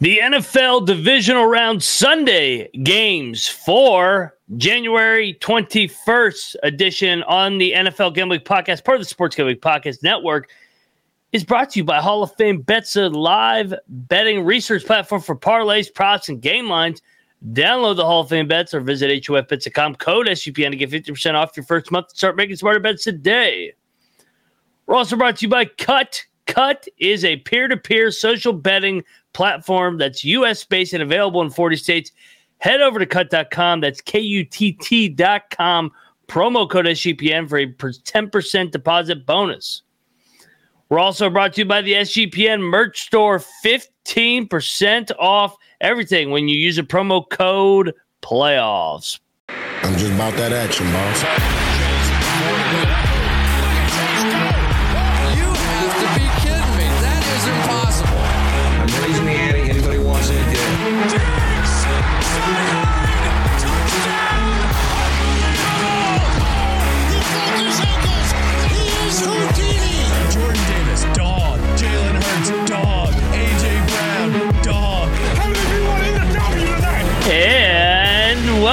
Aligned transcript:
The 0.00 0.20
NFL 0.22 0.86
Divisional 0.86 1.46
Round 1.46 1.82
Sunday 1.82 2.68
games 2.84 3.48
for 3.48 4.36
January 4.56 5.36
21st 5.40 6.54
edition 6.62 7.24
on 7.24 7.58
the 7.58 7.72
NFL 7.72 8.14
Gambling 8.14 8.42
Podcast, 8.42 8.84
part 8.84 8.98
of 8.98 9.02
the 9.02 9.08
Sports 9.08 9.34
Gambling 9.34 9.56
Podcast 9.56 10.04
Network, 10.04 10.50
is 11.32 11.42
brought 11.42 11.70
to 11.70 11.80
you 11.80 11.84
by 11.84 12.00
Hall 12.00 12.22
of 12.22 12.32
Fame 12.36 12.60
Bets, 12.60 12.94
a 12.94 13.08
live 13.08 13.74
betting 13.88 14.44
research 14.44 14.86
platform 14.86 15.20
for 15.20 15.34
parlays, 15.34 15.92
props, 15.92 16.28
and 16.28 16.40
game 16.40 16.68
lines. 16.68 17.02
Download 17.50 17.96
the 17.96 18.04
Hall 18.04 18.20
of 18.20 18.28
Fame 18.28 18.46
Bets 18.46 18.74
or 18.74 18.80
visit 18.80 19.10
HOFBets.com, 19.10 19.96
code 19.96 20.28
SUPN 20.28 20.70
to 20.70 20.76
get 20.76 20.92
50% 20.92 21.34
off 21.34 21.56
your 21.56 21.64
first 21.64 21.90
month. 21.90 22.10
And 22.10 22.16
start 22.16 22.36
making 22.36 22.54
smarter 22.54 22.78
bets 22.78 23.02
today. 23.02 23.72
We're 24.86 24.94
also 24.94 25.16
brought 25.16 25.38
to 25.38 25.46
you 25.46 25.50
by 25.50 25.64
Kutt. 25.64 26.22
Kutt 26.46 26.86
is 26.98 27.24
a 27.24 27.36
peer 27.38 27.66
to 27.66 27.76
peer 27.76 28.12
social 28.12 28.52
betting 28.52 29.02
platform 29.32 29.98
that's 29.98 30.24
US 30.24 30.64
based 30.64 30.92
and 30.92 31.02
available 31.02 31.42
in 31.42 31.50
40 31.50 31.76
states. 31.76 32.12
Head 32.58 32.80
over 32.80 32.98
to 32.98 33.06
kutt.com. 33.06 33.80
That's 33.80 34.00
K 34.00 34.18
U 34.20 34.44
T 34.44 34.72
T.com. 34.72 35.92
Promo 36.26 36.68
code 36.68 36.86
SGPN 36.86 37.48
for 37.48 37.58
a 37.58 37.66
10% 37.66 38.70
deposit 38.70 39.24
bonus. 39.24 39.82
We're 40.88 40.98
also 40.98 41.30
brought 41.30 41.54
to 41.54 41.62
you 41.62 41.64
by 41.66 41.82
the 41.82 41.94
SGPN 41.94 42.60
merch 42.60 43.00
store. 43.02 43.42
15% 43.64 45.10
off 45.18 45.56
everything 45.80 46.30
when 46.30 46.48
you 46.48 46.58
use 46.58 46.78
a 46.78 46.82
promo 46.82 47.28
code 47.28 47.94
playoffs. 48.22 49.20
I'm 49.48 49.96
just 49.96 50.12
about 50.12 50.34
that 50.34 50.52
action, 50.52 50.86
boss. 50.92 51.57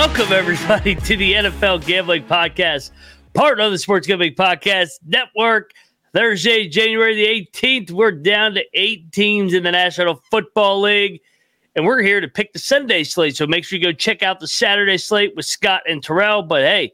Welcome, 0.05 0.33
everybody, 0.33 0.93
to 0.93 1.17
the 1.17 1.33
NFL 1.33 1.83
Gambling 1.83 2.25
Podcast, 2.25 2.91
part 3.33 3.59
of 3.59 3.71
the 3.71 3.77
Sports 3.79 4.05
Gambling 4.05 4.35
Podcast 4.35 4.91
Network. 5.03 5.71
Thursday, 6.13 6.69
January 6.69 7.15
the 7.15 7.49
18th, 7.51 7.89
we're 7.89 8.11
down 8.11 8.53
to 8.53 8.63
eight 8.75 9.11
teams 9.11 9.55
in 9.55 9.63
the 9.63 9.71
National 9.71 10.21
Football 10.29 10.81
League, 10.81 11.21
and 11.75 11.85
we're 11.85 12.03
here 12.03 12.21
to 12.21 12.27
pick 12.27 12.53
the 12.53 12.59
Sunday 12.59 13.03
slate. 13.03 13.35
So 13.35 13.47
make 13.47 13.65
sure 13.65 13.79
you 13.79 13.83
go 13.83 13.91
check 13.91 14.21
out 14.21 14.39
the 14.39 14.47
Saturday 14.47 14.99
slate 14.99 15.35
with 15.35 15.45
Scott 15.45 15.81
and 15.89 16.03
Terrell. 16.03 16.43
But 16.43 16.61
hey, 16.61 16.93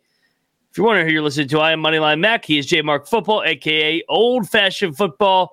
if 0.72 0.78
you're 0.78 0.88
wondering 0.88 1.06
who 1.06 1.12
you're 1.12 1.22
listening 1.22 1.50
to, 1.50 1.60
I 1.60 1.74
am 1.74 1.84
Moneyline 1.84 2.22
Mac. 2.22 2.46
He 2.46 2.58
is 2.58 2.66
J 2.66 2.82
Mark 2.82 3.08
Football, 3.08 3.44
aka 3.44 4.02
Old 4.08 4.48
Fashioned 4.50 4.96
Football. 4.96 5.52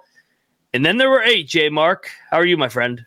And 0.73 0.87
then 0.87 0.97
there 0.97 1.11
were 1.11 1.25
eight, 1.25 1.49
J 1.49 1.71
Mark. 1.71 2.09
How 2.31 2.37
are 2.37 2.47
you, 2.47 2.57
my 2.57 2.69
friend? 2.69 3.05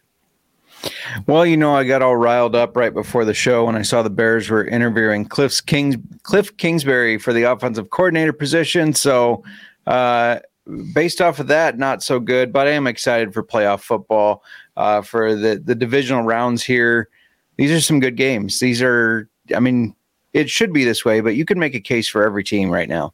Well, 1.28 1.46
you 1.46 1.58
know, 1.58 1.76
I 1.76 1.84
got 1.84 2.02
all 2.02 2.16
riled 2.16 2.56
up 2.56 2.76
right 2.76 2.94
before 2.94 3.26
the 3.26 3.34
show 3.34 3.66
when 3.66 3.76
I 3.76 3.82
saw 3.82 4.02
the 4.02 4.10
Bears 4.10 4.50
were 4.50 4.66
interviewing 4.66 5.26
Cliff 5.26 5.66
Kings 5.66 5.98
Kliff 6.24 6.58
Kingsbury 6.58 7.18
for 7.18 7.34
the 7.34 7.44
offensive 7.44 7.90
coordinator 7.90 8.34
position. 8.34 8.94
So, 8.94 9.44
uh, 9.88 10.40
based 10.94 11.22
off 11.22 11.40
of 11.40 11.48
that, 11.48 11.78
not 11.78 12.04
so 12.04 12.20
good. 12.20 12.52
But 12.52 12.68
I 12.68 12.72
am 12.72 12.88
excited 12.88 13.34
for 13.34 13.44
playoff 13.44 13.82
football 13.82 14.44
uh, 14.78 15.02
for 15.02 15.36
the 15.36 15.62
the 15.64 15.76
divisional 15.76 16.24
rounds 16.24 16.64
here. 16.64 17.10
These 17.58 17.72
are 17.72 17.82
some 17.82 18.00
good 18.00 18.16
games. 18.16 18.60
These 18.60 18.82
are, 18.82 19.30
I 19.56 19.60
mean, 19.60 19.94
it 20.34 20.50
should 20.50 20.74
be 20.74 20.84
this 20.84 21.06
way, 21.06 21.22
but 21.22 21.36
you 21.36 21.46
can 21.46 21.60
make 21.60 21.76
a 21.76 21.80
case 21.80 22.08
for 22.08 22.26
every 22.26 22.44
team 22.44 22.72
right 22.72 22.90
now. 22.90 23.14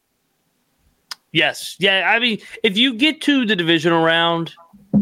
Yes, 1.34 1.76
yeah. 1.80 2.10
I 2.10 2.20
mean, 2.20 2.40
if 2.64 2.78
you 2.78 2.94
get 2.94 3.22
to 3.22 3.46
the 3.46 3.56
divisional 3.56 4.04
round 4.04 4.54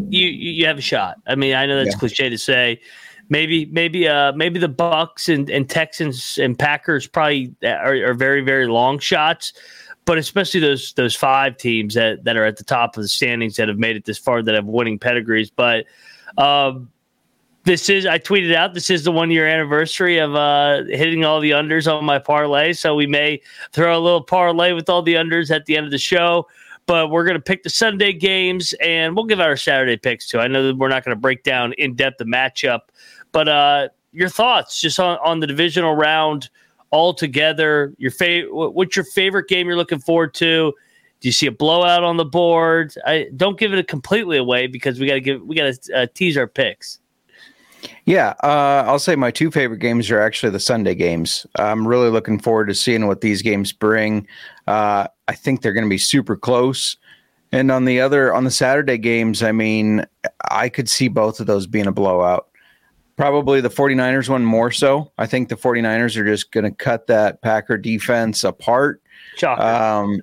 you 0.08 0.26
you 0.28 0.66
have 0.66 0.78
a 0.78 0.82
shot. 0.82 1.18
I 1.26 1.34
mean, 1.34 1.54
I 1.54 1.66
know 1.66 1.76
that's 1.76 1.94
yeah. 1.94 1.98
cliche 1.98 2.28
to 2.28 2.38
say. 2.38 2.80
Maybe 3.28 3.66
maybe 3.66 4.06
uh 4.06 4.32
maybe 4.32 4.60
the 4.60 4.68
Bucs 4.68 5.32
and, 5.32 5.50
and 5.50 5.68
Texans 5.68 6.38
and 6.38 6.58
Packers 6.58 7.06
probably 7.06 7.54
are, 7.64 7.96
are 8.10 8.14
very 8.14 8.40
very 8.40 8.68
long 8.68 8.98
shots, 8.98 9.52
but 10.04 10.16
especially 10.16 10.60
those 10.60 10.92
those 10.92 11.14
five 11.14 11.56
teams 11.56 11.94
that 11.94 12.22
that 12.24 12.36
are 12.36 12.44
at 12.44 12.56
the 12.56 12.64
top 12.64 12.96
of 12.96 13.02
the 13.02 13.08
standings 13.08 13.56
that 13.56 13.68
have 13.68 13.78
made 13.78 13.96
it 13.96 14.04
this 14.04 14.18
far 14.18 14.42
that 14.42 14.54
have 14.54 14.66
winning 14.66 14.98
pedigrees. 14.98 15.50
But 15.50 15.86
um, 16.38 16.88
this 17.64 17.88
is 17.88 18.06
I 18.06 18.20
tweeted 18.20 18.54
out 18.54 18.74
this 18.74 18.90
is 18.90 19.02
the 19.02 19.10
one 19.10 19.32
year 19.32 19.48
anniversary 19.48 20.18
of 20.18 20.36
uh, 20.36 20.84
hitting 20.84 21.24
all 21.24 21.40
the 21.40 21.50
unders 21.50 21.92
on 21.92 22.04
my 22.04 22.20
parlay, 22.20 22.74
so 22.74 22.94
we 22.94 23.08
may 23.08 23.40
throw 23.72 23.98
a 23.98 24.00
little 24.00 24.22
parlay 24.22 24.72
with 24.72 24.88
all 24.88 25.02
the 25.02 25.14
unders 25.14 25.50
at 25.50 25.66
the 25.66 25.76
end 25.76 25.84
of 25.84 25.90
the 25.90 25.98
show 25.98 26.46
but 26.86 27.10
we're 27.10 27.24
going 27.24 27.36
to 27.36 27.42
pick 27.42 27.62
the 27.62 27.70
Sunday 27.70 28.12
games 28.12 28.72
and 28.80 29.14
we'll 29.14 29.24
give 29.24 29.40
our 29.40 29.56
Saturday 29.56 29.96
picks 29.96 30.28
too. 30.28 30.38
I 30.38 30.48
know 30.48 30.66
that 30.66 30.76
we're 30.76 30.88
not 30.88 31.04
going 31.04 31.16
to 31.16 31.20
break 31.20 31.42
down 31.42 31.72
in 31.74 31.94
depth 31.94 32.18
the 32.18 32.24
matchup, 32.24 32.80
but 33.32 33.48
uh, 33.48 33.88
your 34.12 34.28
thoughts 34.28 34.80
just 34.80 34.98
on, 34.98 35.18
on 35.24 35.40
the 35.40 35.46
divisional 35.46 35.94
round 35.94 36.48
altogether. 36.92 37.92
Your 37.98 38.12
favorite, 38.12 38.52
what's 38.72 38.96
your 38.96 39.04
favorite 39.04 39.48
game 39.48 39.66
you're 39.66 39.76
looking 39.76 39.98
forward 39.98 40.34
to? 40.34 40.72
Do 41.20 41.28
you 41.28 41.32
see 41.32 41.46
a 41.46 41.52
blowout 41.52 42.04
on 42.04 42.18
the 42.18 42.24
board? 42.24 42.94
I 43.04 43.28
don't 43.36 43.58
give 43.58 43.72
it 43.72 43.88
completely 43.88 44.36
away 44.36 44.66
because 44.66 45.00
we 45.00 45.06
got 45.06 45.14
to 45.14 45.20
give 45.20 45.42
we 45.42 45.56
got 45.56 45.74
to 45.74 45.94
uh, 45.94 46.06
tease 46.14 46.36
our 46.36 46.46
picks. 46.46 46.98
Yeah, 48.04 48.34
uh, 48.42 48.84
I'll 48.86 48.98
say 48.98 49.16
my 49.16 49.30
two 49.30 49.50
favorite 49.50 49.78
games 49.78 50.10
are 50.10 50.20
actually 50.20 50.50
the 50.50 50.60
Sunday 50.60 50.94
games. 50.94 51.46
I'm 51.56 51.86
really 51.86 52.10
looking 52.10 52.38
forward 52.38 52.66
to 52.66 52.74
seeing 52.74 53.06
what 53.06 53.20
these 53.20 53.42
games 53.42 53.72
bring. 53.72 54.26
Uh, 54.66 55.08
I 55.28 55.34
think 55.34 55.62
they're 55.62 55.72
going 55.72 55.86
to 55.86 55.90
be 55.90 55.98
super 55.98 56.36
close. 56.36 56.96
And 57.52 57.70
on 57.70 57.84
the 57.84 58.00
other, 58.00 58.34
on 58.34 58.44
the 58.44 58.50
Saturday 58.50 58.98
games, 58.98 59.42
I 59.42 59.52
mean, 59.52 60.04
I 60.50 60.68
could 60.68 60.88
see 60.88 61.08
both 61.08 61.40
of 61.40 61.46
those 61.46 61.66
being 61.66 61.86
a 61.86 61.92
blowout. 61.92 62.48
Probably 63.16 63.60
the 63.62 63.70
49ers 63.70 64.28
one 64.28 64.44
more 64.44 64.70
so. 64.70 65.10
I 65.16 65.26
think 65.26 65.48
the 65.48 65.56
49ers 65.56 66.16
are 66.16 66.24
just 66.24 66.52
going 66.52 66.64
to 66.64 66.70
cut 66.70 67.06
that 67.06 67.40
Packer 67.40 67.78
defense 67.78 68.44
apart. 68.44 69.00
Um, 69.58 70.20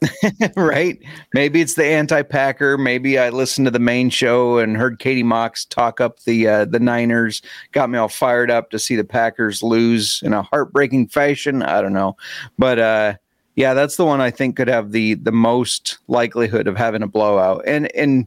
right? 0.56 0.98
Maybe 1.34 1.60
it's 1.60 1.74
the 1.74 1.84
anti-Packer. 1.84 2.78
Maybe 2.78 3.18
I 3.18 3.28
listened 3.30 3.66
to 3.66 3.70
the 3.70 3.78
main 3.78 4.08
show 4.10 4.58
and 4.58 4.76
heard 4.76 4.98
Katie 4.98 5.22
Mox 5.22 5.64
talk 5.66 6.00
up 6.00 6.20
the 6.20 6.46
uh, 6.48 6.64
the 6.64 6.80
Niners. 6.80 7.42
Got 7.72 7.90
me 7.90 7.98
all 7.98 8.08
fired 8.08 8.50
up 8.50 8.70
to 8.70 8.78
see 8.78 8.96
the 8.96 9.04
Packers 9.04 9.62
lose 9.62 10.22
in 10.24 10.32
a 10.32 10.42
heartbreaking 10.42 11.08
fashion. 11.08 11.62
I 11.62 11.82
don't 11.82 11.92
know, 11.92 12.16
but 12.58 12.78
uh, 12.78 13.14
yeah, 13.60 13.74
that's 13.74 13.96
the 13.96 14.06
one 14.06 14.22
I 14.22 14.30
think 14.30 14.56
could 14.56 14.68
have 14.68 14.92
the 14.92 15.14
the 15.14 15.32
most 15.32 15.98
likelihood 16.08 16.66
of 16.66 16.78
having 16.78 17.02
a 17.02 17.06
blowout. 17.06 17.62
And 17.66 17.94
and 17.94 18.26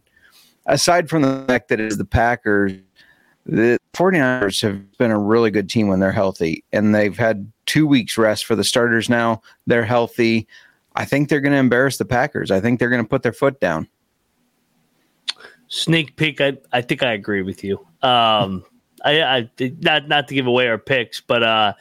aside 0.68 1.10
from 1.10 1.24
the 1.24 1.44
fact 1.48 1.70
that 1.70 1.80
it 1.80 1.88
is 1.88 1.98
the 1.98 2.06
Packers, 2.06 2.74
the 3.44 3.80
49ers 3.96 4.62
have 4.62 4.98
been 5.00 5.10
a 5.10 5.18
really 5.18 5.50
good 5.50 5.70
team 5.70 5.88
when 5.88 6.00
they're 6.00 6.12
healthy, 6.12 6.64
and 6.72 6.94
they've 6.94 7.18
had 7.18 7.52
two 7.66 7.88
weeks 7.88 8.16
rest 8.16 8.46
for 8.46 8.56
the 8.56 8.64
starters 8.64 9.10
now. 9.10 9.42
They're 9.66 9.84
healthy. 9.84 10.48
I 10.96 11.06
think 11.06 11.30
they're 11.30 11.42
going 11.42 11.54
to 11.54 11.58
embarrass 11.58 11.98
the 11.98 12.06
Packers. 12.06 12.52
I 12.52 12.60
think 12.60 12.80
they're 12.80 12.92
going 12.92 13.04
to 13.04 13.10
put 13.10 13.24
their 13.24 13.34
foot 13.34 13.60
down. 13.60 13.88
Sneak 15.68 16.16
peek. 16.16 16.42
I, 16.42 16.58
I 16.72 16.84
think 16.84 17.02
I 17.02 17.14
agree 17.14 17.42
with 17.42 17.64
you. 17.64 17.80
Um, 18.04 18.64
I, 19.04 19.24
I 19.24 19.50
not 19.82 20.08
not 20.08 20.28
to 20.28 20.36
give 20.36 20.46
away 20.46 20.68
our 20.68 20.78
picks, 20.78 21.22
but 21.22 21.42
uh, 21.42 21.74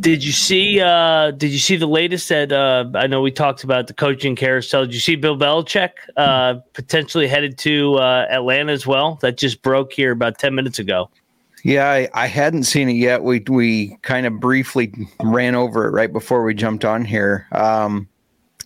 did 0.00 0.24
you 0.24 0.32
see? 0.32 0.80
Uh, 0.80 1.30
did 1.30 1.50
you 1.50 1.58
see 1.58 1.76
the 1.76 1.86
latest? 1.86 2.28
That 2.28 2.52
uh, 2.52 2.86
I 2.94 3.06
know 3.06 3.20
we 3.20 3.30
talked 3.30 3.64
about 3.64 3.86
the 3.86 3.94
coaching 3.94 4.36
carousel. 4.36 4.84
Did 4.84 4.94
you 4.94 5.00
see 5.00 5.16
Bill 5.16 5.36
Belichick 5.36 5.90
uh, 6.16 6.54
potentially 6.72 7.26
headed 7.28 7.58
to 7.58 7.96
uh, 7.96 8.26
Atlanta 8.30 8.72
as 8.72 8.86
well? 8.86 9.18
That 9.22 9.36
just 9.36 9.62
broke 9.62 9.92
here 9.92 10.12
about 10.12 10.38
ten 10.38 10.54
minutes 10.54 10.78
ago. 10.78 11.10
Yeah, 11.62 11.90
I, 11.90 12.08
I, 12.14 12.26
hadn't 12.28 12.62
seen 12.62 12.88
it 12.88 12.92
yet. 12.94 13.24
We 13.24 13.40
we 13.48 13.96
kind 14.02 14.26
of 14.26 14.38
briefly 14.38 14.92
ran 15.22 15.54
over 15.54 15.86
it 15.88 15.90
right 15.90 16.12
before 16.12 16.44
we 16.44 16.54
jumped 16.54 16.84
on 16.84 17.04
here. 17.04 17.48
Um, 17.52 18.08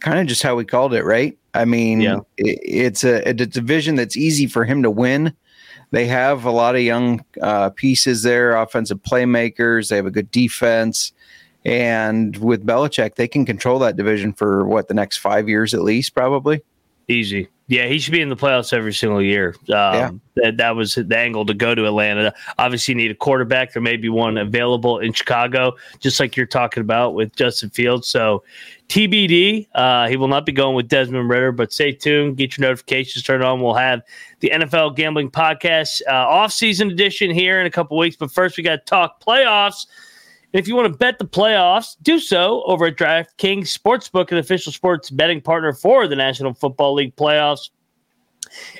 kind 0.00 0.18
of 0.18 0.26
just 0.26 0.42
how 0.42 0.54
we 0.54 0.64
called 0.64 0.92
it, 0.92 1.04
right? 1.04 1.38
I 1.54 1.64
mean, 1.64 2.00
yeah. 2.00 2.18
it, 2.36 2.58
it's 2.62 3.04
a, 3.04 3.22
a 3.28 3.32
division 3.32 3.94
that's 3.94 4.16
easy 4.16 4.46
for 4.46 4.64
him 4.64 4.82
to 4.82 4.90
win. 4.90 5.34
They 5.92 6.06
have 6.06 6.44
a 6.44 6.50
lot 6.50 6.76
of 6.76 6.82
young 6.82 7.24
uh, 7.42 7.70
pieces 7.70 8.22
there, 8.22 8.56
offensive 8.56 9.02
playmakers. 9.02 9.88
They 9.88 9.96
have 9.96 10.06
a 10.06 10.10
good 10.10 10.30
defense, 10.30 11.12
and 11.64 12.36
with 12.38 12.64
Belichick, 12.64 13.16
they 13.16 13.28
can 13.28 13.44
control 13.44 13.78
that 13.80 13.96
division 13.96 14.32
for 14.32 14.66
what 14.66 14.88
the 14.88 14.94
next 14.94 15.18
five 15.18 15.48
years 15.48 15.74
at 15.74 15.82
least, 15.82 16.14
probably. 16.14 16.62
Easy. 17.08 17.48
Yeah, 17.70 17.86
he 17.86 18.00
should 18.00 18.12
be 18.12 18.20
in 18.20 18.30
the 18.30 18.36
playoffs 18.36 18.72
every 18.72 18.92
single 18.92 19.22
year. 19.22 19.54
Um, 19.62 19.66
yeah. 19.68 20.10
that, 20.36 20.56
that 20.56 20.74
was 20.74 20.96
the 20.96 21.16
angle 21.16 21.46
to 21.46 21.54
go 21.54 21.72
to 21.72 21.86
Atlanta. 21.86 22.34
Obviously, 22.58 22.92
you 22.92 22.96
need 22.96 23.12
a 23.12 23.14
quarterback. 23.14 23.72
There 23.72 23.80
may 23.80 23.96
be 23.96 24.08
one 24.08 24.38
available 24.38 24.98
in 24.98 25.12
Chicago, 25.12 25.76
just 26.00 26.18
like 26.18 26.36
you're 26.36 26.46
talking 26.46 26.80
about 26.80 27.14
with 27.14 27.34
Justin 27.36 27.70
Fields. 27.70 28.08
So, 28.08 28.42
TBD, 28.88 29.68
uh, 29.76 30.08
he 30.08 30.16
will 30.16 30.26
not 30.26 30.46
be 30.46 30.50
going 30.50 30.74
with 30.74 30.88
Desmond 30.88 31.30
Ridder, 31.30 31.52
but 31.52 31.72
stay 31.72 31.92
tuned. 31.92 32.36
Get 32.36 32.58
your 32.58 32.66
notifications 32.66 33.22
turned 33.22 33.44
on. 33.44 33.60
We'll 33.60 33.74
have 33.74 34.02
the 34.40 34.50
NFL 34.50 34.96
Gambling 34.96 35.30
Podcast 35.30 36.02
uh, 36.08 36.12
off-season 36.12 36.90
edition 36.90 37.30
here 37.30 37.60
in 37.60 37.66
a 37.66 37.70
couple 37.70 37.96
weeks. 37.96 38.16
But 38.16 38.32
first, 38.32 38.56
we 38.56 38.64
got 38.64 38.80
to 38.80 38.84
talk 38.84 39.22
playoffs. 39.22 39.86
If 40.52 40.66
you 40.66 40.74
want 40.74 40.92
to 40.92 40.98
bet 40.98 41.18
the 41.18 41.26
playoffs, 41.26 41.96
do 42.02 42.18
so 42.18 42.62
over 42.64 42.86
at 42.86 42.96
DraftKings 42.96 43.76
Sportsbook, 43.76 44.32
an 44.32 44.38
official 44.38 44.72
sports 44.72 45.08
betting 45.08 45.40
partner 45.40 45.72
for 45.72 46.08
the 46.08 46.16
National 46.16 46.54
Football 46.54 46.94
League 46.94 47.14
playoffs. 47.14 47.70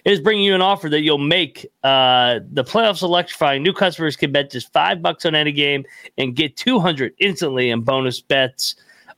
It 0.05 0.13
is 0.13 0.21
bringing 0.21 0.45
you 0.45 0.55
an 0.55 0.63
offer 0.63 0.89
that 0.89 1.03
you'll 1.03 1.19
make 1.19 1.65
uh, 1.85 2.41
the 2.53 2.65
playoffs 2.65 3.03
electrifying. 3.03 3.63
New 3.63 3.73
customers 3.73 4.17
can 4.17 4.33
bet 4.33 4.51
just 4.51 4.73
five 4.73 5.01
bucks 5.01 5.25
on 5.25 5.37
any 5.37 5.53
game 5.53 5.85
and 6.19 6.35
get 6.35 6.57
200 6.57 7.13
instantly 7.21 7.71
in 7.71 7.83
bonus 7.83 8.21
bets. 8.21 8.75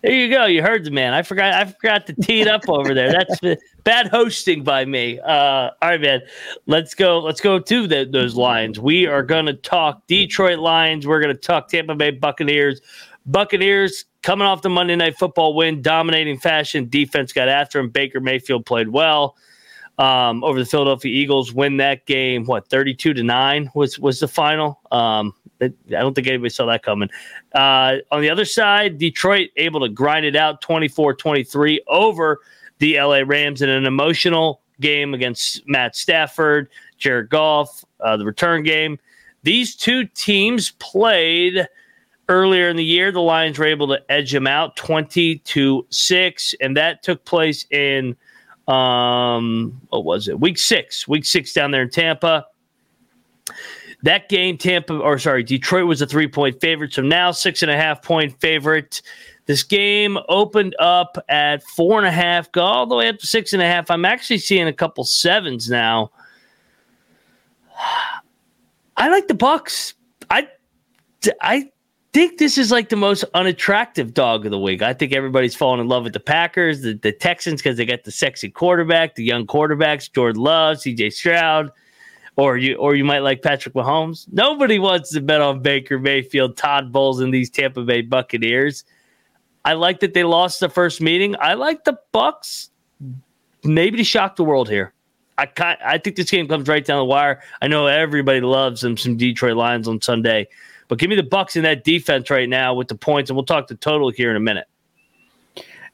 There 0.02 0.14
you 0.14 0.28
go. 0.28 0.44
You 0.44 0.62
heard 0.62 0.84
the 0.84 0.90
man. 0.90 1.14
I 1.14 1.22
forgot. 1.22 1.54
I 1.54 1.64
forgot 1.64 2.06
to 2.06 2.14
tee 2.14 2.40
it 2.40 2.48
up 2.48 2.68
over 2.68 2.94
there. 2.94 3.10
That's 3.10 3.40
bad 3.84 4.08
hosting 4.08 4.62
by 4.62 4.84
me. 4.84 5.18
Uh, 5.20 5.30
all 5.30 5.72
right, 5.82 6.00
man. 6.00 6.20
Let's 6.66 6.94
go. 6.94 7.18
Let's 7.18 7.40
go 7.40 7.58
to 7.58 7.86
the, 7.86 8.04
those 8.04 8.36
Lions. 8.36 8.78
We 8.78 9.06
are 9.06 9.22
going 9.22 9.46
to 9.46 9.54
talk 9.54 10.06
Detroit 10.06 10.58
Lions. 10.58 11.06
We're 11.06 11.20
going 11.20 11.34
to 11.34 11.40
talk 11.40 11.68
Tampa 11.68 11.94
Bay 11.94 12.10
Buccaneers. 12.10 12.80
Buccaneers 13.26 14.04
coming 14.26 14.44
off 14.44 14.60
the 14.60 14.68
Monday 14.68 14.96
Night 14.96 15.16
Football 15.16 15.54
win, 15.54 15.80
dominating 15.80 16.36
fashion. 16.36 16.88
Defense 16.88 17.32
got 17.32 17.48
after 17.48 17.78
him. 17.78 17.90
Baker 17.90 18.18
Mayfield 18.18 18.66
played 18.66 18.88
well 18.88 19.36
um, 19.98 20.42
over 20.42 20.58
the 20.58 20.66
Philadelphia 20.66 21.14
Eagles. 21.14 21.52
Win 21.52 21.76
that 21.76 22.06
game. 22.06 22.44
What 22.44 22.68
thirty-two 22.68 23.14
to 23.14 23.22
nine 23.22 23.70
was 23.74 24.00
was 24.00 24.18
the 24.18 24.26
final. 24.26 24.80
Um, 24.90 25.32
I 25.62 25.70
don't 25.88 26.12
think 26.12 26.26
anybody 26.26 26.50
saw 26.50 26.66
that 26.66 26.82
coming. 26.82 27.08
Uh, 27.54 27.98
on 28.10 28.20
the 28.20 28.28
other 28.28 28.44
side, 28.44 28.98
Detroit 28.98 29.50
able 29.56 29.80
to 29.80 29.88
grind 29.88 30.26
it 30.26 30.36
out 30.36 30.60
24-23 30.60 31.78
over 31.86 32.40
the 32.78 33.00
LA 33.00 33.22
Rams 33.24 33.62
in 33.62 33.70
an 33.70 33.86
emotional 33.86 34.60
game 34.82 35.14
against 35.14 35.66
Matt 35.66 35.96
Stafford, 35.96 36.68
Jared 36.98 37.30
Goff, 37.30 37.86
uh, 38.00 38.18
the 38.18 38.26
return 38.26 38.64
game. 38.64 38.98
These 39.44 39.76
two 39.76 40.04
teams 40.08 40.72
played 40.72 41.66
earlier 42.28 42.68
in 42.68 42.76
the 42.76 42.84
year, 42.84 43.12
the 43.12 43.20
Lions 43.20 43.58
were 43.58 43.66
able 43.66 43.88
to 43.88 44.00
edge 44.10 44.32
them 44.32 44.46
out 44.46 44.76
20 44.76 45.38
to 45.38 45.86
6, 45.90 46.54
and 46.60 46.76
that 46.76 47.02
took 47.02 47.24
place 47.24 47.66
in 47.70 48.16
um 48.68 49.80
what 49.90 50.04
was 50.04 50.28
it? 50.28 50.40
Week 50.40 50.58
six. 50.58 51.06
Week 51.06 51.24
six 51.24 51.52
down 51.52 51.70
there 51.70 51.82
in 51.82 51.90
Tampa. 51.90 52.46
That 54.02 54.28
game, 54.28 54.58
Tampa, 54.58 54.98
or 54.98 55.18
sorry, 55.18 55.42
Detroit 55.42 55.86
was 55.86 56.02
a 56.02 56.06
three 56.06 56.26
point 56.28 56.60
favorite. 56.60 56.92
So 56.92 57.02
now 57.02 57.30
six 57.30 57.62
and 57.62 57.70
a 57.70 57.76
half 57.76 58.02
point 58.02 58.38
favorite. 58.40 59.02
This 59.46 59.62
game 59.62 60.18
opened 60.28 60.74
up 60.80 61.16
at 61.28 61.62
four 61.62 61.98
and 61.98 62.06
a 62.06 62.10
half, 62.10 62.50
go 62.50 62.62
all 62.62 62.86
the 62.86 62.96
way 62.96 63.08
up 63.08 63.18
to 63.18 63.26
six 63.26 63.52
and 63.52 63.62
a 63.62 63.66
half. 63.66 63.90
I'm 63.90 64.04
actually 64.04 64.38
seeing 64.38 64.66
a 64.66 64.72
couple 64.72 65.04
sevens 65.04 65.70
now. 65.70 66.10
I 68.96 69.10
like 69.10 69.28
the 69.28 69.34
Bucs. 69.34 69.94
I 70.30 70.48
I 71.40 71.70
think 72.16 72.38
this 72.38 72.56
is 72.56 72.72
like 72.72 72.88
the 72.88 72.96
most 72.96 73.24
unattractive 73.34 74.14
dog 74.14 74.46
of 74.46 74.50
the 74.50 74.58
week. 74.58 74.80
I 74.80 74.94
think 74.94 75.12
everybody's 75.12 75.54
falling 75.54 75.80
in 75.80 75.86
love 75.86 76.04
with 76.04 76.14
the 76.14 76.20
Packers, 76.20 76.80
the, 76.80 76.94
the 76.94 77.12
Texans, 77.12 77.60
because 77.60 77.76
they 77.76 77.84
got 77.84 78.04
the 78.04 78.10
sexy 78.10 78.48
quarterback, 78.48 79.16
the 79.16 79.22
young 79.22 79.46
quarterbacks, 79.46 80.10
Jordan 80.10 80.40
Love, 80.40 80.78
CJ 80.78 81.12
Stroud, 81.12 81.70
or 82.36 82.56
you 82.56 82.76
or 82.76 82.94
you 82.94 83.04
might 83.04 83.18
like 83.18 83.42
Patrick 83.42 83.74
Mahomes. 83.74 84.26
Nobody 84.32 84.78
wants 84.78 85.12
to 85.12 85.20
bet 85.20 85.42
on 85.42 85.60
Baker 85.60 85.98
Mayfield, 85.98 86.56
Todd 86.56 86.90
Bowles, 86.90 87.20
and 87.20 87.34
these 87.34 87.50
Tampa 87.50 87.82
Bay 87.82 88.00
Buccaneers. 88.00 88.84
I 89.66 89.74
like 89.74 90.00
that 90.00 90.14
they 90.14 90.24
lost 90.24 90.60
the 90.60 90.70
first 90.70 91.02
meeting. 91.02 91.36
I 91.38 91.52
like 91.52 91.84
the 91.84 91.98
Bucs 92.14 92.70
maybe 93.62 93.98
to 93.98 94.04
shock 94.04 94.36
the 94.36 94.44
world 94.44 94.70
here. 94.70 94.94
I 95.36 95.48
I 95.84 95.98
think 95.98 96.16
this 96.16 96.30
game 96.30 96.48
comes 96.48 96.66
right 96.66 96.82
down 96.82 96.96
the 96.96 97.04
wire. 97.04 97.42
I 97.60 97.68
know 97.68 97.88
everybody 97.88 98.40
loves 98.40 98.80
them 98.80 98.96
some 98.96 99.18
Detroit 99.18 99.58
Lions 99.58 99.86
on 99.86 100.00
Sunday. 100.00 100.48
But 100.88 100.98
give 100.98 101.10
me 101.10 101.16
the 101.16 101.22
Bucs 101.22 101.56
in 101.56 101.62
that 101.62 101.84
defense 101.84 102.30
right 102.30 102.48
now 102.48 102.74
with 102.74 102.88
the 102.88 102.94
points, 102.94 103.30
and 103.30 103.36
we'll 103.36 103.44
talk 103.44 103.66
the 103.66 103.74
total 103.74 104.10
here 104.10 104.30
in 104.30 104.36
a 104.36 104.40
minute. 104.40 104.66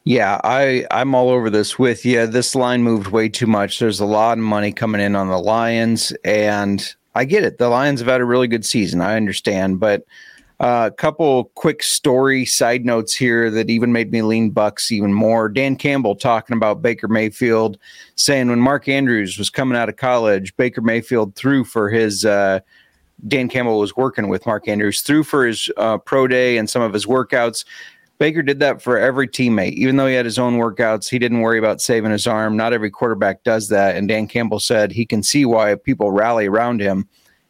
Yeah, 0.04 0.40
I 0.42 0.84
I'm 0.90 1.14
all 1.14 1.30
over 1.30 1.48
this 1.48 1.78
with 1.78 2.04
you. 2.04 2.26
This 2.26 2.54
line 2.54 2.82
moved 2.82 3.08
way 3.08 3.28
too 3.28 3.46
much. 3.46 3.78
There's 3.78 4.00
a 4.00 4.06
lot 4.06 4.36
of 4.36 4.44
money 4.44 4.72
coming 4.72 5.00
in 5.00 5.14
on 5.14 5.28
the 5.28 5.38
Lions, 5.38 6.12
and 6.24 6.94
I 7.14 7.24
get 7.24 7.44
it. 7.44 7.58
The 7.58 7.68
Lions 7.68 8.00
have 8.00 8.08
had 8.08 8.20
a 8.20 8.24
really 8.24 8.48
good 8.48 8.64
season. 8.64 9.00
I 9.00 9.16
understand, 9.16 9.78
but 9.78 10.04
a 10.58 10.64
uh, 10.64 10.90
couple 10.90 11.46
quick 11.56 11.82
story 11.82 12.44
side 12.44 12.84
notes 12.84 13.14
here 13.14 13.50
that 13.50 13.68
even 13.68 13.90
made 13.90 14.12
me 14.12 14.22
lean 14.22 14.52
Bucs 14.52 14.92
even 14.92 15.12
more. 15.12 15.48
Dan 15.48 15.74
Campbell 15.74 16.14
talking 16.14 16.56
about 16.56 16.82
Baker 16.82 17.08
Mayfield, 17.08 17.78
saying 18.14 18.48
when 18.48 18.60
Mark 18.60 18.88
Andrews 18.88 19.38
was 19.38 19.50
coming 19.50 19.76
out 19.76 19.88
of 19.88 19.96
college, 19.96 20.56
Baker 20.56 20.80
Mayfield 20.80 21.34
threw 21.34 21.64
for 21.64 21.88
his 21.90 22.24
uh, 22.24 22.60
Dan 23.26 23.48
Campbell 23.48 23.78
was 23.78 23.96
working 23.96 24.28
with 24.28 24.46
Mark 24.46 24.68
Andrews 24.68 25.02
through 25.02 25.24
for 25.24 25.46
his 25.46 25.70
uh, 25.76 25.98
pro 25.98 26.26
day 26.26 26.56
and 26.58 26.68
some 26.68 26.82
of 26.82 26.92
his 26.92 27.06
workouts. 27.06 27.64
Baker 28.18 28.42
did 28.42 28.60
that 28.60 28.80
for 28.80 28.98
every 28.98 29.26
teammate. 29.26 29.72
Even 29.72 29.96
though 29.96 30.06
he 30.06 30.14
had 30.14 30.24
his 30.24 30.38
own 30.38 30.56
workouts, 30.56 31.08
he 31.08 31.18
didn't 31.18 31.40
worry 31.40 31.58
about 31.58 31.80
saving 31.80 32.12
his 32.12 32.26
arm. 32.26 32.56
Not 32.56 32.72
every 32.72 32.90
quarterback 32.90 33.42
does 33.42 33.68
that. 33.68 33.96
And 33.96 34.06
Dan 34.06 34.28
Campbell 34.28 34.60
said 34.60 34.92
he 34.92 35.04
can 35.04 35.22
see 35.22 35.44
why 35.44 35.74
people 35.74 36.12
rally 36.12 36.46
around 36.46 36.80
him. 36.80 37.08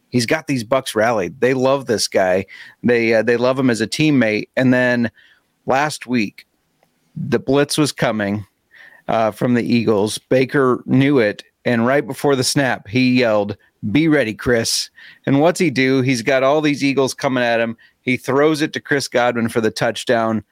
He's 0.09 0.25
got 0.25 0.47
these 0.47 0.63
Bucs 0.63 0.95
rallied. 0.95 1.41
They 1.41 1.53
love 1.53 1.85
this 1.85 2.07
guy. 2.07 2.45
They 2.83 3.13
uh, 3.13 3.23
they 3.23 3.37
love 3.37 3.57
him 3.57 3.69
as 3.69 3.81
a 3.81 3.87
teammate. 3.87 4.47
And 4.55 4.73
then 4.73 5.11
last 5.65 6.07
week, 6.07 6.45
the 7.15 7.39
blitz 7.39 7.77
was 7.77 7.91
coming 7.91 8.45
uh, 9.07 9.31
from 9.31 9.55
the 9.55 9.63
Eagles. 9.63 10.17
Baker 10.17 10.83
knew 10.85 11.19
it, 11.19 11.43
and 11.65 11.85
right 11.85 12.05
before 12.05 12.35
the 12.35 12.43
snap, 12.43 12.87
he 12.87 13.19
yelled, 13.19 13.57
be 13.91 14.07
ready, 14.07 14.33
Chris. 14.33 14.89
And 15.25 15.41
what's 15.41 15.59
he 15.59 15.69
do? 15.69 16.01
He's 16.01 16.21
got 16.21 16.43
all 16.43 16.61
these 16.61 16.83
Eagles 16.83 17.13
coming 17.13 17.43
at 17.43 17.59
him. 17.59 17.77
He 18.01 18.17
throws 18.17 18.61
it 18.61 18.73
to 18.73 18.81
Chris 18.81 19.07
Godwin 19.07 19.49
for 19.49 19.61
the 19.61 19.71
touchdown. 19.71 20.43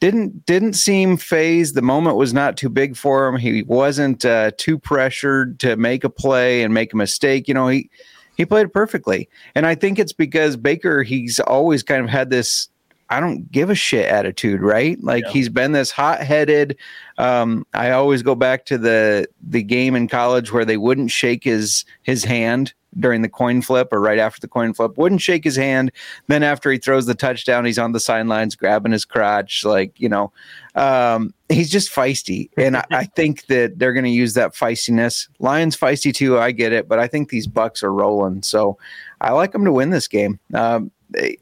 Didn't 0.00 0.46
didn't 0.46 0.72
seem 0.72 1.16
phased. 1.16 1.76
The 1.76 1.82
moment 1.82 2.16
was 2.16 2.34
not 2.34 2.56
too 2.56 2.68
big 2.68 2.96
for 2.96 3.28
him. 3.28 3.36
He 3.36 3.62
wasn't 3.62 4.24
uh, 4.24 4.50
too 4.56 4.78
pressured 4.78 5.60
to 5.60 5.76
make 5.76 6.02
a 6.02 6.10
play 6.10 6.62
and 6.62 6.74
make 6.74 6.92
a 6.92 6.96
mistake. 6.96 7.46
You 7.46 7.54
know, 7.54 7.68
he 7.68 7.88
he 8.36 8.44
played 8.44 8.72
perfectly. 8.72 9.28
And 9.54 9.64
I 9.64 9.76
think 9.76 9.98
it's 9.98 10.12
because 10.12 10.56
Baker, 10.56 11.04
he's 11.04 11.38
always 11.40 11.84
kind 11.84 12.02
of 12.02 12.10
had 12.10 12.30
this 12.30 12.68
I 13.12 13.20
don't 13.20 13.52
give 13.52 13.68
a 13.68 13.74
shit 13.74 14.06
attitude, 14.06 14.62
right? 14.62 14.98
Like 15.04 15.24
yeah. 15.26 15.32
he's 15.32 15.50
been 15.50 15.72
this 15.72 15.90
hot 15.90 16.20
headed. 16.20 16.78
Um, 17.18 17.66
I 17.74 17.90
always 17.90 18.22
go 18.22 18.34
back 18.34 18.64
to 18.66 18.78
the 18.78 19.28
the 19.46 19.62
game 19.62 19.94
in 19.94 20.08
college 20.08 20.50
where 20.50 20.64
they 20.64 20.78
wouldn't 20.78 21.10
shake 21.10 21.44
his 21.44 21.84
his 22.04 22.24
hand 22.24 22.72
during 22.98 23.20
the 23.20 23.28
coin 23.28 23.60
flip 23.60 23.88
or 23.92 24.00
right 24.00 24.18
after 24.18 24.40
the 24.40 24.48
coin 24.48 24.72
flip. 24.72 24.96
Wouldn't 24.96 25.20
shake 25.20 25.44
his 25.44 25.56
hand. 25.56 25.92
Then 26.28 26.42
after 26.42 26.70
he 26.72 26.78
throws 26.78 27.04
the 27.04 27.14
touchdown, 27.14 27.66
he's 27.66 27.78
on 27.78 27.92
the 27.92 28.00
sidelines 28.00 28.56
grabbing 28.56 28.92
his 28.92 29.04
crotch, 29.04 29.62
like 29.62 30.00
you 30.00 30.08
know. 30.08 30.32
Um, 30.74 31.34
he's 31.50 31.70
just 31.70 31.92
feisty, 31.92 32.48
and 32.56 32.78
I, 32.78 32.84
I 32.90 33.04
think 33.04 33.44
that 33.48 33.78
they're 33.78 33.92
going 33.92 34.04
to 34.04 34.10
use 34.10 34.32
that 34.34 34.54
feistiness. 34.54 35.28
Lions 35.38 35.76
feisty 35.76 36.14
too. 36.14 36.38
I 36.38 36.50
get 36.50 36.72
it, 36.72 36.88
but 36.88 36.98
I 36.98 37.08
think 37.08 37.28
these 37.28 37.46
Bucs 37.46 37.82
are 37.82 37.92
rolling, 37.92 38.42
so 38.42 38.78
I 39.20 39.32
like 39.32 39.52
them 39.52 39.66
to 39.66 39.72
win 39.72 39.90
this 39.90 40.08
game. 40.08 40.40
Um, 40.54 40.90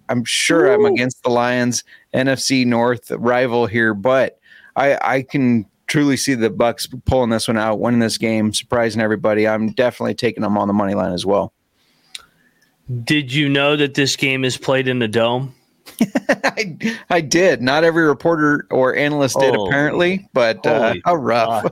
I'm 0.09 0.25
sure 0.25 0.67
Ooh. 0.67 0.75
I'm 0.75 0.85
against 0.85 1.23
the 1.23 1.31
Lions, 1.31 1.85
NFC 2.15 2.67
North 2.67 3.11
rival 3.11 3.67
here, 3.67 3.95
but 3.95 4.39
I, 4.77 4.99
I 5.03 5.23
can 5.23 5.67
truly 5.87 6.17
see 6.17 6.35
the 6.35 6.51
Bucs 6.51 6.89
pulling 7.05 7.31
this 7.31 7.49
one 7.49 7.59
out, 7.59 7.81
winning 7.81 8.01
this 8.01 8.17
game, 8.17 8.55
surprising 8.55 9.03
everybody. 9.03 9.47
I'm 9.47 9.73
definitely 9.73 10.15
taking 10.15 10.43
them 10.43 10.57
on 10.57 10.69
the 10.69 10.75
money 10.75 10.95
line 10.95 11.13
as 11.13 11.27
well. 11.27 11.53
Did 13.05 13.33
you 13.33 13.49
know 13.49 13.77
that 13.77 13.95
this 13.95 14.17
game 14.17 14.45
is 14.45 14.57
played 14.57 14.89
in 14.89 15.01
the 15.01 15.09
dome? 15.09 15.55
I, 16.29 16.77
I 17.11 17.21
did. 17.21 17.61
Not 17.61 17.85
every 17.85 18.05
reporter 18.05 18.67
or 18.71 18.95
analyst 18.95 19.39
did, 19.39 19.57
oh, 19.57 19.67
apparently, 19.67 20.29
but 20.33 20.65
uh, 20.67 20.95
how 21.05 21.15
rough. 21.17 21.71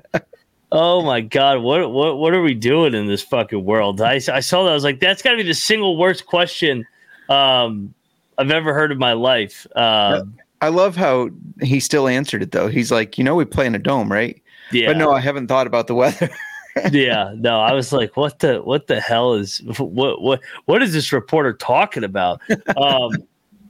oh 0.72 1.02
my 1.02 1.20
god, 1.20 1.62
what 1.62 1.90
what 1.90 2.18
what 2.18 2.34
are 2.34 2.42
we 2.42 2.54
doing 2.54 2.94
in 2.94 3.06
this 3.06 3.22
fucking 3.22 3.64
world? 3.64 4.00
I, 4.00 4.14
I 4.14 4.40
saw 4.40 4.64
that. 4.64 4.70
I 4.70 4.74
was 4.74 4.84
like, 4.84 5.00
that's 5.00 5.22
got 5.22 5.32
to 5.32 5.36
be 5.36 5.42
the 5.44 5.54
single 5.54 5.96
worst 5.96 6.26
question 6.26 6.86
um, 7.28 7.94
I've 8.38 8.50
ever 8.50 8.74
heard 8.74 8.92
in 8.92 8.98
my 8.98 9.12
life. 9.12 9.66
Um, 9.76 10.36
I 10.60 10.68
love 10.68 10.96
how 10.96 11.30
he 11.60 11.80
still 11.80 12.08
answered 12.08 12.42
it 12.42 12.52
though. 12.52 12.68
He's 12.68 12.90
like, 12.90 13.18
you 13.18 13.24
know, 13.24 13.34
we 13.34 13.44
play 13.44 13.66
in 13.66 13.74
a 13.74 13.78
dome, 13.78 14.10
right? 14.10 14.40
Yeah. 14.72 14.88
But 14.88 14.96
no, 14.96 15.12
I 15.12 15.20
haven't 15.20 15.48
thought 15.48 15.66
about 15.66 15.86
the 15.86 15.94
weather. 15.94 16.30
yeah, 16.90 17.34
no, 17.36 17.60
I 17.60 17.72
was 17.72 17.92
like, 17.92 18.16
what 18.16 18.38
the 18.40 18.60
what 18.62 18.86
the 18.86 19.00
hell 19.00 19.34
is 19.34 19.58
what 19.78 20.20
what 20.20 20.40
what 20.64 20.82
is 20.82 20.92
this 20.92 21.12
reporter 21.12 21.52
talking 21.52 22.02
about? 22.02 22.40
Um, 22.76 23.12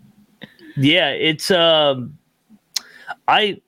yeah, 0.77 1.11
it's 1.11 1.51
um, 1.51 2.17
I. 3.29 3.61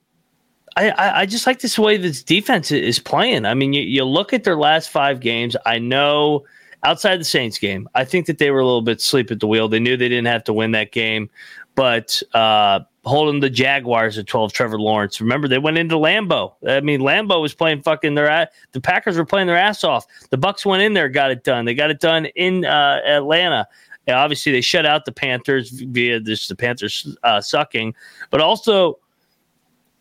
I, 0.79 1.21
I 1.21 1.25
just 1.25 1.47
like 1.47 1.61
this 1.61 1.79
way 1.79 1.97
this 1.97 2.21
defense 2.21 2.71
is 2.71 2.99
playing. 2.99 3.47
I 3.47 3.55
mean, 3.55 3.73
you, 3.73 3.81
you 3.81 4.03
look 4.03 4.31
at 4.31 4.43
their 4.43 4.55
last 4.55 4.91
five 4.91 5.21
games. 5.21 5.55
I 5.65 5.79
know 5.79 6.45
outside 6.87 7.19
the 7.19 7.25
Saints 7.25 7.59
game, 7.59 7.89
I 7.95 8.05
think 8.05 8.25
that 8.27 8.37
they 8.37 8.49
were 8.49 8.59
a 8.59 8.65
little 8.65 8.81
bit 8.81 9.01
sleep 9.01 9.29
at 9.29 9.39
the 9.41 9.47
wheel. 9.47 9.67
They 9.67 9.79
knew 9.79 9.97
they 9.97 10.07
didn't 10.07 10.27
have 10.27 10.43
to 10.45 10.53
win 10.53 10.71
that 10.71 10.93
game, 10.93 11.29
but 11.75 12.23
uh, 12.33 12.79
holding 13.05 13.41
the 13.41 13.49
Jaguars 13.49 14.17
at 14.17 14.27
12, 14.27 14.53
Trevor 14.53 14.79
Lawrence. 14.79 15.19
Remember, 15.19 15.47
they 15.47 15.57
went 15.57 15.77
into 15.77 15.95
Lambeau. 15.95 16.53
I 16.65 16.79
mean, 16.79 17.01
Lambeau 17.01 17.41
was 17.41 17.53
playing 17.53 17.81
fucking 17.81 18.15
their 18.15 18.29
ass. 18.29 18.47
the 18.71 18.79
Packers 18.79 19.17
were 19.17 19.25
playing 19.25 19.47
their 19.47 19.57
ass 19.57 19.83
off. 19.83 20.05
The 20.29 20.37
Bucs 20.37 20.65
went 20.65 20.81
in 20.81 20.93
there, 20.93 21.09
got 21.09 21.29
it 21.29 21.43
done. 21.43 21.65
They 21.65 21.73
got 21.73 21.91
it 21.91 21.99
done 21.99 22.27
in 22.35 22.63
uh, 22.63 23.01
Atlanta. 23.05 23.67
And 24.07 24.15
obviously, 24.15 24.53
they 24.53 24.61
shut 24.61 24.85
out 24.85 25.03
the 25.03 25.11
Panthers 25.11 25.69
via 25.69 26.21
this 26.21 26.47
the 26.47 26.55
Panthers 26.55 27.17
uh, 27.23 27.41
sucking, 27.41 27.93
but 28.29 28.39
also 28.39 28.99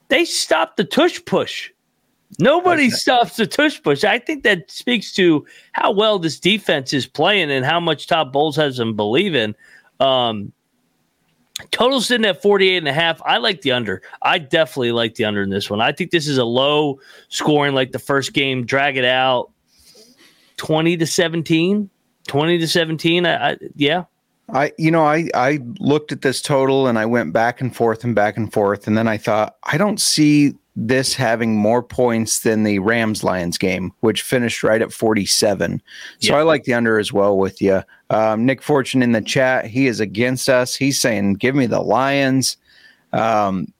they 0.09 0.25
stopped 0.25 0.77
the 0.77 0.85
tush 0.85 1.25
push. 1.25 1.73
Nobody 2.39 2.87
okay. 2.87 2.91
stops 2.91 3.37
the 3.37 3.47
tush 3.47 3.83
push. 3.83 4.05
I 4.05 4.19
think 4.19 4.43
that 4.43 4.71
speaks 4.71 5.13
to 5.15 5.47
how 5.73 5.93
well 5.93 6.19
this 6.19 6.41
defense 6.41 6.93
is 6.93 7.07
playing 7.07 7.51
and 7.51 7.65
how 7.65 7.81
much 7.81 8.07
Todd 8.07 8.33
Bowles 8.33 8.57
has 8.57 8.77
them 8.77 8.97
believe 8.97 9.35
in. 9.35 9.55
Um, 10.01 10.53
Total 11.71 12.03
sitting 12.03 12.27
at 12.27 12.43
48 12.43 12.77
and 12.77 12.89
a 12.89 12.93
half. 12.93 13.21
I 13.25 13.39
like 13.39 13.63
the 13.63 13.73
under. 13.73 14.03
I 14.21 14.39
definitely 14.39 14.93
like 14.93 15.15
the 15.15 15.25
under 15.25 15.43
in 15.43 15.49
this 15.49 15.71
one. 15.71 15.81
I 15.81 15.91
think 15.91 16.11
this 16.11 16.29
is 16.29 16.37
a 16.37 16.45
low 16.45 17.01
scoring 17.31 17.75
like 17.75 17.93
the 17.93 17.99
first 17.99 18.35
game. 18.35 18.67
Drag 18.67 18.99
it 18.99 19.07
out 19.07 19.51
20 20.59 20.99
to 20.99 21.07
17. 21.07 21.89
20 22.29 22.59
to 22.59 22.69
17. 22.69 23.27
I, 23.27 23.53
I 23.53 23.57
yeah. 23.75 24.05
I 24.53 24.73
you 24.79 24.91
know 24.91 25.05
I 25.05 25.29
I 25.35 25.61
looked 25.81 26.13
at 26.13 26.23
this 26.23 26.43
total 26.43 26.87
and 26.87 26.99
I 26.99 27.07
went 27.07 27.33
back 27.33 27.61
and 27.61 27.75
forth 27.75 28.05
and 28.05 28.15
back 28.15 28.37
and 28.37 28.53
forth 28.53 28.87
and 28.87 28.97
then 28.97 29.09
I 29.09 29.17
thought 29.17 29.57
I 29.65 29.77
don't 29.77 30.01
see 30.01 30.55
this 30.77 31.15
having 31.15 31.57
more 31.57 31.83
points 31.83 32.41
than 32.41 32.63
the 32.63 32.79
Rams 32.81 33.25
Lions 33.25 33.57
game, 33.57 33.93
which 34.01 34.23
finished 34.23 34.63
right 34.63 34.83
at 34.83 34.93
47. 34.93 35.83
So 36.21 36.35
I 36.35 36.43
like 36.43 36.65
the 36.65 36.75
under 36.75 36.99
as 36.99 37.13
well 37.13 37.39
with 37.39 37.63
you. 37.63 37.83
Um, 38.11 38.45
Nick 38.45 38.63
Fortune 38.63 39.03
in 39.03 39.13
the 39.13 39.23
chat, 39.23 39.67
he 39.67 39.87
is 39.87 40.01
against 40.01 40.49
us. 40.49 40.77
He's 40.77 41.01
saying, 41.01 41.35
"Give 41.35 41.55
me 41.55 41.67
the 41.67 41.81
Lions." 41.81 42.59
Um, 43.13 43.73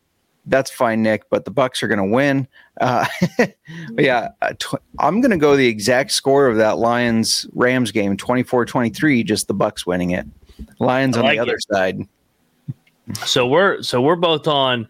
that's 0.47 0.71
fine, 0.71 1.03
Nick, 1.03 1.29
but 1.29 1.45
the 1.45 1.51
Bucs 1.51 1.83
are 1.83 1.89
going 1.89 1.99
to 1.99 2.05
win. 2.05 2.49
Uh, 2.81 3.07
yeah, 3.99 4.29
uh, 4.43 4.53
tw- 4.59 4.83
I'm 4.99 5.21
going 5.21 5.33
to 5.33 5.37
go 5.37 5.57
the 5.57 5.67
exact 5.67 6.13
score 6.13 6.47
of 6.47 6.57
that 6.57 6.79
Lions 6.79 7.47
Rams 7.53 7.91
game, 7.91 8.17
24-23, 8.17 9.25
just 9.25 9.49
the 9.49 9.55
Bucs 9.55 9.87
winning 9.87 10.13
it. 10.13 10.27
Lions 10.79 11.17
on 11.17 11.25
like 11.25 11.37
the 11.37 11.43
other 11.43 11.59
side. 11.59 12.01
So 13.25 13.47
we're 13.47 13.83
so 13.83 14.01
we're 14.01 14.17
both 14.17 14.49
on 14.49 14.89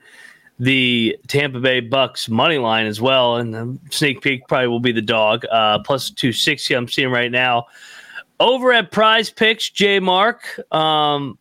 the 0.59 1.17
Tampa 1.29 1.61
Bay 1.61 1.83
Bucs 1.83 2.29
money 2.29 2.59
line 2.59 2.87
as 2.87 3.01
well. 3.01 3.37
And 3.37 3.55
the 3.55 3.79
sneak 3.91 4.23
peek 4.23 4.49
probably 4.49 4.69
will 4.69 4.81
be 4.81 4.93
the 4.93 5.03
dog. 5.03 5.45
Uh, 5.51 5.79
plus 5.81 6.11
260, 6.11 6.75
I'm 6.75 6.89
seeing 6.89 7.11
right 7.11 7.31
now. 7.31 7.67
Over 8.41 8.73
at 8.73 8.91
Prize 8.91 9.31
Picks, 9.31 9.71
J 9.71 9.99
Mark, 9.99 10.61
um, 10.73 11.39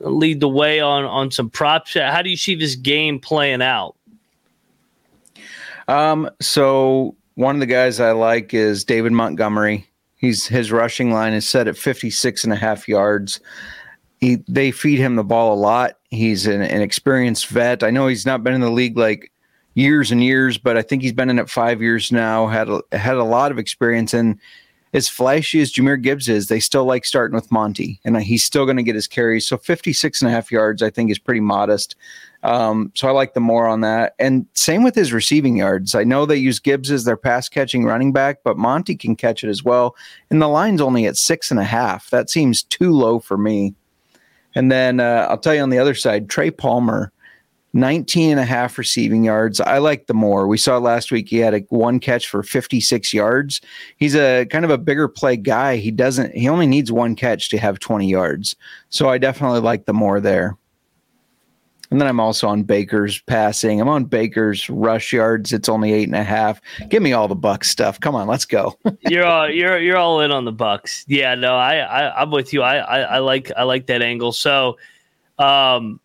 lead 0.00 0.40
the 0.40 0.48
way 0.48 0.80
on 0.80 1.04
on 1.04 1.30
some 1.30 1.50
props. 1.50 1.94
How 1.94 2.22
do 2.22 2.30
you 2.30 2.36
see 2.36 2.54
this 2.54 2.76
game 2.76 3.18
playing 3.18 3.62
out? 3.62 3.96
Um, 5.88 6.30
so 6.40 7.16
one 7.34 7.56
of 7.56 7.60
the 7.60 7.66
guys 7.66 7.98
I 7.98 8.12
like 8.12 8.54
is 8.54 8.84
David 8.84 9.12
Montgomery. 9.12 9.88
He's 10.16 10.46
his 10.46 10.70
rushing 10.70 11.12
line 11.12 11.32
is 11.32 11.48
set 11.48 11.68
at 11.68 11.76
56 11.76 12.44
and 12.44 12.52
a 12.52 12.56
half 12.56 12.88
yards. 12.88 13.40
He, 14.20 14.42
they 14.48 14.70
feed 14.72 14.98
him 14.98 15.16
the 15.16 15.24
ball 15.24 15.54
a 15.54 15.56
lot. 15.56 15.97
He's 16.10 16.46
an, 16.46 16.62
an 16.62 16.82
experienced 16.82 17.48
vet. 17.48 17.82
I 17.82 17.90
know 17.90 18.06
he's 18.06 18.26
not 18.26 18.42
been 18.42 18.54
in 18.54 18.60
the 18.60 18.70
league 18.70 18.96
like 18.96 19.30
years 19.74 20.10
and 20.10 20.22
years, 20.22 20.58
but 20.58 20.76
I 20.76 20.82
think 20.82 21.02
he's 21.02 21.12
been 21.12 21.30
in 21.30 21.38
it 21.38 21.50
five 21.50 21.82
years 21.82 22.10
now. 22.10 22.46
Had 22.46 22.68
a, 22.68 22.82
had 22.92 23.16
a 23.16 23.24
lot 23.24 23.50
of 23.50 23.58
experience, 23.58 24.14
and 24.14 24.38
as 24.94 25.08
flashy 25.08 25.60
as 25.60 25.72
Jahmyr 25.72 26.00
Gibbs 26.00 26.28
is, 26.28 26.48
they 26.48 26.60
still 26.60 26.84
like 26.84 27.04
starting 27.04 27.34
with 27.34 27.52
Monty, 27.52 28.00
and 28.04 28.16
he's 28.22 28.44
still 28.44 28.64
going 28.64 28.78
to 28.78 28.82
get 28.82 28.94
his 28.94 29.06
carries. 29.06 29.46
So 29.46 29.58
56 29.58 30.22
and 30.22 30.30
a 30.30 30.32
half 30.32 30.50
yards, 30.50 30.82
I 30.82 30.90
think, 30.90 31.10
is 31.10 31.18
pretty 31.18 31.40
modest. 31.40 31.94
Um, 32.42 32.92
so 32.94 33.08
I 33.08 33.10
like 33.10 33.34
the 33.34 33.40
more 33.40 33.66
on 33.66 33.80
that. 33.82 34.14
And 34.18 34.46
same 34.54 34.82
with 34.82 34.94
his 34.94 35.12
receiving 35.12 35.56
yards. 35.56 35.94
I 35.94 36.04
know 36.04 36.24
they 36.24 36.36
use 36.36 36.58
Gibbs 36.58 36.90
as 36.90 37.04
their 37.04 37.16
pass 37.16 37.48
catching 37.48 37.84
running 37.84 38.12
back, 38.12 38.38
but 38.44 38.56
Monty 38.56 38.96
can 38.96 39.16
catch 39.16 39.42
it 39.42 39.48
as 39.48 39.64
well. 39.64 39.96
And 40.30 40.40
the 40.40 40.48
line's 40.48 40.80
only 40.80 41.06
at 41.06 41.16
six 41.16 41.50
and 41.50 41.60
a 41.60 41.64
half. 41.64 42.10
That 42.10 42.30
seems 42.30 42.62
too 42.62 42.92
low 42.92 43.18
for 43.18 43.36
me. 43.36 43.74
And 44.58 44.72
then 44.72 44.98
uh, 44.98 45.28
I'll 45.30 45.38
tell 45.38 45.54
you 45.54 45.62
on 45.62 45.70
the 45.70 45.78
other 45.78 45.94
side, 45.94 46.28
Trey 46.28 46.50
Palmer, 46.50 47.12
19 47.74 48.32
and 48.32 48.40
a 48.40 48.44
half 48.44 48.76
receiving 48.76 49.22
yards. 49.22 49.60
I 49.60 49.78
like 49.78 50.08
the 50.08 50.14
more. 50.14 50.48
We 50.48 50.58
saw 50.58 50.78
last 50.78 51.12
week 51.12 51.28
he 51.28 51.36
had 51.36 51.54
a 51.54 51.60
one 51.68 52.00
catch 52.00 52.26
for 52.26 52.42
56 52.42 53.14
yards. 53.14 53.60
He's 53.98 54.16
a 54.16 54.46
kind 54.46 54.64
of 54.64 54.72
a 54.72 54.76
bigger 54.76 55.06
play 55.06 55.36
guy. 55.36 55.76
He 55.76 55.92
doesn't, 55.92 56.34
he 56.34 56.48
only 56.48 56.66
needs 56.66 56.90
one 56.90 57.14
catch 57.14 57.50
to 57.50 57.58
have 57.58 57.78
20 57.78 58.08
yards. 58.08 58.56
So 58.88 59.08
I 59.08 59.18
definitely 59.18 59.60
like 59.60 59.86
the 59.86 59.92
more 59.92 60.18
there. 60.18 60.57
And 61.90 62.00
then 62.00 62.08
I'm 62.08 62.20
also 62.20 62.48
on 62.48 62.64
Baker's 62.64 63.20
passing. 63.20 63.80
I'm 63.80 63.88
on 63.88 64.04
Baker's 64.04 64.68
rush 64.68 65.12
yards. 65.12 65.52
It's 65.52 65.68
only 65.68 65.92
eight 65.92 66.08
and 66.08 66.16
a 66.16 66.22
half. 66.22 66.60
Give 66.88 67.02
me 67.02 67.14
all 67.14 67.28
the 67.28 67.36
Bucs 67.36 67.64
stuff. 67.64 67.98
Come 67.98 68.14
on, 68.14 68.28
let's 68.28 68.44
go. 68.44 68.78
you're 69.08 69.24
all 69.24 69.48
you're 69.48 69.78
you're 69.78 69.96
all 69.96 70.20
in 70.20 70.30
on 70.30 70.44
the 70.44 70.52
Bucs. 70.52 71.04
Yeah, 71.06 71.34
no, 71.34 71.56
I, 71.56 71.76
I 71.78 72.22
I'm 72.22 72.30
with 72.30 72.52
you. 72.52 72.62
I, 72.62 72.76
I 72.76 72.98
I 73.00 73.18
like 73.18 73.50
I 73.56 73.62
like 73.62 73.86
that 73.86 74.02
angle. 74.02 74.32
So, 74.32 74.76
um, 75.38 75.98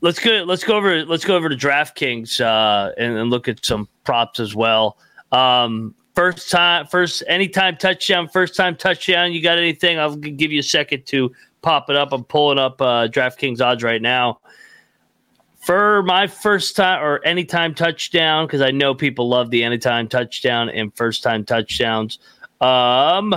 let's 0.00 0.20
go 0.20 0.44
let's 0.46 0.62
go 0.62 0.76
over 0.76 1.04
let's 1.06 1.24
go 1.24 1.34
over 1.34 1.48
to 1.48 1.56
DraftKings 1.56 2.40
uh, 2.40 2.92
and, 2.96 3.16
and 3.18 3.30
look 3.30 3.48
at 3.48 3.64
some 3.64 3.88
props 4.04 4.38
as 4.38 4.54
well. 4.54 4.98
Um, 5.32 5.92
first 6.14 6.52
time, 6.52 6.86
first 6.86 7.24
anytime 7.26 7.76
touchdown, 7.78 8.28
first 8.28 8.54
time 8.54 8.76
touchdown. 8.76 9.32
You 9.32 9.42
got 9.42 9.58
anything? 9.58 9.98
I'll 9.98 10.14
give 10.14 10.52
you 10.52 10.60
a 10.60 10.64
second 10.64 11.04
to 11.06 11.32
pop 11.62 11.90
it 11.90 11.96
up. 11.96 12.12
I'm 12.12 12.22
pulling 12.22 12.60
up 12.60 12.80
uh, 12.80 13.08
DraftKings 13.08 13.60
odds 13.60 13.82
right 13.82 14.00
now 14.00 14.38
for 15.64 16.02
my 16.02 16.26
first 16.26 16.76
time 16.76 17.02
or 17.02 17.24
anytime 17.24 17.74
touchdown 17.74 18.46
because 18.46 18.60
I 18.60 18.70
know 18.70 18.94
people 18.94 19.28
love 19.28 19.50
the 19.50 19.64
anytime 19.64 20.08
touchdown 20.08 20.68
and 20.68 20.94
first 20.94 21.22
time 21.22 21.44
touchdowns. 21.44 22.18
Um, 22.60 23.34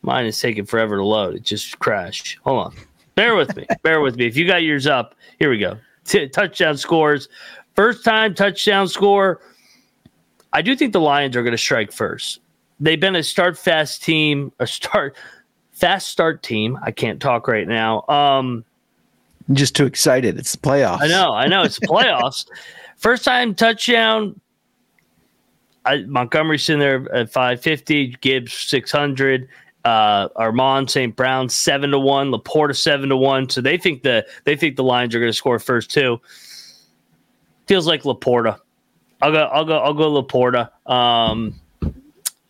mine 0.00 0.24
is 0.24 0.40
taking 0.40 0.64
forever 0.64 0.96
to 0.96 1.04
load. 1.04 1.34
It 1.34 1.42
just 1.42 1.78
crashed. 1.80 2.38
Hold 2.44 2.66
on. 2.66 2.74
Bear 3.14 3.36
with 3.36 3.54
me. 3.56 3.66
Bear 3.82 4.00
with 4.00 4.16
me. 4.16 4.26
If 4.26 4.36
you 4.36 4.46
got 4.46 4.62
yours 4.62 4.86
up, 4.86 5.14
here 5.38 5.50
we 5.50 5.58
go. 5.58 5.76
T- 6.04 6.28
touchdown 6.28 6.78
scores. 6.78 7.28
First 7.74 8.02
time 8.02 8.34
touchdown 8.34 8.88
score. 8.88 9.42
I 10.54 10.62
do 10.62 10.74
think 10.74 10.94
the 10.94 11.00
Lions 11.00 11.36
are 11.36 11.42
going 11.42 11.52
to 11.52 11.58
strike 11.58 11.92
first. 11.92 12.40
They've 12.80 13.00
been 13.00 13.16
a 13.16 13.22
start 13.22 13.58
fast 13.58 14.02
team, 14.02 14.50
a 14.60 14.66
start 14.66 15.14
fast 15.72 16.08
start 16.08 16.42
team. 16.42 16.78
I 16.82 16.90
can't 16.90 17.20
talk 17.20 17.48
right 17.48 17.68
now. 17.68 18.02
Um, 18.08 18.64
I'm 19.48 19.54
just 19.54 19.76
too 19.76 19.86
excited. 19.86 20.38
It's 20.38 20.52
the 20.52 20.58
playoffs. 20.58 21.02
I 21.02 21.08
know. 21.08 21.32
I 21.32 21.46
know. 21.46 21.62
It's 21.62 21.78
the 21.78 21.86
playoffs. 21.88 22.46
First 22.96 23.24
time 23.24 23.54
touchdown. 23.54 24.40
I, 25.84 26.02
Montgomery's 26.02 26.68
in 26.68 26.80
there 26.80 27.06
at 27.14 27.30
550, 27.30 28.16
Gibbs 28.20 28.52
600, 28.52 29.48
uh, 29.84 30.28
Amon-Ra 30.36 30.86
St. 30.86 31.14
Brown 31.14 31.48
seven 31.48 31.90
to 31.92 31.98
one, 31.98 32.32
LaPorta 32.32 32.76
seven 32.76 33.08
to 33.08 33.16
one. 33.16 33.48
So 33.48 33.60
they 33.60 33.78
think 33.78 34.02
the 34.02 34.26
they 34.44 34.56
think 34.56 34.74
the 34.74 34.82
Lions 34.82 35.14
are 35.14 35.20
going 35.20 35.30
to 35.30 35.36
score 35.36 35.60
first 35.60 35.92
too. 35.92 36.20
Feels 37.66 37.86
like 37.86 38.02
LaPorta. 38.02 38.58
I'll 39.22 39.30
go. 39.30 39.44
I'll 39.44 39.64
go. 39.64 39.78
I'll 39.78 39.94
go 39.94 40.22
LaPorta. 40.22 40.70
Um, 40.90 41.60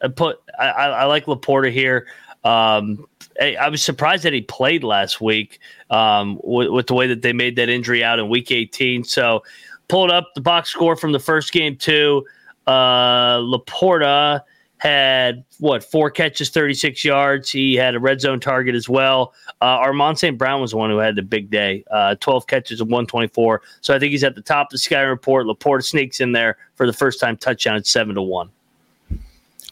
I 0.02 0.08
put. 0.08 0.40
I, 0.58 0.68
I 0.68 1.04
like 1.04 1.26
LaPorta 1.26 1.70
here. 1.70 2.06
Um, 2.42 3.06
I, 3.40 3.68
was 3.68 3.82
surprised 3.82 4.22
that 4.24 4.32
he 4.32 4.42
played 4.42 4.84
last 4.84 5.20
week 5.20 5.60
um, 5.90 6.40
with, 6.42 6.68
with, 6.70 6.86
the 6.86 6.94
way 6.94 7.06
that 7.06 7.22
they 7.22 7.32
made 7.32 7.56
that 7.56 7.68
injury 7.68 8.02
out 8.02 8.18
in 8.18 8.28
Week 8.28 8.50
18. 8.50 9.04
So 9.04 9.42
pulled 9.88 10.10
up 10.10 10.30
the 10.34 10.40
box 10.40 10.70
score 10.70 10.96
from 10.96 11.12
the 11.12 11.20
first 11.20 11.52
game 11.52 11.76
too. 11.76 12.24
Uh, 12.66 13.38
LaPorta 13.38 14.42
had 14.78 15.44
what 15.58 15.82
four 15.82 16.10
catches, 16.10 16.50
36 16.50 17.04
yards. 17.04 17.50
He 17.50 17.74
had 17.74 17.94
a 17.94 18.00
red 18.00 18.20
zone 18.20 18.40
target 18.40 18.74
as 18.74 18.88
well. 18.88 19.32
Uh, 19.62 19.80
Amon-Ra 19.80 20.14
St. 20.14 20.36
Brown 20.36 20.60
was 20.60 20.72
the 20.72 20.76
one 20.76 20.90
who 20.90 20.98
had 20.98 21.16
the 21.16 21.22
big 21.22 21.50
day, 21.50 21.84
uh, 21.90 22.14
12 22.16 22.46
catches 22.46 22.80
and 22.80 22.90
124. 22.90 23.62
So 23.80 23.94
I 23.94 23.98
think 23.98 24.10
he's 24.10 24.24
at 24.24 24.34
the 24.34 24.42
top 24.42 24.66
of 24.66 24.72
the 24.72 24.78
sky 24.78 25.00
report. 25.00 25.46
LaPorta 25.46 25.82
sneaks 25.82 26.20
in 26.20 26.32
there 26.32 26.58
for 26.74 26.86
the 26.86 26.92
first 26.92 27.20
time 27.20 27.36
touchdown 27.36 27.76
at 27.76 27.86
seven 27.86 28.14
to 28.16 28.22
one. 28.22 28.50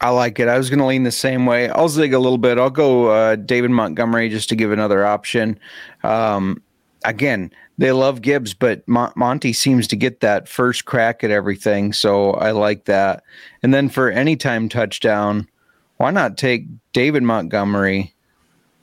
I 0.00 0.10
like 0.10 0.40
it. 0.40 0.48
I 0.48 0.58
was 0.58 0.70
going 0.70 0.80
to 0.80 0.86
lean 0.86 1.04
the 1.04 1.12
same 1.12 1.46
way. 1.46 1.68
I'll 1.68 1.88
zig 1.88 2.12
a 2.12 2.18
little 2.18 2.38
bit. 2.38 2.58
I'll 2.58 2.70
go 2.70 3.06
uh, 3.06 3.36
David 3.36 3.70
Montgomery 3.70 4.28
just 4.28 4.48
to 4.50 4.56
give 4.56 4.72
another 4.72 5.06
option. 5.06 5.58
Um, 6.02 6.62
again, 7.04 7.52
they 7.78 7.92
love 7.92 8.20
Gibbs, 8.20 8.54
but 8.54 8.86
Mon- 8.88 9.12
Monty 9.16 9.52
seems 9.52 9.86
to 9.88 9.96
get 9.96 10.20
that 10.20 10.48
first 10.48 10.84
crack 10.84 11.24
at 11.24 11.30
everything. 11.30 11.92
So 11.92 12.32
I 12.32 12.50
like 12.50 12.84
that. 12.84 13.22
And 13.62 13.72
then 13.72 13.88
for 13.88 14.10
anytime 14.10 14.68
touchdown, 14.68 15.48
why 15.96 16.10
not 16.10 16.36
take 16.36 16.66
David 16.92 17.22
Montgomery, 17.22 18.14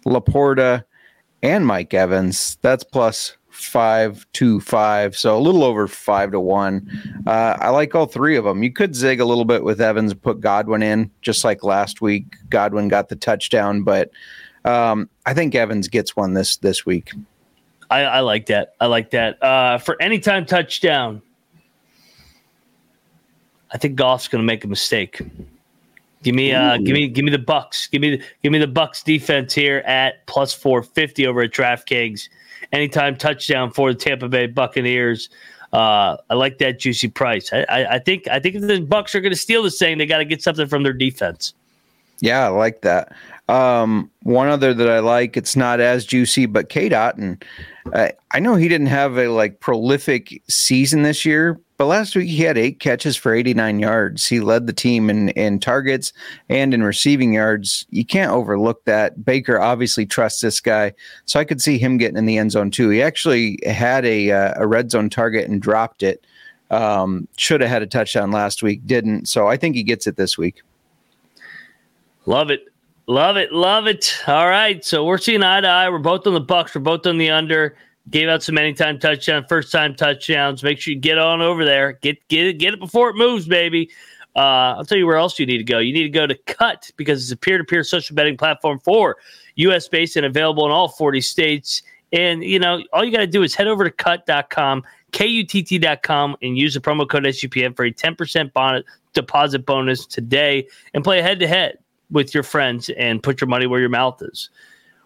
LaPorta, 0.05 0.85
and 1.43 1.65
Mike 1.65 1.93
Evans? 1.93 2.57
That's 2.61 2.83
plus 2.83 3.37
five 3.65 4.25
to 4.33 4.59
five, 4.59 5.17
so 5.17 5.37
a 5.37 5.39
little 5.39 5.63
over 5.63 5.87
five 5.87 6.31
to 6.31 6.39
one. 6.39 6.89
Uh, 7.25 7.57
I 7.59 7.69
like 7.69 7.95
all 7.95 8.05
three 8.05 8.35
of 8.35 8.43
them. 8.43 8.63
You 8.63 8.71
could 8.71 8.95
zig 8.95 9.19
a 9.19 9.25
little 9.25 9.45
bit 9.45 9.63
with 9.63 9.81
Evans 9.81 10.13
put 10.13 10.41
Godwin 10.41 10.83
in, 10.83 11.11
just 11.21 11.43
like 11.43 11.63
last 11.63 12.01
week. 12.01 12.35
Godwin 12.49 12.87
got 12.87 13.09
the 13.09 13.15
touchdown, 13.15 13.83
but 13.83 14.11
um, 14.65 15.09
I 15.25 15.33
think 15.33 15.55
Evans 15.55 15.87
gets 15.87 16.15
one 16.15 16.33
this 16.33 16.57
this 16.57 16.85
week. 16.85 17.11
I, 17.89 18.01
I 18.03 18.19
like 18.21 18.45
that. 18.45 18.73
I 18.79 18.85
like 18.85 19.09
that. 19.11 19.41
Uh, 19.43 19.77
for 19.77 20.01
anytime 20.01 20.45
touchdown, 20.45 21.21
I 23.71 23.77
think 23.77 23.95
Goff's 23.95 24.27
going 24.27 24.41
to 24.41 24.45
make 24.45 24.63
a 24.63 24.67
mistake. 24.67 25.21
Give 26.23 26.35
me, 26.35 26.53
uh, 26.53 26.77
give 26.77 26.93
me, 26.93 27.07
give 27.07 27.25
me 27.25 27.31
the 27.31 27.39
Bucs. 27.39 27.89
Give 27.89 27.99
me, 27.99 28.17
the, 28.17 28.23
give 28.43 28.51
me 28.51 28.59
the 28.59 28.67
Bucs 28.67 29.03
defense 29.03 29.55
here 29.55 29.79
at 29.79 30.25
plus 30.27 30.53
four 30.53 30.83
fifty 30.83 31.25
over 31.25 31.41
at 31.41 31.51
DraftKings. 31.51 32.29
Anytime 32.71 33.17
touchdown 33.17 33.71
for 33.71 33.93
the 33.93 33.99
Tampa 33.99 34.27
Bay 34.29 34.47
Buccaneers. 34.47 35.29
Uh, 35.73 36.17
I 36.29 36.33
like 36.33 36.57
that 36.57 36.79
juicy 36.79 37.07
price. 37.07 37.51
I, 37.53 37.65
I, 37.69 37.95
I 37.95 37.99
think, 37.99 38.27
I 38.27 38.39
think 38.39 38.59
the 38.59 38.81
Bucs 38.81 39.15
are 39.15 39.21
going 39.21 39.31
to 39.31 39.37
steal 39.39 39.63
this 39.63 39.79
thing, 39.79 39.97
they 39.97 40.05
got 40.05 40.17
to 40.17 40.25
get 40.25 40.41
something 40.41 40.67
from 40.67 40.83
their 40.83 40.93
defense. 40.93 41.53
Yeah, 42.19 42.45
I 42.45 42.49
like 42.49 42.81
that. 42.81 43.13
Um, 43.51 44.09
one 44.23 44.47
other 44.47 44.73
that 44.73 44.89
I 44.89 44.99
like, 44.99 45.35
it's 45.35 45.57
not 45.57 45.81
as 45.81 46.05
juicy, 46.05 46.45
but 46.45 46.69
Cade 46.69 46.93
Otton. 46.93 47.43
Uh, 47.91 48.07
I 48.31 48.39
know 48.39 48.55
he 48.55 48.69
didn't 48.69 48.87
have 48.87 49.17
a 49.17 49.27
like 49.27 49.59
prolific 49.59 50.41
season 50.47 51.03
this 51.03 51.25
year, 51.25 51.59
but 51.75 51.87
last 51.87 52.15
week 52.15 52.29
he 52.29 52.43
had 52.43 52.57
eight 52.57 52.79
catches 52.79 53.17
for 53.17 53.33
89 53.33 53.79
yards. 53.79 54.25
He 54.25 54.39
led 54.39 54.67
the 54.67 54.73
team 54.73 55.09
in, 55.09 55.29
in 55.29 55.59
targets 55.59 56.13
and 56.47 56.73
in 56.73 56.81
receiving 56.81 57.33
yards. 57.33 57.85
You 57.89 58.05
can't 58.05 58.31
overlook 58.31 58.85
that. 58.85 59.25
Baker 59.25 59.59
obviously 59.59 60.05
trusts 60.05 60.39
this 60.39 60.61
guy, 60.61 60.93
so 61.25 61.37
I 61.37 61.43
could 61.43 61.61
see 61.61 61.77
him 61.77 61.97
getting 61.97 62.17
in 62.17 62.27
the 62.27 62.37
end 62.37 62.53
zone 62.53 62.71
too. 62.71 62.87
He 62.87 63.01
actually 63.01 63.59
had 63.65 64.05
a 64.05 64.31
uh, 64.31 64.53
a 64.55 64.65
red 64.65 64.91
zone 64.91 65.09
target 65.09 65.49
and 65.49 65.61
dropped 65.61 66.03
it. 66.03 66.25
Um, 66.69 67.27
should 67.35 67.59
have 67.59 67.69
had 67.69 67.81
a 67.81 67.87
touchdown 67.87 68.31
last 68.31 68.63
week, 68.63 68.87
didn't. 68.87 69.27
So 69.27 69.47
I 69.47 69.57
think 69.57 69.75
he 69.75 69.83
gets 69.83 70.07
it 70.07 70.15
this 70.15 70.37
week. 70.37 70.61
Love 72.25 72.49
it. 72.49 72.70
Love 73.07 73.35
it, 73.35 73.51
love 73.51 73.87
it. 73.87 74.15
All 74.27 74.47
right, 74.47 74.83
so 74.85 75.03
we're 75.03 75.17
seeing 75.17 75.43
eye 75.43 75.61
to 75.61 75.67
eye. 75.67 75.89
We're 75.89 75.99
both 75.99 76.27
on 76.27 76.33
the 76.33 76.41
Bucs. 76.41 76.75
We're 76.75 76.81
both 76.81 77.05
on 77.07 77.17
the 77.17 77.29
under. 77.29 77.75
Gave 78.09 78.29
out 78.29 78.43
some 78.43 78.57
anytime 78.57 78.99
touchdown, 78.99 79.45
first 79.47 79.71
time 79.71 79.95
touchdowns. 79.95 80.63
Make 80.63 80.79
sure 80.79 80.93
you 80.93 80.99
get 80.99 81.17
on 81.17 81.41
over 81.41 81.65
there. 81.65 81.93
Get 82.01 82.27
get 82.29 82.47
it, 82.47 82.57
get 82.57 82.73
it 82.73 82.79
before 82.79 83.09
it 83.09 83.15
moves, 83.15 83.47
baby. 83.47 83.89
Uh, 84.35 84.75
I'll 84.77 84.85
tell 84.85 84.97
you 84.97 85.05
where 85.05 85.17
else 85.17 85.37
you 85.39 85.45
need 85.45 85.57
to 85.57 85.63
go. 85.63 85.79
You 85.79 85.93
need 85.93 86.03
to 86.03 86.09
go 86.09 86.25
to 86.25 86.35
Kutt 86.35 86.91
because 86.95 87.21
it's 87.21 87.31
a 87.31 87.37
peer 87.37 87.57
to 87.57 87.63
peer 87.63 87.83
social 87.83 88.15
betting 88.15 88.37
platform 88.37 88.79
for 88.79 89.17
U.S. 89.55 89.87
based 89.87 90.15
and 90.15 90.25
available 90.25 90.65
in 90.65 90.71
all 90.71 90.87
40 90.87 91.21
states. 91.21 91.83
And 92.13 92.43
you 92.43 92.59
know, 92.59 92.81
all 92.93 93.03
you 93.03 93.11
got 93.11 93.19
to 93.19 93.27
do 93.27 93.43
is 93.43 93.55
head 93.55 93.67
over 93.67 93.83
to 93.83 93.91
kutt.com, 93.91 94.83
K-U-T-T.com, 95.11 96.37
and 96.41 96.57
use 96.57 96.73
the 96.73 96.79
promo 96.79 97.07
code 97.07 97.23
SGPN 97.23 97.75
for 97.75 97.85
a 97.85 97.91
10% 97.91 98.53
bonus 98.53 98.83
deposit 99.13 99.65
bonus 99.65 100.05
today 100.05 100.67
and 100.93 101.03
play 101.03 101.21
head 101.21 101.39
to 101.39 101.47
head 101.47 101.77
with 102.11 102.33
your 102.33 102.43
friends 102.43 102.89
and 102.97 103.23
put 103.23 103.41
your 103.41 103.47
money 103.47 103.67
where 103.67 103.79
your 103.79 103.89
mouth 103.89 104.21
is. 104.21 104.49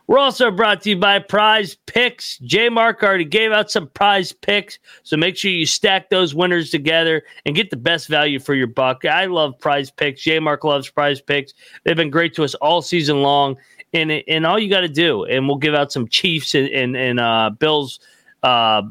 We're 0.07 0.19
also 0.19 0.51
brought 0.51 0.81
to 0.83 0.91
you 0.91 0.97
by 0.97 1.17
Prize 1.17 1.77
Picks. 1.87 2.37
J 2.39 2.69
Mark 2.69 3.01
already 3.01 3.25
gave 3.25 3.51
out 3.51 3.71
some 3.71 3.87
prize 3.89 4.31
picks, 4.31 4.77
so 5.01 5.17
make 5.17 5.35
sure 5.35 5.49
you 5.49 5.65
stack 5.65 6.11
those 6.11 6.35
winners 6.35 6.69
together 6.69 7.23
and 7.45 7.55
get 7.55 7.71
the 7.71 7.77
best 7.77 8.07
value 8.07 8.39
for 8.39 8.53
your 8.53 8.67
buck. 8.67 9.03
I 9.05 9.25
love 9.25 9.57
prize 9.57 9.89
picks. 9.89 10.21
J 10.21 10.39
Mark 10.39 10.63
loves 10.63 10.89
prize 10.91 11.21
picks. 11.21 11.53
They've 11.83 11.95
been 11.95 12.11
great 12.11 12.35
to 12.35 12.43
us 12.43 12.53
all 12.55 12.83
season 12.83 13.23
long. 13.23 13.57
And, 13.93 14.11
and 14.11 14.45
all 14.45 14.59
you 14.59 14.69
got 14.69 14.81
to 14.81 14.89
do, 14.89 15.23
and 15.23 15.47
we'll 15.47 15.57
give 15.57 15.73
out 15.73 15.91
some 15.91 16.07
Chiefs 16.09 16.53
and, 16.53 16.67
and, 16.67 16.97
and 16.97 17.19
uh, 17.19 17.49
Bills 17.57 17.99
uh, 18.43 18.81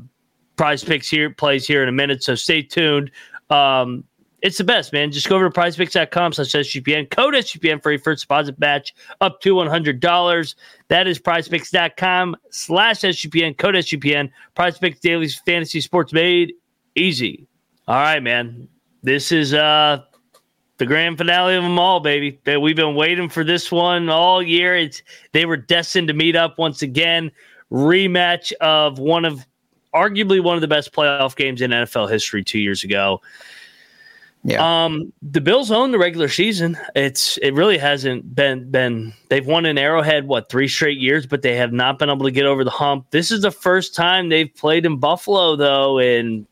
prize 0.56 0.82
picks 0.82 1.10
here, 1.10 1.30
plays 1.30 1.66
here 1.66 1.82
in 1.82 1.88
a 1.88 1.92
minute. 1.92 2.22
So 2.22 2.34
stay 2.34 2.62
tuned. 2.62 3.10
Um, 3.50 4.04
it's 4.44 4.58
the 4.58 4.64
best, 4.64 4.92
man. 4.92 5.10
Just 5.10 5.26
go 5.26 5.36
over 5.36 5.48
to 5.48 5.58
prizepicks.com 5.58 6.34
slash 6.34 6.48
SGPN. 6.48 7.08
Code 7.08 7.32
SGPN 7.32 7.82
for 7.82 7.92
a 7.92 7.96
first 7.96 8.24
deposit 8.24 8.58
match 8.58 8.94
up 9.22 9.40
to 9.40 9.54
$100. 9.54 10.54
That 10.88 11.06
is 11.06 11.18
prizepicks.com 11.18 12.36
slash 12.50 13.00
SGPN. 13.00 13.56
Code 13.56 13.76
SGPN. 13.76 14.30
Prizepicks 14.54 15.00
Daily 15.00 15.28
Fantasy 15.28 15.80
Sports 15.80 16.12
made 16.12 16.52
easy. 16.94 17.46
All 17.88 17.96
right, 17.96 18.22
man. 18.22 18.68
This 19.02 19.32
is 19.32 19.54
uh 19.54 20.02
the 20.76 20.84
grand 20.84 21.16
finale 21.16 21.54
of 21.54 21.62
them 21.62 21.78
all, 21.78 22.00
baby. 22.00 22.38
We've 22.44 22.76
been 22.76 22.94
waiting 22.94 23.30
for 23.30 23.44
this 23.44 23.72
one 23.72 24.10
all 24.10 24.42
year. 24.42 24.76
It's 24.76 25.02
they 25.32 25.46
were 25.46 25.56
destined 25.56 26.08
to 26.08 26.14
meet 26.14 26.36
up 26.36 26.58
once 26.58 26.82
again. 26.82 27.32
Rematch 27.72 28.52
of 28.60 28.98
one 28.98 29.24
of 29.24 29.46
arguably 29.94 30.42
one 30.42 30.54
of 30.54 30.60
the 30.60 30.68
best 30.68 30.92
playoff 30.92 31.34
games 31.34 31.62
in 31.62 31.70
NFL 31.70 32.10
history 32.10 32.44
two 32.44 32.58
years 32.58 32.84
ago. 32.84 33.22
Yeah. 34.46 34.84
Um, 34.84 35.10
the 35.22 35.40
Bills 35.40 35.70
own 35.70 35.90
the 35.90 35.98
regular 35.98 36.28
season. 36.28 36.76
It's 36.94 37.38
it 37.38 37.54
really 37.54 37.78
hasn't 37.78 38.34
been 38.34 38.70
been 38.70 39.14
they've 39.30 39.46
won 39.46 39.64
an 39.64 39.78
Arrowhead 39.78 40.26
what 40.26 40.50
three 40.50 40.68
straight 40.68 40.98
years, 40.98 41.26
but 41.26 41.40
they 41.40 41.56
have 41.56 41.72
not 41.72 41.98
been 41.98 42.10
able 42.10 42.26
to 42.26 42.30
get 42.30 42.44
over 42.44 42.62
the 42.62 42.70
hump. 42.70 43.06
This 43.10 43.30
is 43.30 43.40
the 43.40 43.50
first 43.50 43.94
time 43.94 44.28
they've 44.28 44.54
played 44.54 44.84
in 44.84 44.98
Buffalo 44.98 45.56
though 45.56 45.98
in 45.98 46.46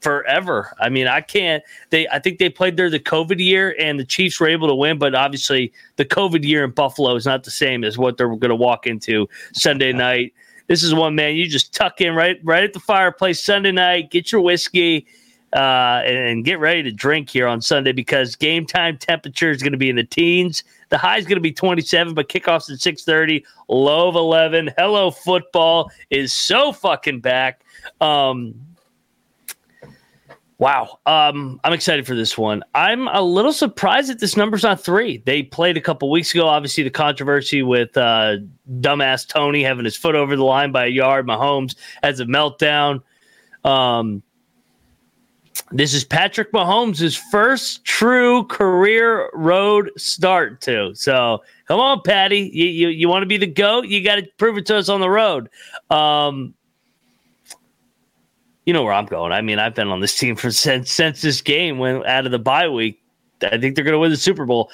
forever. 0.00 0.74
I 0.80 0.88
mean, 0.88 1.06
I 1.06 1.20
can't 1.20 1.62
they 1.90 2.08
I 2.08 2.18
think 2.18 2.40
they 2.40 2.50
played 2.50 2.76
there 2.76 2.90
the 2.90 2.98
COVID 2.98 3.38
year 3.38 3.76
and 3.78 4.00
the 4.00 4.04
Chiefs 4.04 4.40
were 4.40 4.48
able 4.48 4.66
to 4.66 4.74
win, 4.74 4.98
but 4.98 5.14
obviously 5.14 5.72
the 5.96 6.04
COVID 6.04 6.44
year 6.44 6.64
in 6.64 6.72
Buffalo 6.72 7.14
is 7.14 7.24
not 7.24 7.44
the 7.44 7.52
same 7.52 7.84
as 7.84 7.96
what 7.96 8.16
they're 8.16 8.34
gonna 8.34 8.56
walk 8.56 8.84
into 8.84 9.28
Sunday 9.52 9.92
night. 9.92 10.34
This 10.66 10.82
is 10.82 10.92
one 10.92 11.14
man 11.14 11.36
you 11.36 11.46
just 11.46 11.72
tuck 11.72 12.00
in 12.00 12.16
right 12.16 12.40
right 12.42 12.64
at 12.64 12.72
the 12.72 12.80
fireplace 12.80 13.40
Sunday 13.40 13.70
night, 13.70 14.10
get 14.10 14.32
your 14.32 14.40
whiskey 14.40 15.06
uh, 15.52 16.02
and, 16.04 16.44
get 16.44 16.58
ready 16.58 16.82
to 16.82 16.90
drink 16.90 17.28
here 17.28 17.46
on 17.46 17.60
Sunday 17.60 17.92
because 17.92 18.36
game 18.36 18.64
time 18.66 18.96
temperature 18.96 19.50
is 19.50 19.62
going 19.62 19.72
to 19.72 19.78
be 19.78 19.90
in 19.90 19.96
the 19.96 20.04
teens. 20.04 20.64
The 20.88 20.98
high 20.98 21.18
is 21.18 21.26
going 21.26 21.36
to 21.36 21.42
be 21.42 21.52
27, 21.52 22.14
but 22.14 22.28
kickoffs 22.28 22.70
at 22.70 22.78
6:30. 22.78 23.44
Low 23.68 24.08
of 24.08 24.14
11. 24.14 24.72
Hello, 24.78 25.10
football 25.10 25.90
is 26.10 26.32
so 26.32 26.72
fucking 26.72 27.20
back. 27.20 27.64
Um, 28.00 28.54
wow, 30.56 30.98
um, 31.04 31.60
I'm 31.64 31.74
excited 31.74 32.06
for 32.06 32.14
this 32.14 32.38
one. 32.38 32.62
I'm 32.74 33.08
a 33.08 33.20
little 33.20 33.52
surprised 33.52 34.08
that 34.08 34.20
this 34.20 34.36
number's 34.38 34.62
not 34.62 34.82
three. 34.82 35.18
They 35.18 35.42
played 35.42 35.76
a 35.76 35.82
couple 35.82 36.10
weeks 36.10 36.32
ago. 36.34 36.46
Obviously, 36.46 36.82
the 36.82 36.90
controversy 36.90 37.62
with 37.62 37.94
uh, 37.96 38.36
dumbass 38.80 39.28
Toney 39.28 39.62
having 39.62 39.84
his 39.84 39.96
foot 39.96 40.14
over 40.14 40.34
the 40.34 40.44
line 40.44 40.72
by 40.72 40.86
a 40.86 40.88
yard. 40.88 41.26
Mahomes 41.26 41.76
has 42.02 42.20
a 42.20 42.24
meltdown. 42.24 43.02
Um, 43.64 44.22
this 45.70 45.94
is 45.94 46.04
Patrick 46.04 46.52
Mahomes' 46.52 47.18
first 47.30 47.84
true 47.84 48.44
career 48.44 49.30
road 49.32 49.90
start 49.96 50.60
too. 50.60 50.92
So 50.94 51.42
come 51.66 51.80
on, 51.80 52.02
Patty. 52.02 52.50
You 52.52 52.66
you, 52.66 52.88
you 52.88 53.08
want 53.08 53.22
to 53.22 53.26
be 53.26 53.36
the 53.36 53.46
GOAT? 53.46 53.86
You 53.86 54.02
got 54.02 54.16
to 54.16 54.26
prove 54.38 54.58
it 54.58 54.66
to 54.66 54.76
us 54.76 54.88
on 54.88 55.00
the 55.00 55.08
road. 55.10 55.48
Um, 55.90 56.54
you 58.66 58.72
know 58.72 58.82
where 58.82 58.92
I'm 58.92 59.06
going. 59.06 59.32
I 59.32 59.40
mean, 59.40 59.58
I've 59.58 59.74
been 59.74 59.88
on 59.88 60.00
this 60.00 60.16
team 60.16 60.36
for 60.36 60.50
since 60.50 60.90
since 60.90 61.22
this 61.22 61.40
game 61.40 61.78
went 61.78 62.06
out 62.06 62.26
of 62.26 62.32
the 62.32 62.38
bye 62.38 62.68
week. 62.68 63.02
I 63.42 63.58
think 63.58 63.74
they're 63.74 63.84
going 63.84 63.94
to 63.94 63.98
win 63.98 64.10
the 64.10 64.16
Super 64.16 64.44
Bowl. 64.44 64.70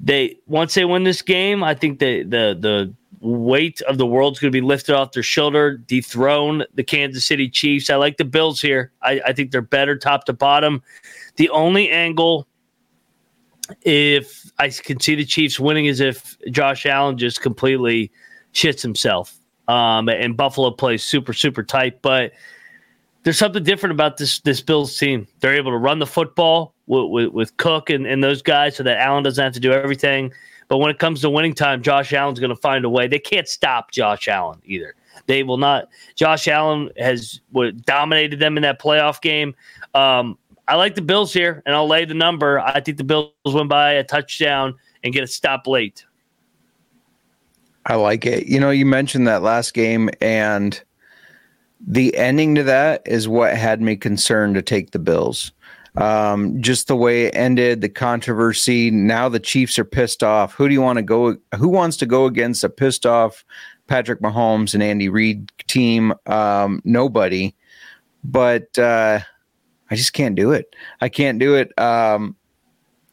They 0.00 0.36
once 0.46 0.74
they 0.74 0.84
win 0.84 1.04
this 1.04 1.22
game, 1.22 1.62
I 1.62 1.74
think 1.74 1.98
they 1.98 2.22
the 2.22 2.56
the 2.58 2.94
weight 3.26 3.80
of 3.82 3.98
the 3.98 4.06
world's 4.06 4.38
going 4.38 4.52
to 4.52 4.56
be 4.56 4.64
lifted 4.64 4.94
off 4.94 5.12
their 5.12 5.22
shoulder, 5.22 5.76
dethrone 5.76 6.64
the 6.74 6.84
Kansas 6.84 7.26
City 7.26 7.48
Chiefs. 7.48 7.90
I 7.90 7.96
like 7.96 8.16
the 8.16 8.24
Bills 8.24 8.60
here. 8.60 8.92
I, 9.02 9.20
I 9.26 9.32
think 9.32 9.50
they're 9.50 9.62
better 9.62 9.96
top 9.96 10.24
to 10.26 10.32
bottom. 10.32 10.82
The 11.36 11.50
only 11.50 11.90
angle, 11.90 12.46
if 13.82 14.50
I 14.58 14.68
can 14.68 15.00
see 15.00 15.16
the 15.16 15.24
Chiefs 15.24 15.58
winning, 15.58 15.86
is 15.86 16.00
if 16.00 16.36
Josh 16.50 16.86
Allen 16.86 17.18
just 17.18 17.40
completely 17.40 18.12
shits 18.54 18.80
himself. 18.80 19.34
Um, 19.68 20.08
and 20.08 20.36
Buffalo 20.36 20.70
plays 20.70 21.02
super 21.02 21.32
super 21.32 21.64
tight, 21.64 22.00
but 22.00 22.32
there's 23.24 23.36
something 23.36 23.64
different 23.64 23.92
about 23.92 24.16
this 24.16 24.38
this 24.40 24.60
Bills 24.60 24.96
team. 24.96 25.26
They're 25.40 25.56
able 25.56 25.72
to 25.72 25.76
run 25.76 25.98
the 25.98 26.06
football 26.06 26.72
with, 26.86 27.10
with, 27.10 27.32
with 27.32 27.56
Cook 27.56 27.90
and, 27.90 28.06
and 28.06 28.22
those 28.22 28.42
guys, 28.42 28.76
so 28.76 28.84
that 28.84 28.98
Allen 28.98 29.24
doesn't 29.24 29.42
have 29.42 29.54
to 29.54 29.60
do 29.60 29.72
everything. 29.72 30.32
But 30.68 30.78
when 30.78 30.90
it 30.90 30.98
comes 30.98 31.20
to 31.20 31.30
winning 31.30 31.54
time, 31.54 31.82
Josh 31.82 32.12
Allen's 32.12 32.40
going 32.40 32.54
to 32.54 32.60
find 32.60 32.84
a 32.84 32.90
way. 32.90 33.06
They 33.06 33.18
can't 33.18 33.48
stop 33.48 33.92
Josh 33.92 34.28
Allen 34.28 34.60
either. 34.64 34.94
They 35.26 35.42
will 35.42 35.58
not. 35.58 35.88
Josh 36.14 36.48
Allen 36.48 36.90
has 36.98 37.40
dominated 37.84 38.40
them 38.40 38.56
in 38.56 38.62
that 38.62 38.80
playoff 38.80 39.20
game. 39.20 39.54
Um, 39.94 40.36
I 40.68 40.74
like 40.74 40.94
the 40.94 41.02
Bills 41.02 41.32
here, 41.32 41.62
and 41.64 41.74
I'll 41.74 41.86
lay 41.86 42.04
the 42.04 42.14
number. 42.14 42.58
I 42.58 42.80
think 42.80 42.96
the 42.96 43.04
Bills 43.04 43.32
win 43.46 43.68
by 43.68 43.92
a 43.92 44.04
touchdown 44.04 44.74
and 45.04 45.12
get 45.12 45.22
a 45.22 45.28
stop 45.28 45.66
late. 45.66 46.04
I 47.86 47.94
like 47.94 48.26
it. 48.26 48.46
You 48.46 48.58
know, 48.58 48.70
you 48.70 48.84
mentioned 48.84 49.28
that 49.28 49.42
last 49.42 49.72
game, 49.72 50.10
and 50.20 50.82
the 51.86 52.16
ending 52.16 52.56
to 52.56 52.64
that 52.64 53.02
is 53.06 53.28
what 53.28 53.56
had 53.56 53.80
me 53.80 53.94
concerned 53.96 54.56
to 54.56 54.62
take 54.62 54.90
the 54.90 54.98
Bills. 54.98 55.52
Um, 55.96 56.60
just 56.60 56.88
the 56.88 56.96
way 56.96 57.24
it 57.24 57.34
ended, 57.34 57.80
the 57.80 57.88
controversy. 57.88 58.90
Now 58.90 59.28
the 59.28 59.40
Chiefs 59.40 59.78
are 59.78 59.84
pissed 59.84 60.22
off. 60.22 60.52
Who 60.54 60.68
do 60.68 60.74
you 60.74 60.82
want 60.82 60.98
to 60.98 61.02
go? 61.02 61.36
Who 61.56 61.68
wants 61.68 61.96
to 61.98 62.06
go 62.06 62.26
against 62.26 62.64
a 62.64 62.68
pissed 62.68 63.06
off 63.06 63.44
Patrick 63.86 64.20
Mahomes 64.20 64.74
and 64.74 64.82
Andy 64.82 65.08
Reid 65.08 65.50
team? 65.68 66.12
Um, 66.26 66.82
nobody. 66.84 67.54
But 68.24 68.76
uh, 68.78 69.20
I 69.90 69.94
just 69.94 70.12
can't 70.12 70.34
do 70.34 70.52
it. 70.52 70.74
I 71.00 71.08
can't 71.08 71.38
do 71.38 71.54
it. 71.54 71.72
Um, 71.78 72.36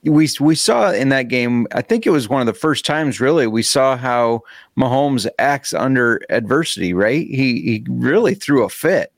we 0.04 0.28
we 0.42 0.56
saw 0.56 0.92
in 0.92 1.10
that 1.10 1.30
game. 1.30 1.68
I 1.72 1.82
think 1.82 2.06
it 2.06 2.10
was 2.10 2.28
one 2.28 2.42
of 2.42 2.48
the 2.48 2.54
first 2.54 2.86
times, 2.86 3.22
really, 3.22 3.48
we 3.48 3.64
saw 3.64 3.96
how 3.96 4.42
Mahomes 4.78 5.28
acts 5.40 5.74
under 5.74 6.22
adversity. 6.30 6.94
Right? 6.94 7.26
He 7.28 7.62
he 7.62 7.86
really 7.88 8.36
threw 8.36 8.64
a 8.64 8.70
fit 8.70 9.13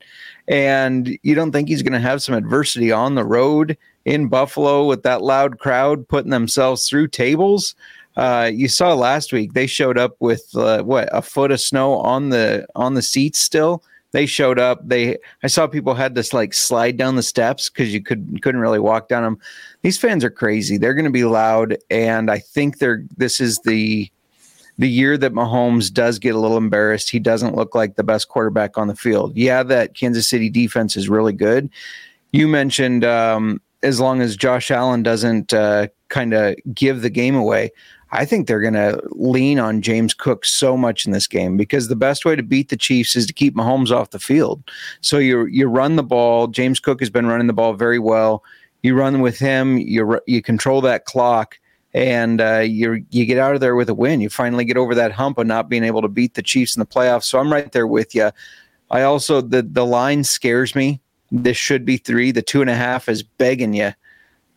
and 0.48 1.18
you 1.24 1.36
don't 1.36 1.52
think 1.52 1.68
he's 1.68 1.82
going 1.82 1.94
to 1.94 2.00
have 2.00 2.22
some 2.22 2.36
adversity 2.36 2.92
on 2.92 3.16
the 3.16 3.26
road 3.26 3.78
in 4.06 4.28
Buffalo 4.28 4.86
with 4.86 5.04
that 5.04 5.22
loud 5.22 5.60
crowd 5.60 6.08
putting 6.08 6.32
themselves 6.32 6.88
through 6.88 7.08
tables. 7.08 7.76
Uh, 8.16 8.50
you 8.54 8.68
saw 8.68 8.94
last 8.94 9.34
week 9.34 9.54
they 9.54 9.68
showed 9.68 9.98
up 9.98 10.16
with 10.20 10.50
uh, 10.56 10.82
what 10.84 11.10
a 11.12 11.22
foot 11.22 11.52
of 11.52 11.60
snow 11.60 11.96
on 11.96 12.30
the 12.30 12.66
on 12.76 12.94
the 12.94 13.02
seats 13.02 13.40
still. 13.40 13.84
They 14.12 14.26
showed 14.26 14.60
up. 14.60 14.88
They 14.88 15.18
I 15.44 15.48
saw 15.48 15.68
people 15.68 15.94
had 15.94 16.16
to 16.16 16.24
like 16.32 16.54
slide 16.54 16.96
down 16.96 17.18
the 17.18 17.24
steps 17.24 17.70
because 17.70 17.94
you 17.94 18.02
could 18.02 18.42
couldn't 18.42 18.62
really 18.62 18.80
walk 18.80 19.10
down 19.10 19.24
them. 19.24 19.40
These 19.82 19.98
fans 19.98 20.24
are 20.24 20.30
crazy. 20.30 20.78
They're 20.78 20.94
going 20.94 21.04
to 21.04 21.12
be 21.12 21.26
loud, 21.26 21.78
and 21.90 22.32
I 22.32 22.40
think 22.40 22.78
they're 22.78 23.04
this 23.18 23.42
is 23.42 23.60
the 23.66 24.10
the 24.78 24.90
year 24.90 25.18
that 25.18 25.34
Mahomes 25.34 25.92
does 25.92 26.20
get 26.20 26.36
a 26.36 26.40
little 26.40 26.58
embarrassed, 26.58 27.10
he 27.10 27.20
doesn't 27.20 27.56
look 27.56 27.76
like 27.76 27.96
the 27.96 28.04
best 28.04 28.28
quarterback 28.28 28.78
on 28.78 28.88
the 28.88 28.96
field. 28.96 29.36
Yeah, 29.36 29.64
that 29.64 29.96
Kansas 29.96 30.28
City 30.28 30.50
defense 30.50 30.98
is 30.98 31.10
really 31.10 31.34
good. 31.34 31.70
You 32.32 32.48
mentioned 32.48 33.06
um, 33.06 33.62
as 33.84 34.00
long 34.00 34.22
as 34.22 34.36
Josh 34.36 34.72
Allen 34.72 35.04
doesn't 35.04 35.54
uh, 35.54 35.88
kind 36.10 36.34
of 36.34 36.56
give 36.74 37.02
the 37.02 37.10
game 37.10 37.36
away, 37.36 37.72
I 38.12 38.26
think 38.26 38.48
they're 38.48 38.62
going 38.62 38.74
to 38.74 39.02
lean 39.12 39.60
on 39.60 39.82
James 39.82 40.14
Cook 40.14 40.46
so 40.46 40.78
much 40.78 41.06
in 41.06 41.12
this 41.12 41.28
game 41.28 41.58
because 41.58 41.88
the 41.88 41.96
best 41.96 42.26
way 42.26 42.36
to 42.36 42.44
beat 42.44 42.70
the 42.70 42.78
Chiefs 42.78 43.16
is 43.16 43.26
to 43.28 43.34
keep 43.34 43.56
Mahomes 43.56 43.92
off 43.92 44.12
the 44.12 44.20
field. 44.20 44.64
So 45.02 45.18
you 45.18 45.46
you 45.46 45.68
run 45.68 45.96
the 45.96 46.04
ball. 46.04 46.48
James 46.48 46.80
Cook 46.80 47.00
has 47.00 47.10
been 47.10 47.28
running 47.28 47.48
the 47.48 47.54
ball 47.54 47.74
very 47.74 48.00
well. 48.00 48.44
You 48.84 48.96
run 48.96 49.22
with 49.22 49.40
him. 49.40 49.78
You 49.78 50.20
you 50.28 50.42
control 50.42 50.82
that 50.82 51.06
clock 51.06 51.60
and 51.96 52.42
uh, 52.42 52.60
you 52.60 53.06
you 53.10 53.26
get 53.26 53.38
out 53.38 53.56
of 53.56 53.62
there 53.62 53.76
with 53.76 53.88
a 53.88 53.94
win. 53.94 54.20
You 54.20 54.30
finally 54.30 54.66
get 54.66 54.76
over 54.76 54.94
that 54.94 55.14
hump 55.14 55.38
of 55.38 55.48
not 55.48 55.70
being 55.70 55.86
able 55.86 56.02
to 56.02 56.10
beat 56.10 56.34
the 56.34 56.44
Chiefs 56.44 56.76
in 56.76 56.82
the 56.82 56.86
playoffs. 56.86 57.24
So 57.24 57.40
I'm 57.40 57.52
right 57.52 57.72
there 57.72 57.88
with 57.88 58.14
you. 58.14 58.32
I 58.92 59.04
also 59.04 59.40
the 59.40 59.62
the 59.64 59.86
line 59.86 60.26
scares 60.26 60.76
me. 60.76 61.02
This 61.32 61.56
should 61.56 61.86
be 61.86 61.96
three. 61.96 62.32
The 62.32 62.42
two 62.42 62.60
and 62.60 62.70
a 62.70 62.76
half 62.76 63.08
is 63.08 63.24
begging 63.24 63.74
you 63.74 63.94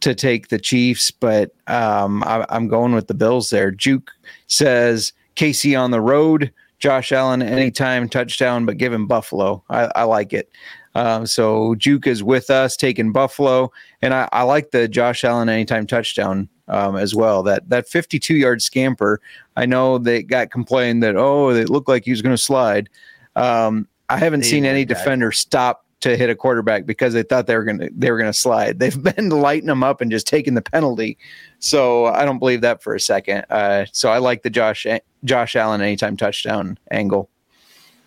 to 0.01 0.15
take 0.17 0.49
the 0.49 0.59
Chiefs, 0.59 1.13
but 1.13 1.53
um, 1.69 2.25
I, 2.25 2.45
I'm 2.51 2.67
going 2.67 2.93
with 2.93 3.07
the 3.07 3.15
Bills 3.15 3.51
there. 3.51 3.71
Juke 3.71 4.11
says 4.49 5.13
KC 5.37 5.81
on 5.81 5.93
the 5.93 6.01
road. 6.01 6.53
Josh 6.81 7.11
Allen 7.11 7.43
anytime 7.43 8.09
touchdown, 8.09 8.65
but 8.65 8.79
give 8.79 8.93
him 8.93 9.09
Buffalo. 9.09 9.65
I, 9.69 9.91
I 9.97 10.03
like 10.05 10.33
it. 10.33 10.49
Um, 10.95 11.27
so 11.27 11.75
Juke 11.75 12.07
is 12.07 12.23
with 12.23 12.51
us 12.51 12.77
taking 12.77 13.11
Buffalo, 13.11 13.73
and 14.01 14.15
I, 14.15 14.29
I 14.33 14.43
like 14.43 14.71
the 14.71 14.87
Josh 14.87 15.25
Allen 15.25 15.49
anytime 15.49 15.89
touchdown 15.89 16.49
um, 16.69 16.97
as 16.97 17.15
well. 17.15 17.43
That 17.43 17.69
that 17.69 17.89
52 17.89 18.35
yard 18.35 18.63
scamper. 18.63 19.21
I 19.57 19.67
know 19.67 19.99
they 19.99 20.23
got 20.23 20.51
complained 20.51 21.03
that 21.03 21.17
oh, 21.17 21.51
it 21.51 21.69
looked 21.69 21.89
like 21.89 22.05
he 22.05 22.11
was 22.11 22.23
going 22.23 22.37
to 22.37 22.43
slide. 22.43 22.89
Um, 23.37 23.89
I 24.09 24.19
haven't 24.19 24.41
they 24.41 24.49
seen 24.49 24.65
any 24.65 24.85
defender 24.85 25.33
stop 25.33 25.85
to 26.01 26.17
hit 26.17 26.31
a 26.31 26.35
quarterback 26.35 26.87
because 26.87 27.13
they 27.13 27.25
thought 27.25 27.47
they 27.47 27.57
were 27.57 27.65
going 27.65 27.79
to 27.79 27.91
they 27.97 28.11
were 28.11 28.19
going 28.19 28.31
to 28.31 28.39
slide. 28.39 28.79
They've 28.81 29.03
been 29.03 29.31
lighting 29.31 29.67
them 29.67 29.83
up 29.83 30.01
and 30.01 30.11
just 30.11 30.27
taking 30.27 30.55
the 30.55 30.63
penalty. 30.63 31.19
So 31.59 32.07
I 32.07 32.25
don't 32.25 32.39
believe 32.39 32.61
that 32.61 32.83
for 32.83 32.95
a 32.95 33.01
second. 33.01 33.45
Uh, 33.51 33.87
so 33.93 34.11
I 34.11 34.19
like 34.19 34.43
the 34.43 34.51
Josh 34.51 34.87
Josh 35.25 35.57
Allen 35.57 35.81
anytime 35.81 36.17
touchdown 36.17 36.79
angle. 36.91 37.29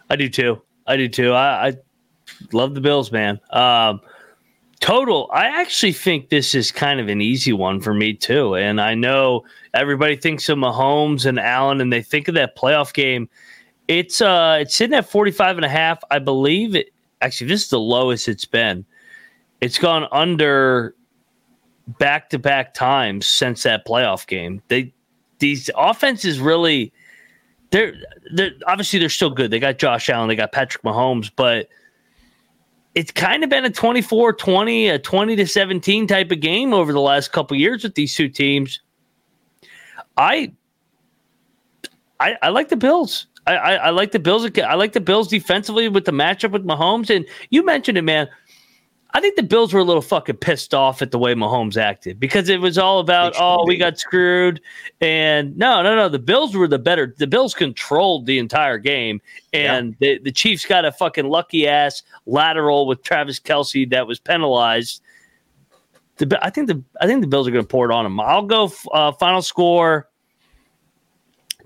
I 0.10 0.16
do 0.16 0.30
too. 0.30 0.62
I 0.88 0.98
do 0.98 1.08
too. 1.08 1.34
I, 1.34 1.68
I 1.68 1.74
love 2.52 2.76
the 2.76 2.82
Bills, 2.82 3.12
man. 3.12 3.40
Um, 3.52 4.02
Total, 4.82 5.30
I 5.32 5.46
actually 5.46 5.94
think 5.94 6.30
this 6.30 6.56
is 6.56 6.72
kind 6.72 7.00
of 7.00 7.08
an 7.08 7.22
easy 7.22 7.54
one 7.54 7.80
for 7.80 7.94
me 7.94 8.16
too. 8.16 8.56
And 8.56 8.82
I 8.82 8.96
know 8.96 9.46
everybody 9.76 10.16
thinks 10.16 10.50
of 10.50 10.58
Mahomes 10.58 11.28
and 11.28 11.40
Allen 11.40 11.80
and 11.82 11.94
they 11.94 12.02
think 12.02 12.28
of 12.28 12.34
that 12.34 12.58
playoff 12.58 12.92
game. 12.92 13.30
It's 13.88 14.22
uh 14.22 14.58
it's 14.62 14.74
sitting 14.74 14.96
at 14.96 15.08
45 15.08 15.58
and 15.58 15.66
a 15.66 15.70
half. 15.70 16.00
I 16.10 16.18
believe 16.18 16.76
it 16.76 16.90
actually 17.22 17.48
this 17.48 17.64
is 17.64 17.70
the 17.70 17.80
lowest 17.80 18.28
it's 18.28 18.46
been. 18.46 18.84
It's 19.62 19.78
gone 19.78 20.08
under 20.12 20.96
back 22.00 22.32
to 22.32 22.40
back 22.40 22.74
times 22.74 23.28
since 23.28 23.62
that 23.64 23.86
playoff 23.86 24.26
game. 24.26 24.64
They 24.68 24.92
these 25.38 25.70
offenses 25.78 26.40
really 26.40 26.92
they're 27.70 27.94
they're 28.34 28.54
obviously 28.66 28.98
they're 28.98 29.10
still 29.10 29.30
good. 29.30 29.52
They 29.52 29.60
got 29.60 29.78
Josh 29.78 30.10
Allen, 30.10 30.28
they 30.28 30.36
got 30.36 30.52
Patrick 30.52 30.84
Mahomes, 30.84 31.30
but 31.36 31.68
it's 32.96 33.12
kind 33.12 33.44
of 33.44 33.50
been 33.50 33.66
a 33.66 33.70
24 33.70 34.34
20, 34.34 34.90
a 34.90 35.00
20 35.00 35.36
to 35.38 35.48
17 35.48 36.08
type 36.08 36.32
of 36.32 36.40
game 36.40 36.74
over 36.74 36.92
the 36.92 37.00
last 37.00 37.32
couple 37.32 37.56
years 37.56 37.84
with 37.84 37.96
these 37.96 38.14
two 38.16 38.28
teams. 38.28 38.82
I, 40.18 40.52
I, 42.20 42.38
I 42.42 42.50
like 42.50 42.70
the 42.70 42.76
Bills. 42.76 43.28
I, 43.48 43.56
I, 43.56 43.74
I, 43.76 43.90
like 43.90 44.12
the 44.12 44.20
Bills. 44.20 44.48
I 44.60 44.76
like 44.76 44.94
the 44.94 45.00
Bills 45.00 45.28
defensively 45.28 45.88
with 45.88 46.06
the 46.06 46.12
matchup 46.12 46.52
with 46.52 46.66
Mahomes. 46.66 47.14
And 47.14 47.26
you 47.50 47.64
mentioned 47.66 47.98
it, 47.98 48.04
man. 48.04 48.28
I 49.14 49.20
think 49.20 49.36
the 49.36 49.44
Bills 49.44 49.74
were 49.74 49.82
a 49.82 49.84
little 49.84 50.02
fucking 50.02 50.38
pissed 50.38 50.74
off 50.74 51.02
at 51.02 51.12
the 51.12 51.20
way 51.20 51.34
Mahomes 51.34 51.76
acted 51.76 52.20
because 52.20 52.48
it 52.48 52.62
was 52.62 52.78
all 52.78 53.00
about, 53.00 53.34
oh, 53.38 53.66
we 53.66 53.76
got 53.76 54.00
screwed. 54.00 54.62
And 55.02 55.58
no, 55.58 55.84
no, 55.84 55.96
no. 55.96 56.08
The 56.08 56.20
Bills 56.20 56.56
were 56.56 56.68
the 56.68 56.80
better. 56.80 57.14
The 57.18 57.28
Bills 57.28 57.54
controlled 57.54 58.26
the 58.26 58.40
entire 58.40 58.78
game. 58.78 59.22
And 59.52 59.98
yeah. 60.00 60.14
the, 60.14 60.24
the 60.24 60.32
Chiefs 60.32 60.66
got 60.66 60.86
a 60.86 60.94
fucking 60.94 61.28
lucky 61.28 61.68
ass 61.68 62.04
lateral 62.26 62.88
with 62.88 63.04
Travis 63.04 63.40
Kelce 63.40 63.90
that 63.90 64.08
was 64.08 64.18
penalized. 64.18 65.02
The, 66.16 66.40
I 66.42 66.50
think 66.50 66.68
the 66.68 66.82
I 67.02 67.08
think 67.08 67.22
the 67.22 67.28
Bills 67.28 67.48
are 67.48 67.52
going 67.52 67.66
to 67.66 67.70
pour 67.70 67.90
it 67.90 67.94
on 67.94 68.06
them. 68.06 68.20
I'll 68.20 68.44
go 68.44 68.72
uh, 68.94 69.12
final 69.14 69.42
score 69.42 70.08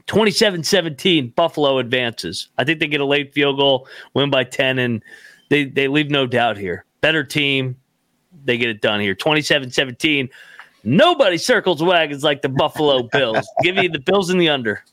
27-17 0.08 1.36
Buffalo 1.36 1.78
advances. 1.78 2.50
I 2.58 2.64
think 2.64 2.80
they 2.80 2.88
get 2.88 3.02
a 3.02 3.06
late 3.06 3.34
field 3.34 3.58
goal, 3.58 3.88
win 4.14 4.30
by 4.30 4.46
10 4.46 4.80
and 4.80 5.04
they 5.50 5.66
they 5.66 5.88
leave 5.88 6.10
no 6.10 6.26
doubt 6.26 6.58
here 6.58 6.85
better 7.02 7.24
team. 7.24 7.78
They 8.44 8.58
get 8.58 8.70
it 8.70 8.82
done 8.82 9.00
here. 9.00 9.16
27 9.16 9.72
17. 9.72 10.30
Nobody 10.84 11.38
circles 11.38 11.82
wagons 11.82 12.24
like 12.24 12.42
the 12.42 12.50
Buffalo 12.50 13.04
Bills. 13.12 13.48
Give 13.64 13.76
me 13.76 13.88
the 13.88 14.00
Bills 14.00 14.30
in 14.30 14.38
the 14.38 14.50
under. 14.50 14.84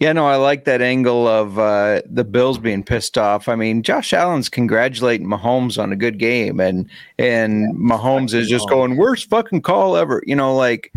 Yeah, 0.00 0.14
no, 0.14 0.26
I 0.26 0.36
like 0.36 0.64
that 0.64 0.80
angle 0.80 1.28
of 1.28 1.58
uh, 1.58 2.00
the 2.06 2.24
Bills 2.24 2.56
being 2.58 2.82
pissed 2.82 3.18
off. 3.18 3.48
I 3.48 3.54
mean, 3.54 3.82
Josh 3.82 4.14
Allen's 4.14 4.48
congratulating 4.48 5.26
Mahomes 5.26 5.80
on 5.80 5.92
a 5.92 5.96
good 5.96 6.18
game, 6.18 6.58
and 6.58 6.88
and 7.18 7.62
yeah, 7.64 7.96
Mahomes 7.96 8.32
is 8.32 8.48
just 8.48 8.66
going 8.70 8.96
worst 8.96 9.28
fucking 9.28 9.60
call 9.60 9.98
ever. 9.98 10.22
You 10.26 10.36
know, 10.36 10.56
like 10.56 10.90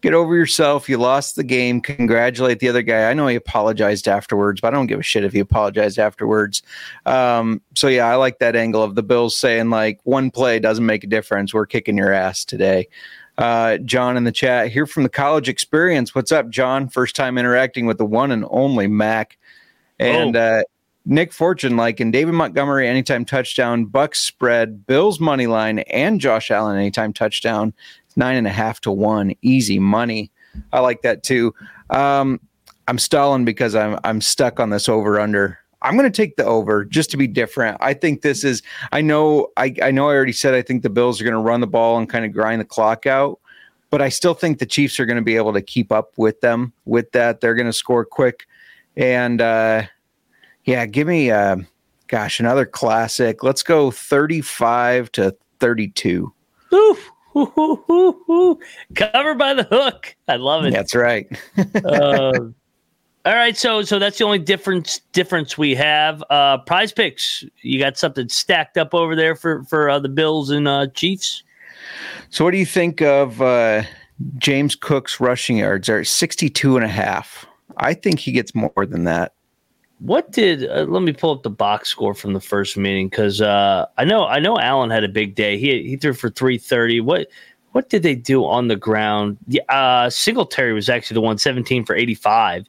get 0.00 0.14
over 0.14 0.34
yourself. 0.34 0.88
You 0.88 0.98
lost 0.98 1.36
the 1.36 1.44
game. 1.44 1.80
Congratulate 1.80 2.60
the 2.60 2.68
other 2.68 2.82
guy. 2.82 3.10
I 3.10 3.14
know 3.14 3.26
he 3.26 3.36
apologized 3.36 4.06
afterwards, 4.08 4.60
but 4.60 4.68
I 4.68 4.76
don't 4.76 4.86
give 4.86 5.00
a 5.00 5.02
shit 5.02 5.24
if 5.24 5.32
he 5.32 5.40
apologized 5.40 5.98
afterwards. 5.98 6.62
Um, 7.06 7.60
so 7.74 7.88
yeah, 7.88 8.06
I 8.06 8.14
like 8.16 8.38
that 8.38 8.56
angle 8.56 8.82
of 8.82 8.94
the 8.94 9.02
Bills 9.02 9.36
saying 9.36 9.70
like 9.70 10.00
one 10.04 10.30
play 10.30 10.58
doesn't 10.58 10.86
make 10.86 11.04
a 11.04 11.08
difference. 11.08 11.52
We're 11.52 11.66
kicking 11.66 11.96
your 11.96 12.12
ass 12.12 12.44
today. 12.44 12.88
Uh, 13.38 13.78
John 13.78 14.16
in 14.16 14.24
the 14.24 14.32
chat 14.32 14.68
here 14.68 14.86
from 14.86 15.04
the 15.04 15.08
college 15.08 15.48
experience. 15.48 16.14
What's 16.14 16.32
up, 16.32 16.48
John? 16.50 16.88
First 16.88 17.14
time 17.14 17.38
interacting 17.38 17.86
with 17.86 17.98
the 17.98 18.04
one 18.04 18.32
and 18.32 18.44
only 18.50 18.88
Mac. 18.88 19.38
And 20.00 20.36
Oh. 20.36 20.40
uh, 20.40 20.62
Nick 21.06 21.32
Fortune, 21.32 21.76
like 21.76 22.00
in 22.00 22.10
David 22.10 22.34
Montgomery, 22.34 22.86
anytime 22.86 23.24
touchdown, 23.24 23.86
Bucs 23.86 24.16
spread, 24.16 24.86
Bills 24.86 25.18
money 25.20 25.46
line, 25.46 25.78
and 25.78 26.20
Josh 26.20 26.50
Allen 26.50 26.76
anytime 26.76 27.12
touchdown. 27.12 27.72
Nine 28.18 28.36
and 28.36 28.46
a 28.46 28.50
half 28.50 28.80
to 28.82 28.90
one, 28.90 29.32
easy 29.40 29.78
money. 29.78 30.30
I 30.72 30.80
like 30.80 31.02
that 31.02 31.22
too. 31.22 31.54
Um, 31.90 32.40
I'm 32.88 32.98
stalling 32.98 33.44
because 33.44 33.74
I'm 33.74 33.98
I'm 34.04 34.20
stuck 34.20 34.60
on 34.60 34.70
this 34.70 34.88
over 34.88 35.20
under. 35.20 35.58
I'm 35.82 35.96
going 35.96 36.10
to 36.10 36.16
take 36.16 36.36
the 36.36 36.44
over 36.44 36.84
just 36.84 37.10
to 37.12 37.16
be 37.16 37.28
different. 37.28 37.76
I 37.80 37.94
think 37.94 38.22
this 38.22 38.42
is. 38.42 38.62
I 38.90 39.00
know. 39.00 39.48
I 39.56 39.74
I 39.82 39.90
know. 39.90 40.08
I 40.08 40.14
already 40.14 40.32
said 40.32 40.54
I 40.54 40.62
think 40.62 40.82
the 40.82 40.90
Bills 40.90 41.20
are 41.20 41.24
going 41.24 41.34
to 41.34 41.40
run 41.40 41.60
the 41.60 41.66
ball 41.66 41.96
and 41.96 42.08
kind 42.08 42.24
of 42.24 42.32
grind 42.32 42.60
the 42.60 42.64
clock 42.64 43.06
out, 43.06 43.38
but 43.90 44.02
I 44.02 44.08
still 44.08 44.34
think 44.34 44.58
the 44.58 44.66
Chiefs 44.66 44.98
are 44.98 45.06
going 45.06 45.16
to 45.16 45.22
be 45.22 45.36
able 45.36 45.52
to 45.52 45.62
keep 45.62 45.92
up 45.92 46.12
with 46.16 46.40
them. 46.40 46.72
With 46.86 47.12
that, 47.12 47.40
they're 47.40 47.54
going 47.54 47.66
to 47.66 47.72
score 47.72 48.04
quick, 48.04 48.48
and 48.96 49.40
uh, 49.40 49.84
yeah, 50.64 50.86
give 50.86 51.06
me. 51.06 51.30
Uh, 51.30 51.58
gosh, 52.08 52.40
another 52.40 52.66
classic. 52.66 53.44
Let's 53.44 53.62
go 53.62 53.90
35 53.90 55.12
to 55.12 55.36
32. 55.60 56.32
Ooh, 56.72 56.98
ooh, 57.36 57.52
ooh, 57.58 57.84
ooh, 57.90 58.24
ooh. 58.30 58.58
Covered 58.94 59.38
by 59.38 59.54
the 59.54 59.64
hook. 59.64 60.14
I 60.28 60.36
love 60.36 60.64
it. 60.64 60.72
That's 60.72 60.94
right. 60.94 61.26
uh, 61.84 62.32
all 63.24 63.34
right, 63.34 63.56
so 63.56 63.82
so 63.82 63.98
that's 63.98 64.18
the 64.18 64.24
only 64.24 64.38
difference 64.38 65.00
difference 65.12 65.58
we 65.58 65.74
have. 65.74 66.22
Uh, 66.30 66.58
prize 66.58 66.92
picks. 66.92 67.44
You 67.62 67.78
got 67.78 67.96
something 67.98 68.28
stacked 68.28 68.78
up 68.78 68.94
over 68.94 69.14
there 69.14 69.34
for 69.34 69.64
for 69.64 69.90
uh, 69.90 69.98
the 69.98 70.08
Bills 70.08 70.50
and 70.50 70.66
uh, 70.68 70.86
Chiefs. 70.88 71.42
So, 72.30 72.44
what 72.44 72.52
do 72.52 72.58
you 72.58 72.66
think 72.66 73.02
of 73.02 73.40
uh, 73.40 73.82
James 74.36 74.74
Cook's 74.74 75.20
rushing 75.20 75.58
yards? 75.58 75.88
Are 75.88 76.04
62 76.04 76.76
and 76.76 76.84
a 76.84 76.88
half. 76.88 77.46
I 77.76 77.94
think 77.94 78.18
he 78.18 78.32
gets 78.32 78.54
more 78.54 78.86
than 78.86 79.04
that. 79.04 79.34
What 80.00 80.30
did? 80.30 80.68
Uh, 80.68 80.84
let 80.84 81.02
me 81.02 81.12
pull 81.12 81.32
up 81.32 81.42
the 81.42 81.50
box 81.50 81.88
score 81.88 82.14
from 82.14 82.32
the 82.32 82.40
first 82.40 82.76
meeting 82.76 83.08
because 83.08 83.40
uh, 83.40 83.86
I 83.96 84.04
know 84.04 84.26
I 84.26 84.38
know 84.38 84.58
Allen 84.58 84.90
had 84.90 85.02
a 85.02 85.08
big 85.08 85.34
day. 85.34 85.58
He 85.58 85.82
he 85.88 85.96
threw 85.96 86.12
for 86.12 86.30
three 86.30 86.58
thirty. 86.58 87.00
What 87.00 87.28
what 87.72 87.90
did 87.90 88.02
they 88.02 88.14
do 88.14 88.44
on 88.44 88.68
the 88.68 88.76
ground? 88.76 89.38
Yeah, 89.48 89.62
uh, 89.68 90.08
Singletary 90.08 90.72
was 90.72 90.88
actually 90.88 91.14
the 91.14 91.20
one 91.20 91.38
17 91.38 91.84
for 91.84 91.96
eighty 91.96 92.14
five. 92.14 92.66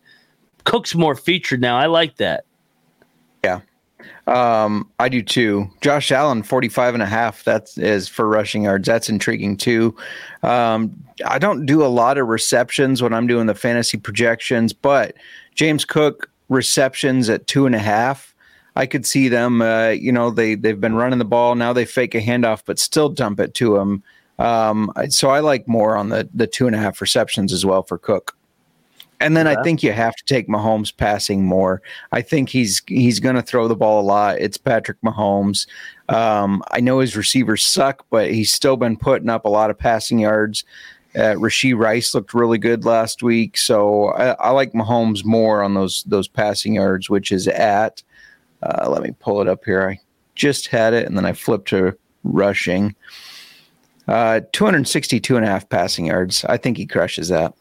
Cook's 0.63 0.95
more 0.95 1.15
featured 1.15 1.61
now. 1.61 1.77
I 1.77 1.85
like 1.85 2.17
that. 2.17 2.45
Yeah. 3.43 3.61
Um, 4.27 4.89
I 4.99 5.09
do 5.09 5.21
too. 5.21 5.69
Josh 5.81 6.11
Allen, 6.11 6.43
45 6.43 6.93
and 6.93 7.03
a 7.03 7.07
half. 7.07 7.43
That 7.45 7.69
is 7.77 8.07
for 8.07 8.27
rushing 8.27 8.63
yards. 8.63 8.85
That's 8.85 9.09
intriguing 9.09 9.57
too. 9.57 9.95
Um, 10.43 11.03
I 11.25 11.39
don't 11.39 11.65
do 11.65 11.83
a 11.83 11.87
lot 11.87 12.17
of 12.17 12.27
receptions 12.27 13.01
when 13.01 13.13
I'm 13.13 13.27
doing 13.27 13.47
the 13.47 13.55
fantasy 13.55 13.97
projections, 13.97 14.73
but 14.73 15.15
James 15.55 15.83
Cook 15.83 16.29
receptions 16.49 17.29
at 17.29 17.47
two 17.47 17.65
and 17.65 17.75
a 17.75 17.79
half. 17.79 18.35
I 18.75 18.85
could 18.85 19.05
see 19.05 19.29
them. 19.29 19.61
Uh, 19.61 19.89
you 19.89 20.11
know, 20.11 20.29
they 20.29 20.55
they've 20.55 20.79
been 20.79 20.95
running 20.95 21.19
the 21.19 21.25
ball. 21.25 21.55
Now 21.55 21.73
they 21.73 21.85
fake 21.85 22.15
a 22.15 22.21
handoff, 22.21 22.63
but 22.65 22.79
still 22.79 23.09
dump 23.09 23.39
it 23.39 23.53
to 23.55 23.77
him. 23.77 24.03
Um, 24.37 24.91
so 25.09 25.29
I 25.29 25.39
like 25.39 25.67
more 25.67 25.95
on 25.95 26.09
the 26.09 26.29
the 26.33 26.47
two 26.47 26.67
and 26.67 26.75
a 26.75 26.79
half 26.79 27.01
receptions 27.01 27.51
as 27.53 27.65
well 27.65 27.83
for 27.83 27.97
Cook. 27.97 28.35
And 29.21 29.35
then 29.35 29.47
I 29.47 29.61
think 29.63 29.83
you 29.83 29.91
have 29.91 30.15
to 30.15 30.23
take 30.23 30.47
Mahomes 30.47 30.95
passing 30.95 31.43
more. 31.43 31.81
I 32.13 32.21
think 32.21 32.47
he's 32.47 32.81
he's 32.87 33.19
going 33.19 33.35
to 33.35 33.41
throw 33.41 33.67
the 33.67 33.75
ball 33.75 33.99
a 33.99 34.01
lot. 34.01 34.39
It's 34.39 34.55
Patrick 34.55 35.01
Mahomes. 35.01 35.67
Um, 36.07 36.63
I 36.71 36.79
know 36.79 36.99
his 36.99 37.17
receivers 37.17 37.65
suck, 37.65 38.05
but 38.09 38.31
he's 38.31 38.53
still 38.53 38.77
been 38.77 38.95
putting 38.95 39.29
up 39.29 39.43
a 39.43 39.49
lot 39.49 39.69
of 39.69 39.77
passing 39.77 40.19
yards. 40.19 40.63
Uh, 41.19 41.35
Rashee 41.35 41.77
Rice 41.77 42.13
looked 42.13 42.33
really 42.33 42.57
good 42.57 42.85
last 42.85 43.21
week, 43.21 43.57
so 43.57 44.05
I, 44.11 44.29
I 44.35 44.49
like 44.51 44.71
Mahomes 44.71 45.25
more 45.25 45.61
on 45.61 45.73
those 45.73 46.03
those 46.03 46.29
passing 46.29 46.75
yards, 46.75 47.09
which 47.09 47.33
is 47.33 47.45
at. 47.49 48.01
Uh, 48.63 48.89
let 48.89 49.03
me 49.03 49.11
pull 49.19 49.41
it 49.41 49.49
up 49.49 49.65
here. 49.65 49.89
I 49.89 49.99
just 50.35 50.67
had 50.67 50.93
it, 50.93 51.07
and 51.07 51.17
then 51.17 51.25
I 51.25 51.33
flipped 51.33 51.67
to 51.69 51.97
rushing. 52.23 52.95
Uh, 54.07 54.39
262 54.53 55.35
and 55.35 55.45
a 55.45 55.49
half 55.49 55.67
passing 55.67 56.05
yards. 56.05 56.45
I 56.45 56.55
think 56.55 56.77
he 56.77 56.85
crushes 56.85 57.27
that. 57.27 57.53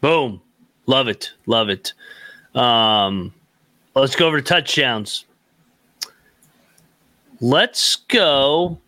Boom. 0.00 0.40
Love 0.86 1.08
it. 1.08 1.32
Love 1.46 1.68
it. 1.68 1.94
Um, 2.54 3.34
let's 3.96 4.14
go 4.14 4.28
over 4.28 4.40
to 4.40 4.46
touchdowns. 4.46 5.24
Let's 7.40 7.96
go. 7.96 8.78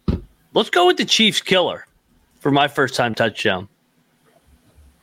Let's 0.54 0.70
go 0.70 0.86
with 0.86 0.96
the 0.96 1.04
Chiefs 1.04 1.40
killer 1.40 1.86
for 2.46 2.52
my 2.52 2.68
first 2.68 2.94
time 2.94 3.12
touchdown. 3.12 3.68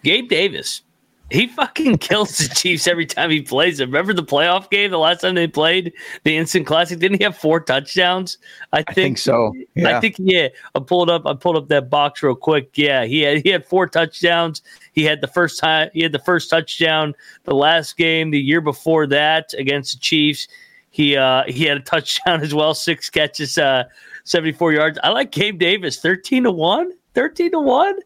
Gabe 0.06 0.30
Davis. 0.30 0.82
He 1.30 1.48
fucking 1.48 1.98
kills 1.98 2.38
the 2.38 2.56
Chiefs 2.56 2.88
every 2.88 3.06
time 3.06 3.30
he 3.32 3.42
plays 3.42 3.80
them. 3.80 3.90
Remember 3.90 4.14
the 4.14 4.24
playoff 4.24 4.70
game 4.70 4.92
the 4.92 4.98
last 4.98 5.20
time 5.20 5.36
they 5.36 5.48
played 5.48 5.92
the 6.24 6.38
instant 6.38 6.66
classic? 6.66 7.00
Didn't 7.00 7.18
he 7.18 7.26
have 7.26 7.36
four 7.36 7.60
touchdowns? 7.60 8.38
I 8.72 8.78
think, 8.78 8.90
I 8.90 8.94
think 8.94 9.18
so. 9.18 9.54
Yeah. 9.76 9.98
I 9.98 10.00
think 10.00 10.16
yeah. 10.20 10.48
I 10.74 10.80
pulled 10.80 11.10
up. 11.10 11.24
I 11.26 11.34
pulled 11.34 11.58
up 11.58 11.68
that 11.68 11.90
box 11.90 12.24
real 12.24 12.34
quick. 12.34 12.78
Yeah, 12.78 13.04
he 13.04 13.20
had 13.20 13.44
he 13.44 13.50
had 13.50 13.66
four 13.66 13.88
touchdowns. 13.88 14.62
He 14.94 15.04
had 15.04 15.20
the 15.20 15.28
first 15.28 15.60
time. 15.60 15.90
He 15.92 16.02
had 16.02 16.14
the 16.14 16.20
first 16.20 16.50
touchdown 16.50 17.14
the 17.44 17.56
last 17.56 17.98
game 17.98 18.32
the 18.32 18.40
year 18.40 18.62
before 18.62 19.06
that 19.08 19.54
against 19.58 19.96
the 19.96 20.00
Chiefs. 20.00 20.48
He 20.92 21.18
uh 21.18 21.44
he 21.48 21.66
had 21.66 21.76
a 21.76 21.82
touchdown 21.82 22.42
as 22.42 22.54
well. 22.54 22.74
Six 22.74 23.10
catches, 23.10 23.58
uh, 23.58 23.84
seventy 24.24 24.54
four 24.54 24.72
yards. 24.72 24.98
I 25.04 25.10
like 25.10 25.32
Gabe 25.32 25.60
Davis. 25.60 26.00
Thirteen 26.00 26.44
to 26.44 26.52
one. 26.54 26.94
Thirteen 27.14 27.52
to 27.52 27.60
one. 27.60 28.00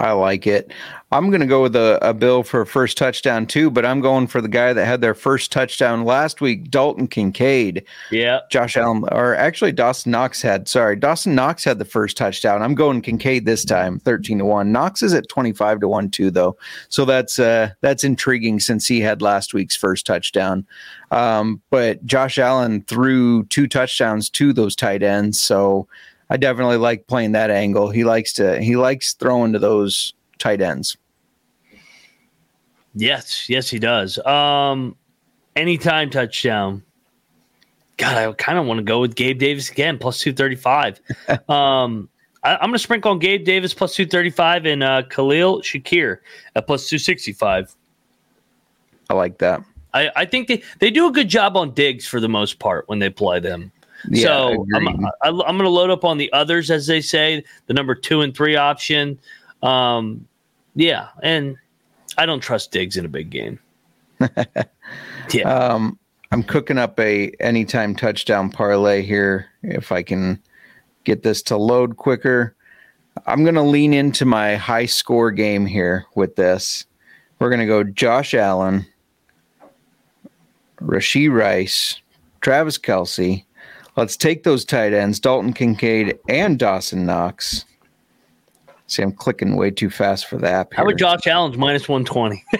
I 0.00 0.10
like 0.10 0.48
it. 0.48 0.72
I'm 1.12 1.30
going 1.30 1.40
to 1.40 1.46
go 1.46 1.62
with 1.62 1.76
a, 1.76 2.00
a 2.02 2.12
bill 2.12 2.42
for 2.42 2.64
first 2.64 2.98
touchdown 2.98 3.46
too, 3.46 3.70
but 3.70 3.86
I'm 3.86 4.00
going 4.00 4.26
for 4.26 4.40
the 4.40 4.48
guy 4.48 4.72
that 4.72 4.84
had 4.84 5.00
their 5.00 5.14
first 5.14 5.52
touchdown 5.52 6.04
last 6.04 6.40
week, 6.40 6.68
Dalton 6.68 7.06
Kincaid. 7.06 7.84
Yeah. 8.10 8.40
Josh 8.50 8.76
Allen, 8.76 9.04
or 9.12 9.36
actually 9.36 9.70
Dawson 9.70 10.10
Knox 10.10 10.42
had. 10.42 10.66
Sorry, 10.66 10.96
Dawson 10.96 11.36
Knox 11.36 11.62
had 11.62 11.78
the 11.78 11.84
first 11.84 12.16
touchdown. 12.16 12.60
I'm 12.60 12.74
going 12.74 13.02
Kincaid 13.02 13.44
this 13.44 13.64
time, 13.64 14.00
thirteen 14.00 14.38
to 14.38 14.44
one. 14.44 14.72
Knox 14.72 15.00
is 15.00 15.14
at 15.14 15.28
twenty 15.28 15.52
five 15.52 15.78
to 15.78 15.86
one 15.86 16.10
too, 16.10 16.32
though. 16.32 16.56
So 16.88 17.04
that's 17.04 17.38
uh, 17.38 17.70
that's 17.80 18.02
intriguing 18.02 18.58
since 18.58 18.88
he 18.88 19.00
had 19.00 19.22
last 19.22 19.54
week's 19.54 19.76
first 19.76 20.06
touchdown. 20.06 20.66
Um, 21.12 21.62
but 21.70 22.04
Josh 22.04 22.38
Allen 22.38 22.82
threw 22.88 23.44
two 23.44 23.68
touchdowns 23.68 24.28
to 24.30 24.52
those 24.52 24.74
tight 24.74 25.04
ends, 25.04 25.40
so 25.40 25.86
I 26.30 26.36
definitely 26.36 26.78
like 26.78 27.06
playing 27.06 27.32
that 27.32 27.50
angle. 27.50 27.90
He 27.90 28.04
likes 28.04 28.32
to 28.34 28.60
he 28.60 28.76
likes 28.76 29.12
throwing 29.14 29.52
to 29.52 29.58
those 29.58 30.14
tight 30.38 30.60
ends. 30.60 30.96
Yes, 32.94 33.48
yes, 33.48 33.68
he 33.68 33.78
does. 33.78 34.18
Um, 34.24 34.96
anytime 35.56 36.10
touchdown. 36.10 36.82
God, 37.96 38.16
I 38.16 38.32
kind 38.32 38.58
of 38.58 38.66
want 38.66 38.78
to 38.78 38.84
go 38.84 39.00
with 39.00 39.14
Gabe 39.14 39.38
Davis 39.38 39.70
again, 39.70 39.98
plus 39.98 40.18
two 40.18 40.32
thirty 40.32 40.56
five. 40.56 41.00
um, 41.48 42.08
I, 42.42 42.54
I'm 42.56 42.62
going 42.62 42.72
to 42.72 42.78
sprinkle 42.78 43.12
on 43.12 43.18
Gabe 43.18 43.44
Davis 43.44 43.74
plus 43.74 43.94
two 43.94 44.06
thirty 44.06 44.30
five 44.30 44.66
and 44.66 44.82
uh, 44.82 45.02
Khalil 45.08 45.60
Shakir 45.60 46.18
at 46.56 46.66
plus 46.66 46.88
two 46.88 46.98
sixty 46.98 47.32
five. 47.32 47.74
I 49.10 49.14
like 49.14 49.38
that. 49.38 49.62
I, 49.92 50.10
I 50.16 50.24
think 50.24 50.48
they, 50.48 50.62
they 50.80 50.90
do 50.90 51.06
a 51.06 51.12
good 51.12 51.28
job 51.28 51.56
on 51.56 51.72
Diggs 51.72 52.06
for 52.06 52.18
the 52.18 52.28
most 52.28 52.58
part 52.58 52.88
when 52.88 52.98
they 52.98 53.10
play 53.10 53.38
them. 53.38 53.70
Yeah, 54.08 54.24
so 54.24 54.66
I'm, 54.74 55.06
I'm 55.22 55.36
going 55.38 55.58
to 55.60 55.68
load 55.68 55.90
up 55.90 56.04
on 56.04 56.18
the 56.18 56.32
others, 56.32 56.70
as 56.70 56.86
they 56.86 57.00
say, 57.00 57.44
the 57.66 57.74
number 57.74 57.94
two 57.94 58.20
and 58.20 58.34
three 58.36 58.56
option. 58.56 59.18
Um, 59.62 60.26
yeah, 60.74 61.08
and 61.22 61.56
I 62.18 62.26
don't 62.26 62.40
trust 62.40 62.70
Diggs 62.70 62.96
in 62.96 63.04
a 63.04 63.08
big 63.08 63.30
game. 63.30 63.58
yeah, 65.32 65.42
Um, 65.44 65.98
I'm 66.32 66.42
cooking 66.42 66.78
up 66.78 66.98
a 66.98 67.30
anytime 67.40 67.94
touchdown 67.94 68.50
parlay 68.50 69.02
here. 69.02 69.46
If 69.62 69.92
I 69.92 70.02
can 70.02 70.40
get 71.04 71.22
this 71.22 71.42
to 71.42 71.56
load 71.56 71.96
quicker, 71.96 72.56
I'm 73.26 73.44
going 73.44 73.54
to 73.54 73.62
lean 73.62 73.94
into 73.94 74.24
my 74.24 74.56
high 74.56 74.86
score 74.86 75.30
game 75.30 75.66
here 75.66 76.06
with 76.14 76.36
this. 76.36 76.86
We're 77.38 77.50
going 77.50 77.60
to 77.60 77.66
go 77.66 77.84
Josh 77.84 78.34
Allen, 78.34 78.86
Rashee 80.78 81.32
Rice, 81.32 82.00
Travis 82.40 82.78
Kelce. 82.78 83.44
Let's 83.96 84.16
take 84.16 84.42
those 84.42 84.64
tight 84.64 84.92
ends, 84.92 85.20
Dalton 85.20 85.52
Kincaid 85.52 86.18
and 86.28 86.58
Dawson 86.58 87.06
Knox. 87.06 87.64
See, 88.86 89.02
I'm 89.02 89.12
clicking 89.12 89.56
way 89.56 89.70
too 89.70 89.88
fast 89.88 90.26
for 90.26 90.36
the 90.36 90.48
app 90.48 90.74
how 90.74 90.82
about 90.82 90.98
Josh 90.98 91.26
Allen's 91.26 91.56
minus 91.56 91.88
one 91.88 92.04
twenty? 92.04 92.44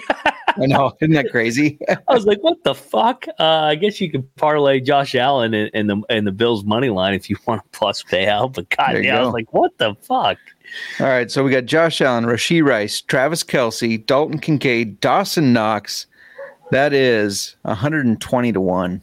I 0.57 0.66
know, 0.66 0.92
isn't 1.01 1.12
that 1.14 1.31
crazy? 1.31 1.79
I 1.88 2.14
was 2.14 2.27
like, 2.27 2.42
what 2.42 2.62
the 2.62 2.75
fuck? 2.75 3.27
Uh, 3.40 3.44
I 3.44 3.75
guess 3.75 4.01
you 4.01 4.11
could 4.11 4.35
parlay 4.37 4.81
Josh 4.81 5.14
Allen 5.14 5.53
and, 5.53 5.70
in 5.75 5.87
the 5.88 6.03
in 6.11 6.25
the 6.25 6.33
Bills 6.33 6.64
money 6.64 6.90
line 6.90 7.14
if 7.14 7.29
you 7.29 7.37
want 7.47 7.62
a 7.64 7.68
plus 7.77 8.03
payout. 8.03 8.55
But 8.55 8.70
God, 8.70 9.03
yeah, 9.03 9.18
I 9.18 9.25
was 9.25 9.33
like, 9.33 9.53
what 9.53 9.77
the 9.79 9.94
fuck? 10.03 10.38
All 11.01 11.07
right, 11.07 11.31
so 11.31 11.44
we 11.44 11.51
got 11.51 11.66
Josh 11.66 12.01
Allen, 12.01 12.25
Rashee 12.25 12.64
Rice, 12.64 13.01
Travis 13.01 13.42
Kelce, 13.42 14.05
Dalton 14.07 14.38
Kincaid, 14.38 15.01
Dawson 15.01 15.53
Knox. 15.53 16.07
That 16.70 16.92
is 16.92 17.57
120 17.62 18.53
to 18.53 18.61
one. 18.61 19.01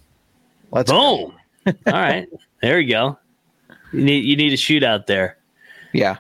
Let's 0.71 0.91
go. 0.91 1.33
All 1.67 1.73
right, 1.93 2.27
there 2.61 2.79
you 2.79 2.91
go. 2.91 3.17
You 3.91 4.03
need 4.03 4.25
you 4.25 4.35
need 4.35 4.53
a 4.53 4.57
shootout 4.57 5.05
there. 5.05 5.37
Yeah, 5.93 6.17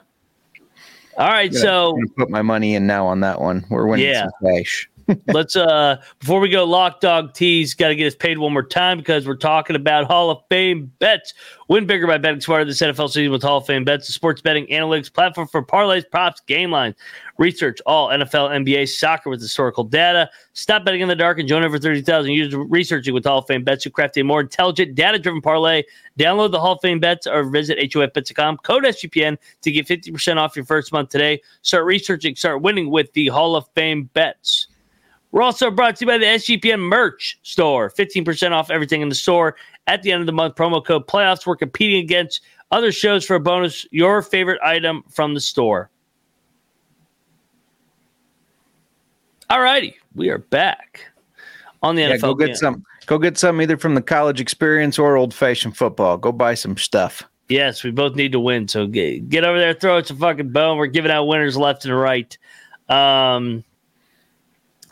All 1.17 1.29
right, 1.29 1.53
so 1.53 1.97
put 2.17 2.29
my 2.29 2.41
money 2.41 2.75
in 2.75 2.87
now 2.87 3.07
on 3.07 3.21
that 3.21 3.39
one. 3.39 3.65
We're 3.69 3.87
winning 3.87 4.07
yeah. 4.07 4.23
some 4.23 4.55
cash. 4.55 4.89
Let's 5.27 5.55
uh 5.55 6.01
before 6.19 6.39
we 6.39 6.49
go, 6.49 6.63
lock 6.65 6.99
dog 6.99 7.33
tees 7.33 7.73
got 7.73 7.89
to 7.89 7.95
get 7.95 8.07
us 8.07 8.15
paid 8.15 8.37
one 8.37 8.53
more 8.53 8.63
time 8.63 8.97
because 8.97 9.27
we're 9.27 9.35
talking 9.35 9.75
about 9.75 10.05
Hall 10.05 10.29
of 10.29 10.43
Fame 10.49 10.91
bets. 10.99 11.33
Win 11.67 11.85
bigger 11.85 12.07
by 12.07 12.17
betting 12.17 12.41
smarter 12.41 12.65
this 12.65 12.81
NFL 12.81 13.09
season 13.09 13.31
with 13.31 13.41
Hall 13.41 13.57
of 13.57 13.65
Fame 13.65 13.83
bets, 13.83 14.07
the 14.07 14.13
sports 14.13 14.41
betting 14.41 14.67
analytics 14.67 15.11
platform 15.11 15.47
for 15.47 15.63
parlays, 15.63 16.03
props, 16.09 16.41
game 16.41 16.71
lines. 16.71 16.95
Research 17.41 17.81
all 17.87 18.09
NFL, 18.09 18.51
NBA, 18.51 18.87
soccer 18.87 19.27
with 19.31 19.41
historical 19.41 19.83
data. 19.83 20.29
Stop 20.53 20.85
betting 20.85 21.01
in 21.01 21.07
the 21.07 21.15
dark 21.15 21.39
and 21.39 21.49
join 21.49 21.65
over 21.65 21.79
30,000 21.79 22.31
users 22.31 22.53
researching 22.69 23.15
with 23.15 23.25
Hall 23.25 23.39
of 23.39 23.47
Fame 23.47 23.63
bets 23.63 23.81
to 23.81 23.89
craft 23.89 24.15
a 24.17 24.23
more 24.23 24.41
intelligent, 24.41 24.93
data 24.93 25.17
driven 25.17 25.41
parlay. 25.41 25.81
Download 26.19 26.51
the 26.51 26.59
Hall 26.59 26.73
of 26.73 26.81
Fame 26.83 26.99
bets 26.99 27.25
or 27.25 27.43
visit 27.45 27.79
HOFBets.com. 27.79 28.57
Code 28.57 28.83
SGPN 28.83 29.39
to 29.63 29.71
get 29.71 29.87
50% 29.87 30.37
off 30.37 30.55
your 30.55 30.65
first 30.65 30.93
month 30.93 31.09
today. 31.09 31.41
Start 31.63 31.85
researching, 31.85 32.35
start 32.35 32.61
winning 32.61 32.91
with 32.91 33.11
the 33.13 33.29
Hall 33.29 33.55
of 33.55 33.67
Fame 33.73 34.03
bets. 34.13 34.67
We're 35.31 35.41
also 35.41 35.71
brought 35.71 35.95
to 35.95 36.05
you 36.05 36.11
by 36.11 36.19
the 36.19 36.25
SGPN 36.25 36.79
merch 36.79 37.39
store. 37.41 37.89
15% 37.89 38.51
off 38.51 38.69
everything 38.69 39.01
in 39.01 39.09
the 39.09 39.15
store 39.15 39.55
at 39.87 40.03
the 40.03 40.11
end 40.11 40.19
of 40.19 40.27
the 40.27 40.31
month. 40.31 40.53
Promo 40.53 40.85
code 40.85 41.07
playoffs. 41.07 41.47
We're 41.47 41.55
competing 41.55 42.03
against 42.03 42.41
other 42.69 42.91
shows 42.91 43.25
for 43.25 43.33
a 43.33 43.39
bonus. 43.39 43.87
Your 43.89 44.21
favorite 44.21 44.61
item 44.61 45.03
from 45.09 45.33
the 45.33 45.41
store. 45.41 45.89
All 49.51 49.59
righty. 49.59 49.97
We 50.15 50.29
are 50.29 50.37
back 50.37 51.11
on 51.83 51.95
the 51.95 52.03
yeah, 52.03 52.15
NFL. 52.15 52.21
Go 52.21 52.35
get 52.35 52.45
game. 52.47 52.55
some. 52.55 52.85
Go 53.05 53.17
get 53.17 53.37
some 53.37 53.61
either 53.61 53.75
from 53.75 53.95
the 53.95 54.01
college 54.01 54.39
experience 54.39 54.97
or 54.97 55.17
old 55.17 55.33
fashioned 55.33 55.75
football. 55.75 56.15
Go 56.15 56.31
buy 56.31 56.53
some 56.53 56.77
stuff. 56.77 57.23
Yes, 57.49 57.83
we 57.83 57.91
both 57.91 58.15
need 58.15 58.31
to 58.31 58.39
win. 58.39 58.69
So 58.69 58.87
get, 58.87 59.27
get 59.27 59.43
over 59.43 59.59
there, 59.59 59.73
throw 59.73 59.97
us 59.97 60.09
a 60.09 60.15
fucking 60.15 60.51
bone. 60.51 60.77
We're 60.77 60.87
giving 60.87 61.11
out 61.11 61.25
winners 61.25 61.57
left 61.57 61.83
and 61.83 61.99
right. 61.99 62.37
Um, 62.87 63.65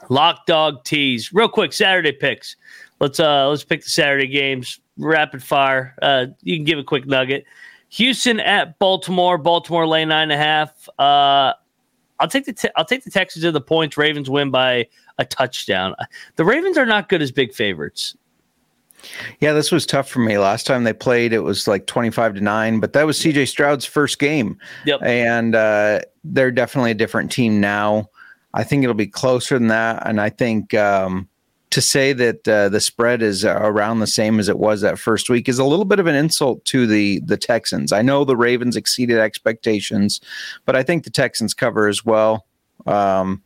Lock 0.09 0.45
dog 0.45 0.83
tease. 0.83 1.31
Real 1.31 1.47
quick, 1.47 1.71
Saturday 1.71 2.11
picks. 2.11 2.57
Let's 2.99 3.19
uh 3.21 3.47
let's 3.47 3.63
pick 3.63 3.83
the 3.83 3.89
Saturday 3.89 4.27
games. 4.27 4.81
Rapid 4.97 5.41
fire. 5.41 5.95
Uh 6.01 6.25
you 6.41 6.57
can 6.57 6.65
give 6.65 6.79
a 6.79 6.83
quick 6.83 7.05
nugget. 7.05 7.45
Houston 7.89 8.41
at 8.41 8.77
Baltimore. 8.77 9.37
Baltimore 9.37 9.87
lay 9.87 10.03
nine 10.03 10.23
and 10.23 10.33
a 10.33 10.37
half. 10.37 10.89
Uh 10.99 11.53
I'll 12.19 12.27
take 12.27 12.45
the 12.45 12.53
te- 12.53 12.69
I'll 12.75 12.85
take 12.85 13.03
the 13.03 13.11
Texans 13.11 13.43
to 13.43 13.51
the 13.51 13.61
points. 13.61 13.97
Ravens 13.97 14.29
win 14.29 14.51
by 14.51 14.87
a 15.17 15.25
touchdown. 15.25 15.95
The 16.35 16.45
Ravens 16.45 16.77
are 16.77 16.85
not 16.85 17.09
good 17.09 17.21
as 17.21 17.31
big 17.31 17.53
favorites. 17.53 18.15
Yeah, 19.39 19.53
this 19.53 19.71
was 19.71 19.85
tough 19.85 20.09
for 20.09 20.19
me. 20.19 20.37
Last 20.37 20.65
time 20.65 20.83
they 20.83 20.93
played, 20.93 21.31
it 21.31 21.39
was 21.39 21.67
like 21.67 21.87
25 21.87 22.35
to 22.35 22.41
9, 22.41 22.79
but 22.81 22.91
that 22.91 23.05
was 23.05 23.17
CJ 23.17 23.47
Stroud's 23.47 23.85
first 23.85 24.19
game. 24.19 24.57
Yep. 24.85 25.01
And 25.03 25.55
uh, 25.55 26.01
they're 26.25 26.51
definitely 26.51 26.91
a 26.91 26.95
different 26.95 27.31
team 27.31 27.61
now. 27.61 28.09
I 28.53 28.65
think 28.65 28.83
it'll 28.83 28.95
be 28.95 29.07
closer 29.07 29.57
than 29.57 29.67
that. 29.67 30.05
And 30.05 30.19
I 30.19 30.29
think 30.29 30.73
um, 30.73 31.28
to 31.71 31.81
say 31.81 32.13
that 32.13 32.47
uh, 32.47 32.69
the 32.69 32.81
spread 32.81 33.21
is 33.21 33.45
around 33.45 33.99
the 33.99 34.07
same 34.07 34.39
as 34.39 34.49
it 34.49 34.57
was 34.57 34.81
that 34.81 34.97
first 34.97 35.29
week 35.29 35.47
is 35.47 35.59
a 35.59 35.65
little 35.65 35.85
bit 35.85 35.99
of 35.99 36.07
an 36.07 36.15
insult 36.15 36.63
to 36.65 36.87
the 36.87 37.19
the 37.21 37.37
Texans. 37.37 37.91
I 37.91 38.01
know 38.01 38.25
the 38.25 38.37
Ravens 38.37 38.75
exceeded 38.75 39.19
expectations, 39.19 40.19
but 40.65 40.75
I 40.75 40.83
think 40.83 41.03
the 41.03 41.11
Texans 41.11 41.53
cover 41.53 41.87
as 41.87 42.03
well. 42.03 42.45
Um, 42.87 43.43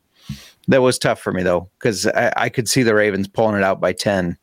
that 0.68 0.82
was 0.82 0.98
tough 0.98 1.20
for 1.20 1.34
me 1.34 1.44
though 1.44 1.70
because 1.78 2.08
I, 2.08 2.32
I, 2.38 2.50
could 2.50 2.70
see 2.70 2.84
the 2.84 2.96
Ravens 2.96 3.28
pulling 3.28 3.58
it 3.58 3.64
out 3.64 3.82
by 3.82 3.92
ten. 3.92 4.38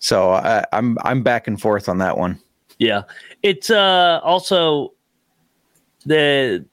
So 0.00 0.32
I, 0.32 0.64
I'm 0.72 0.98
I'm 1.02 1.22
back 1.22 1.48
and 1.48 1.60
forth 1.60 1.88
on 1.88 1.98
that 1.98 2.18
one. 2.18 2.38
Yeah, 2.78 3.02
it's 3.42 3.70
uh, 3.70 4.20
also 4.22 4.92
the 6.04 6.64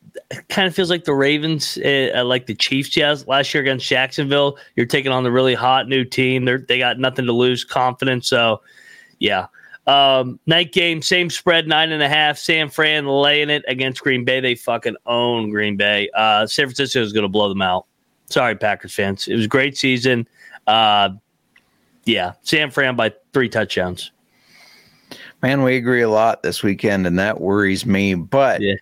kind 0.49 0.67
of 0.67 0.75
feels 0.75 0.89
like 0.89 1.03
the 1.03 1.13
Ravens, 1.13 1.77
uh, 1.77 2.23
like 2.25 2.45
the 2.45 2.55
Chiefs, 2.55 2.95
yes, 2.95 3.27
last 3.27 3.53
year 3.53 3.61
against 3.61 3.85
Jacksonville. 3.85 4.57
You're 4.75 4.85
taking 4.85 5.11
on 5.11 5.23
the 5.23 5.31
really 5.31 5.53
hot 5.53 5.87
new 5.87 6.03
team. 6.03 6.45
They 6.45 6.57
they 6.57 6.77
got 6.77 6.99
nothing 6.99 7.25
to 7.25 7.31
lose, 7.31 7.63
confidence. 7.63 8.27
So, 8.27 8.61
yeah. 9.19 9.47
Um, 9.87 10.39
night 10.47 10.71
game, 10.71 11.01
same 11.01 11.29
spread, 11.29 11.67
nine 11.67 11.91
and 11.91 12.01
a 12.01 12.09
half. 12.09 12.37
San 12.37 12.69
Fran 12.69 13.05
laying 13.05 13.51
it 13.51 13.63
against 13.67 14.01
Green 14.01 14.25
Bay. 14.25 14.39
They 14.39 14.55
fucking 14.55 14.95
own 15.05 15.51
Green 15.51 15.77
Bay. 15.77 16.09
Uh, 16.15 16.47
San 16.47 16.65
Francisco 16.65 17.01
is 17.01 17.13
going 17.13 17.23
to 17.23 17.29
blow 17.29 17.49
them 17.49 17.61
out. 17.61 17.85
Sorry, 18.27 18.55
Packers 18.55 18.95
fans. 18.95 19.27
It 19.27 19.35
was 19.35 19.45
a 19.45 19.49
great 19.49 19.77
season. 19.77 20.27
Uh, 20.65 21.09
yeah, 22.05 22.33
San 22.41 22.71
Fran 22.71 22.95
by 22.95 23.13
three 23.33 23.49
touchdowns. 23.49 24.11
Man, 25.43 25.61
we 25.61 25.75
agree 25.75 26.01
a 26.01 26.09
lot 26.09 26.41
this 26.41 26.63
weekend, 26.63 27.05
and 27.05 27.19
that 27.19 27.39
worries 27.39 27.85
me. 27.85 28.15
But 28.15 28.61
yeah. 28.61 28.75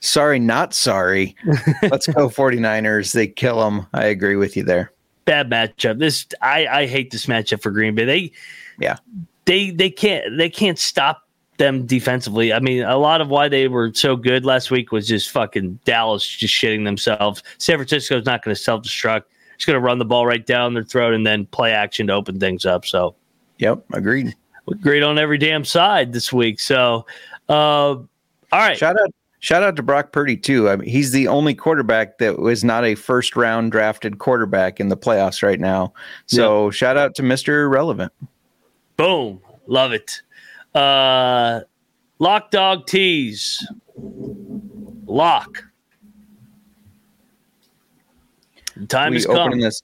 Sorry, 0.00 0.38
not 0.38 0.74
sorry. 0.74 1.36
Let's 1.82 2.06
go 2.06 2.28
49ers. 2.28 3.12
They 3.12 3.26
kill 3.26 3.60
them. 3.60 3.86
I 3.92 4.06
agree 4.06 4.36
with 4.36 4.56
you 4.56 4.62
there. 4.62 4.92
Bad 5.24 5.50
matchup. 5.50 5.98
This 5.98 6.26
I 6.42 6.66
I 6.66 6.86
hate 6.86 7.10
this 7.10 7.26
matchup 7.26 7.62
for 7.62 7.70
Green 7.70 7.94
Bay. 7.94 8.04
They 8.04 8.32
yeah. 8.78 8.98
They 9.44 9.70
they 9.70 9.90
can't 9.90 10.36
they 10.36 10.48
can't 10.48 10.78
stop 10.78 11.26
them 11.56 11.86
defensively. 11.86 12.52
I 12.52 12.60
mean, 12.60 12.82
a 12.82 12.96
lot 12.96 13.20
of 13.20 13.28
why 13.28 13.48
they 13.48 13.68
were 13.68 13.92
so 13.94 14.16
good 14.16 14.44
last 14.44 14.70
week 14.70 14.92
was 14.92 15.06
just 15.06 15.30
fucking 15.30 15.80
Dallas 15.84 16.26
just 16.26 16.54
shitting 16.54 16.84
themselves. 16.84 17.42
San 17.58 17.76
Francisco's 17.76 18.26
not 18.26 18.44
going 18.44 18.54
to 18.54 18.60
self 18.60 18.82
destruct. 18.82 19.24
It's 19.54 19.64
going 19.64 19.74
to 19.74 19.80
run 19.80 19.98
the 19.98 20.04
ball 20.04 20.26
right 20.26 20.44
down 20.44 20.74
their 20.74 20.84
throat 20.84 21.14
and 21.14 21.26
then 21.26 21.46
play 21.46 21.72
action 21.72 22.06
to 22.08 22.12
open 22.12 22.38
things 22.38 22.66
up. 22.66 22.84
So, 22.84 23.14
yep, 23.58 23.82
agreed. 23.92 24.34
Agreed 24.70 25.02
on 25.02 25.18
every 25.18 25.38
damn 25.38 25.64
side 25.64 26.12
this 26.12 26.32
week. 26.32 26.60
So, 26.60 27.06
uh, 27.48 27.52
all 27.52 28.06
right. 28.52 28.76
Shout 28.76 28.96
out 29.00 29.10
Shout 29.46 29.62
out 29.62 29.76
to 29.76 29.82
Brock 29.84 30.10
Purdy 30.10 30.36
too. 30.36 30.68
I 30.68 30.74
mean, 30.74 30.88
he's 30.88 31.12
the 31.12 31.28
only 31.28 31.54
quarterback 31.54 32.18
that 32.18 32.40
was 32.40 32.64
not 32.64 32.84
a 32.84 32.96
first 32.96 33.36
round 33.36 33.70
drafted 33.70 34.18
quarterback 34.18 34.80
in 34.80 34.88
the 34.88 34.96
playoffs 34.96 35.40
right 35.40 35.60
now. 35.60 35.92
So 36.26 36.64
yep. 36.64 36.72
shout 36.72 36.96
out 36.96 37.14
to 37.14 37.22
Mister 37.22 37.68
Relevant. 37.68 38.12
Boom, 38.96 39.40
love 39.68 39.92
it. 39.92 40.20
Uh, 40.74 41.60
lock 42.18 42.50
dog 42.50 42.88
tease. 42.88 43.64
Lock. 43.94 45.62
Time 48.88 49.12
we 49.12 49.18
has 49.18 49.26
come. 49.26 49.60
This, 49.60 49.80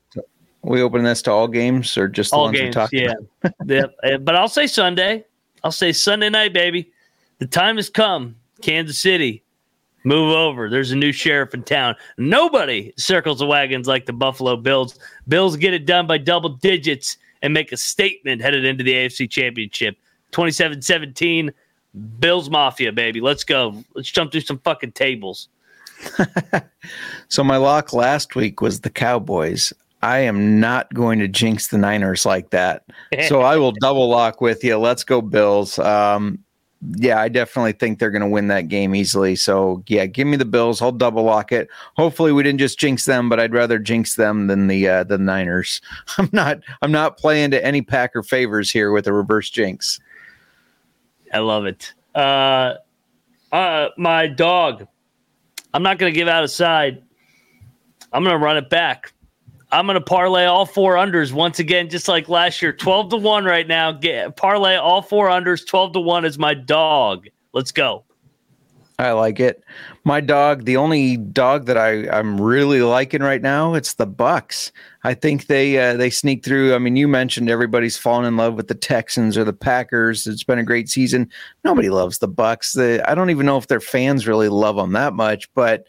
we 0.62 0.82
open 0.82 1.04
this 1.04 1.22
to 1.22 1.30
all 1.30 1.46
games 1.46 1.96
or 1.96 2.08
just 2.08 2.32
all 2.32 2.50
games? 2.50 2.74
yeah, 2.90 3.12
yeah. 3.64 3.84
But 4.22 4.34
I'll 4.34 4.48
say 4.48 4.66
Sunday. 4.66 5.24
I'll 5.62 5.70
say 5.70 5.92
Sunday 5.92 6.30
night, 6.30 6.52
baby. 6.52 6.90
The 7.38 7.46
time 7.46 7.76
has 7.76 7.88
come. 7.88 8.34
Kansas 8.60 8.98
City 8.98 9.44
Move 10.04 10.34
over. 10.34 10.68
There's 10.68 10.90
a 10.90 10.96
new 10.96 11.12
sheriff 11.12 11.54
in 11.54 11.62
town. 11.62 11.94
Nobody 12.18 12.92
circles 12.96 13.38
the 13.38 13.46
wagons 13.46 13.86
like 13.86 14.06
the 14.06 14.12
Buffalo 14.12 14.56
Bills. 14.56 14.98
Bills 15.28 15.56
get 15.56 15.74
it 15.74 15.86
done 15.86 16.06
by 16.06 16.18
double 16.18 16.50
digits 16.50 17.18
and 17.42 17.54
make 17.54 17.72
a 17.72 17.76
statement 17.76 18.40
headed 18.40 18.64
into 18.64 18.82
the 18.82 18.94
AFC 18.94 19.30
Championship. 19.30 19.96
27 20.32 20.82
17, 20.82 21.52
Bills 22.18 22.50
Mafia, 22.50 22.92
baby. 22.92 23.20
Let's 23.20 23.44
go. 23.44 23.82
Let's 23.94 24.10
jump 24.10 24.32
through 24.32 24.40
some 24.40 24.58
fucking 24.58 24.92
tables. 24.92 25.48
so, 27.28 27.44
my 27.44 27.58
lock 27.58 27.92
last 27.92 28.34
week 28.34 28.60
was 28.60 28.80
the 28.80 28.90
Cowboys. 28.90 29.72
I 30.02 30.18
am 30.20 30.58
not 30.58 30.92
going 30.94 31.20
to 31.20 31.28
jinx 31.28 31.68
the 31.68 31.78
Niners 31.78 32.26
like 32.26 32.50
that. 32.50 32.84
So, 33.28 33.42
I 33.42 33.56
will 33.56 33.72
double 33.80 34.08
lock 34.08 34.40
with 34.40 34.64
you. 34.64 34.78
Let's 34.78 35.04
go, 35.04 35.20
Bills. 35.20 35.78
Um, 35.78 36.38
yeah, 36.96 37.20
I 37.20 37.28
definitely 37.28 37.72
think 37.72 37.98
they're 37.98 38.10
going 38.10 38.22
to 38.22 38.28
win 38.28 38.48
that 38.48 38.68
game 38.68 38.94
easily. 38.94 39.36
So 39.36 39.84
yeah, 39.86 40.06
give 40.06 40.26
me 40.26 40.36
the 40.36 40.44
Bills. 40.44 40.82
I'll 40.82 40.90
double 40.90 41.22
lock 41.22 41.52
it. 41.52 41.68
Hopefully, 41.96 42.32
we 42.32 42.42
didn't 42.42 42.58
just 42.58 42.78
jinx 42.78 43.04
them, 43.04 43.28
but 43.28 43.38
I'd 43.38 43.52
rather 43.52 43.78
jinx 43.78 44.16
them 44.16 44.48
than 44.48 44.66
the 44.66 44.88
uh, 44.88 45.04
the 45.04 45.18
Niners. 45.18 45.80
I'm 46.18 46.28
not 46.32 46.58
I'm 46.82 46.90
not 46.90 47.18
playing 47.18 47.52
to 47.52 47.64
any 47.64 47.82
Packer 47.82 48.22
favors 48.22 48.70
here 48.70 48.90
with 48.90 49.06
a 49.06 49.12
reverse 49.12 49.48
jinx. 49.50 50.00
I 51.32 51.38
love 51.38 51.66
it. 51.66 51.94
Uh, 52.14 52.74
uh, 53.52 53.88
my 53.96 54.26
dog. 54.26 54.86
I'm 55.74 55.82
not 55.82 55.98
going 55.98 56.12
to 56.12 56.18
give 56.18 56.28
out 56.28 56.44
a 56.44 56.48
side. 56.48 57.02
I'm 58.12 58.24
going 58.24 58.38
to 58.38 58.44
run 58.44 58.58
it 58.58 58.68
back. 58.68 59.12
I'm 59.72 59.86
going 59.86 59.94
to 59.94 60.04
parlay 60.04 60.44
all 60.44 60.66
four 60.66 60.96
unders 60.96 61.32
once 61.32 61.58
again, 61.58 61.88
just 61.88 62.06
like 62.06 62.28
last 62.28 62.60
year. 62.60 62.74
12 62.74 63.08
to 63.10 63.16
1 63.16 63.44
right 63.46 63.66
now. 63.66 63.90
Get 63.90 64.36
parlay 64.36 64.76
all 64.76 65.00
four 65.00 65.28
unders. 65.28 65.66
12 65.66 65.94
to 65.94 66.00
1 66.00 66.26
is 66.26 66.38
my 66.38 66.52
dog. 66.52 67.26
Let's 67.54 67.72
go. 67.72 68.04
I 68.98 69.12
like 69.12 69.40
it. 69.40 69.64
My 70.04 70.20
dog, 70.20 70.66
the 70.66 70.76
only 70.76 71.16
dog 71.16 71.64
that 71.66 71.78
I, 71.78 72.08
I'm 72.10 72.38
really 72.38 72.82
liking 72.82 73.22
right 73.22 73.40
now, 73.40 73.72
it's 73.72 73.94
the 73.94 74.06
Bucs. 74.06 74.70
I 75.04 75.14
think 75.14 75.46
they 75.46 75.78
uh, 75.78 75.96
they 75.96 76.10
sneak 76.10 76.44
through. 76.44 76.74
I 76.74 76.78
mean, 76.78 76.94
you 76.94 77.08
mentioned 77.08 77.48
everybody's 77.48 77.96
fallen 77.96 78.26
in 78.26 78.36
love 78.36 78.54
with 78.54 78.68
the 78.68 78.74
Texans 78.74 79.38
or 79.38 79.44
the 79.44 79.52
Packers. 79.52 80.26
It's 80.26 80.44
been 80.44 80.58
a 80.58 80.64
great 80.64 80.88
season. 80.88 81.28
Nobody 81.64 81.88
loves 81.88 82.18
the 82.18 82.28
Bucs. 82.28 82.74
The, 82.74 83.02
I 83.10 83.14
don't 83.14 83.30
even 83.30 83.46
know 83.46 83.56
if 83.56 83.66
their 83.66 83.80
fans 83.80 84.28
really 84.28 84.48
love 84.48 84.76
them 84.76 84.92
that 84.92 85.14
much, 85.14 85.52
but 85.54 85.86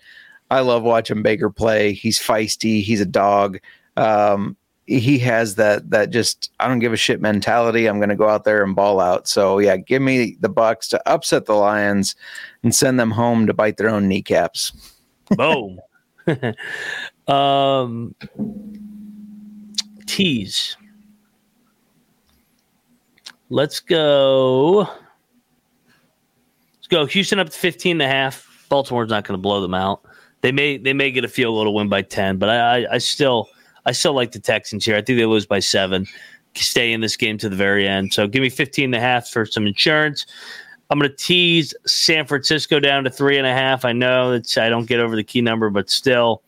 I 0.53 0.59
love 0.59 0.83
watching 0.83 1.23
Baker 1.23 1.49
play. 1.49 1.93
He's 1.93 2.19
feisty. 2.19 2.83
He's 2.83 3.01
a 3.01 3.07
dog. 3.07 3.57
Um, 3.97 4.55
he 4.85 5.17
has 5.17 5.55
that 5.55 5.89
that 5.89 6.11
just 6.11 6.51
I 6.59 6.67
don't 6.67 6.77
give 6.77 6.93
a 6.93 6.97
shit 6.97 7.19
mentality. 7.19 7.87
I'm 7.87 7.97
going 7.97 8.09
to 8.09 8.15
go 8.15 8.29
out 8.29 8.43
there 8.43 8.63
and 8.63 8.75
ball 8.75 8.99
out. 8.99 9.27
So 9.27 9.57
yeah, 9.57 9.77
give 9.77 10.03
me 10.03 10.37
the 10.41 10.51
Bucs 10.51 10.89
to 10.89 11.09
upset 11.09 11.47
the 11.47 11.55
Lions 11.55 12.15
and 12.61 12.75
send 12.75 12.99
them 12.99 13.09
home 13.09 13.47
to 13.47 13.53
bite 13.53 13.77
their 13.77 13.89
own 13.89 14.07
kneecaps. 14.07 14.91
Boom. 15.31 15.79
um, 17.27 18.13
tease. 20.05 20.77
Let's 23.49 23.79
go. 23.79 24.87
Let's 26.75 26.87
go. 26.89 27.07
Houston 27.07 27.39
up 27.39 27.49
to 27.49 27.57
15 27.57 27.93
and 27.93 28.01
a 28.03 28.07
half. 28.07 28.67
Baltimore's 28.69 29.09
not 29.09 29.23
going 29.23 29.37
to 29.37 29.41
blow 29.41 29.59
them 29.59 29.73
out. 29.73 30.03
They 30.43 30.51
may 30.51 30.77
they 30.77 30.91
may 30.91 31.09
get 31.09 31.23
a 31.23 31.29
field 31.29 31.55
goal 31.55 31.63
to 31.63 31.71
win 31.71 31.87
by 31.87 32.01
10, 32.01 32.37
but 32.37 32.49
I, 32.49 32.83
I, 32.83 32.95
I 32.95 32.97
still 32.97 33.49
I 33.85 33.93
still 33.93 34.13
like 34.13 34.33
the 34.33 34.39
Texans 34.39 34.83
here. 34.85 34.97
I 34.97 35.01
think 35.01 35.17
they 35.17 35.25
lose 35.25 35.45
by 35.45 35.59
seven. 35.59 36.05
Stay 36.53 36.91
in 36.91 36.99
this 36.99 37.15
game 37.15 37.37
to 37.37 37.47
the 37.47 37.55
very 37.55 37.87
end. 37.87 38.13
So 38.13 38.27
give 38.27 38.41
me 38.41 38.49
15 38.49 38.85
and 38.85 38.95
a 38.95 38.99
half 38.99 39.29
for 39.29 39.45
some 39.45 39.65
insurance. 39.65 40.25
I'm 40.89 40.99
going 40.99 41.09
to 41.09 41.15
tease 41.15 41.73
San 41.87 42.27
Francisco 42.27 42.81
down 42.81 43.05
to 43.05 43.09
three 43.09 43.37
and 43.37 43.47
a 43.47 43.53
half. 43.53 43.85
I 43.85 43.93
know 43.93 44.31
that 44.31 44.57
I 44.57 44.67
don't 44.67 44.85
get 44.85 44.99
over 44.99 45.15
the 45.15 45.23
key 45.23 45.41
number, 45.41 45.69
but 45.69 45.89
still, 45.89 46.43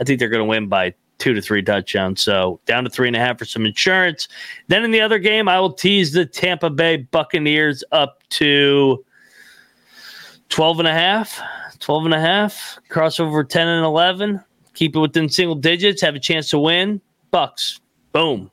I 0.00 0.04
think 0.04 0.18
they're 0.18 0.30
going 0.30 0.40
to 0.40 0.48
win 0.48 0.66
by 0.66 0.94
two 1.18 1.34
to 1.34 1.42
three 1.42 1.62
touchdowns. 1.62 2.22
So 2.22 2.58
down 2.64 2.84
to 2.84 2.90
three 2.90 3.06
and 3.06 3.16
a 3.16 3.20
half 3.20 3.38
for 3.38 3.44
some 3.44 3.66
insurance. 3.66 4.28
Then 4.68 4.82
in 4.82 4.92
the 4.92 5.02
other 5.02 5.18
game, 5.18 5.46
I 5.46 5.60
will 5.60 5.72
tease 5.72 6.12
the 6.12 6.24
Tampa 6.24 6.70
Bay 6.70 6.96
Buccaneers 6.96 7.84
up 7.92 8.22
to 8.30 9.04
12 10.48 10.78
and 10.80 10.88
a 10.88 10.92
half. 10.92 11.38
12 11.76 12.06
and 12.06 12.14
a 12.14 12.20
half. 12.20 12.78
Crossover 12.90 13.48
10 13.48 13.68
and 13.68 13.84
11. 13.84 14.42
Keep 14.74 14.96
it 14.96 14.98
within 14.98 15.28
single 15.28 15.54
digits. 15.54 16.02
Have 16.02 16.14
a 16.14 16.20
chance 16.20 16.50
to 16.50 16.58
win. 16.58 17.00
Bucs. 17.32 17.80
Boom. 18.12 18.50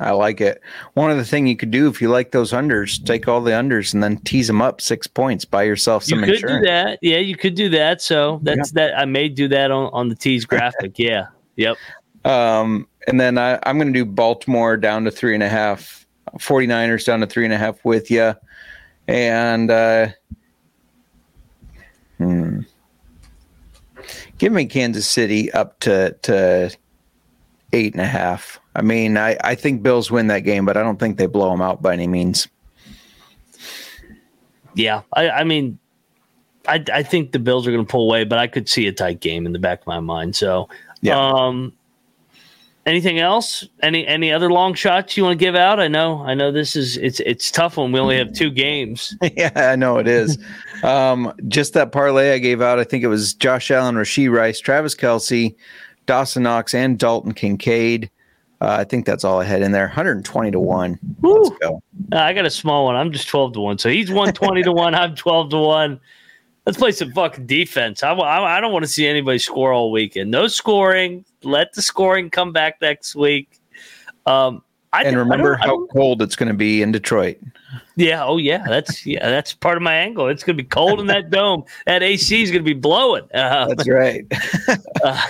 I 0.00 0.12
like 0.12 0.40
it. 0.40 0.62
One 0.94 1.10
other 1.10 1.24
thing 1.24 1.46
you 1.46 1.56
could 1.56 1.70
do 1.70 1.86
if 1.86 2.00
you 2.00 2.08
like 2.08 2.30
those 2.30 2.52
unders, 2.52 3.04
take 3.04 3.28
all 3.28 3.42
the 3.42 3.50
unders 3.50 3.92
and 3.92 4.02
then 4.02 4.16
tease 4.18 4.46
them 4.46 4.62
up 4.62 4.80
six 4.80 5.06
points. 5.06 5.44
Buy 5.44 5.64
yourself 5.64 6.04
some. 6.04 6.20
You 6.20 6.24
could 6.24 6.34
insurance. 6.36 6.66
do 6.66 6.70
that. 6.70 6.98
Yeah, 7.02 7.18
you 7.18 7.36
could 7.36 7.54
do 7.54 7.68
that. 7.68 8.00
So 8.00 8.40
that's 8.42 8.72
yeah. 8.72 8.88
that. 8.88 8.98
I 8.98 9.04
may 9.04 9.28
do 9.28 9.46
that 9.48 9.70
on 9.70 9.90
on 9.92 10.08
the 10.08 10.14
tease 10.14 10.46
graphic. 10.46 10.94
yeah. 10.98 11.26
Yep. 11.56 11.76
Um, 12.24 12.88
and 13.06 13.20
then 13.20 13.36
I, 13.36 13.58
I'm 13.64 13.76
going 13.76 13.92
to 13.92 13.98
do 13.98 14.06
Baltimore 14.06 14.78
down 14.78 15.04
to 15.04 15.10
three 15.10 15.34
and 15.34 15.42
a 15.42 15.48
half, 15.48 16.06
49ers 16.38 17.04
down 17.04 17.20
to 17.20 17.26
three 17.26 17.44
and 17.44 17.52
a 17.52 17.58
half 17.58 17.84
with 17.84 18.10
you, 18.10 18.34
and 19.06 19.70
uh, 19.70 20.08
hmm, 22.20 22.60
give 24.38 24.52
me 24.52 24.66
Kansas 24.66 25.06
City 25.06 25.50
up 25.52 25.80
to 25.80 26.14
to 26.22 26.70
eight 27.72 27.94
and 27.94 28.02
a 28.02 28.06
half. 28.06 28.60
I 28.76 28.82
mean, 28.82 29.16
I, 29.16 29.36
I 29.42 29.54
think 29.54 29.82
Bills 29.82 30.10
win 30.10 30.26
that 30.28 30.40
game, 30.40 30.64
but 30.64 30.76
I 30.76 30.82
don't 30.82 30.98
think 30.98 31.16
they 31.16 31.26
blow 31.26 31.50
them 31.50 31.62
out 31.62 31.82
by 31.82 31.92
any 31.92 32.06
means. 32.06 32.46
Yeah, 34.74 35.02
I, 35.14 35.30
I 35.30 35.44
mean, 35.44 35.78
I, 36.68 36.84
I 36.92 37.02
think 37.02 37.32
the 37.32 37.38
Bills 37.38 37.66
are 37.66 37.72
going 37.72 37.84
to 37.84 37.90
pull 37.90 38.04
away, 38.04 38.24
but 38.24 38.38
I 38.38 38.46
could 38.46 38.68
see 38.68 38.86
a 38.86 38.92
tight 38.92 39.20
game 39.20 39.46
in 39.46 39.52
the 39.52 39.58
back 39.58 39.80
of 39.80 39.86
my 39.86 40.00
mind. 40.00 40.36
So, 40.36 40.68
yeah. 41.00 41.18
Um, 41.18 41.72
anything 42.86 43.18
else? 43.18 43.66
Any 43.82 44.06
any 44.06 44.32
other 44.32 44.50
long 44.50 44.74
shots 44.74 45.16
you 45.16 45.24
want 45.24 45.38
to 45.38 45.44
give 45.44 45.54
out? 45.54 45.80
I 45.80 45.88
know, 45.88 46.22
I 46.22 46.34
know 46.34 46.52
this 46.52 46.76
is 46.76 46.96
it's 46.96 47.20
it's 47.20 47.50
tough 47.50 47.76
when 47.76 47.92
we 47.92 48.00
only 48.00 48.18
have 48.18 48.32
two 48.32 48.50
games. 48.50 49.16
yeah, 49.36 49.52
I 49.54 49.76
know 49.76 49.98
it 49.98 50.08
is. 50.08 50.38
um, 50.82 51.32
just 51.48 51.74
that 51.74 51.92
parlay 51.92 52.32
I 52.32 52.38
gave 52.38 52.60
out. 52.60 52.78
I 52.78 52.84
think 52.84 53.04
it 53.04 53.08
was 53.08 53.34
Josh 53.34 53.70
Allen, 53.70 53.94
Rashee 53.94 54.30
Rice, 54.30 54.60
Travis 54.60 54.94
Kelce, 54.94 55.54
Dawson 56.06 56.42
Knox, 56.42 56.74
and 56.74 56.98
Dalton 56.98 57.32
Kincaid. 57.32 58.10
Uh, 58.62 58.76
I 58.80 58.84
think 58.84 59.06
that's 59.06 59.24
all 59.24 59.40
I 59.40 59.44
had 59.44 59.62
in 59.62 59.72
there. 59.72 59.86
120 59.86 60.50
to 60.50 60.60
1. 60.60 60.98
Woo. 61.22 61.42
Let's 61.42 61.56
go. 61.60 61.82
Uh, 62.12 62.16
I 62.16 62.34
got 62.34 62.44
a 62.44 62.50
small 62.50 62.84
one. 62.84 62.94
I'm 62.94 63.10
just 63.10 63.26
12 63.28 63.54
to 63.54 63.60
1. 63.60 63.78
So 63.78 63.88
he's 63.88 64.10
120 64.10 64.64
to 64.64 64.72
1. 64.72 64.94
I'm 64.94 65.14
12 65.14 65.50
to 65.50 65.58
1. 65.58 66.00
Let's 66.66 66.78
play 66.78 66.92
some 66.92 67.12
fucking 67.12 67.46
defense. 67.46 68.02
I, 68.02 68.12
I, 68.12 68.58
I 68.58 68.60
don't 68.60 68.72
want 68.72 68.84
to 68.84 68.90
see 68.90 69.06
anybody 69.06 69.38
score 69.38 69.72
all 69.72 69.90
weekend. 69.90 70.30
No 70.30 70.46
scoring. 70.46 71.24
Let 71.42 71.72
the 71.72 71.82
scoring 71.82 72.30
come 72.30 72.52
back 72.52 72.80
next 72.80 73.14
week. 73.14 73.60
Um, 74.26 74.62
I, 74.92 75.04
and 75.04 75.16
remember 75.16 75.54
how 75.54 75.86
cold 75.86 76.20
it's 76.20 76.36
going 76.36 76.48
to 76.48 76.54
be 76.54 76.82
in 76.82 76.92
Detroit. 76.92 77.38
Yeah. 77.96 78.24
Oh, 78.24 78.36
yeah. 78.36 78.64
That's 78.66 79.06
yeah. 79.06 79.28
That's 79.28 79.54
part 79.54 79.76
of 79.76 79.82
my 79.82 79.94
angle. 79.94 80.28
It's 80.28 80.42
going 80.42 80.56
to 80.56 80.62
be 80.62 80.68
cold 80.68 81.00
in 81.00 81.06
that 81.06 81.30
dome. 81.30 81.64
That 81.86 82.02
AC 82.02 82.42
is 82.42 82.50
going 82.50 82.64
to 82.64 82.74
be 82.74 82.78
blowing. 82.78 83.24
Uh, 83.32 83.68
that's 83.68 83.88
right. 83.88 84.26
uh, 85.04 85.26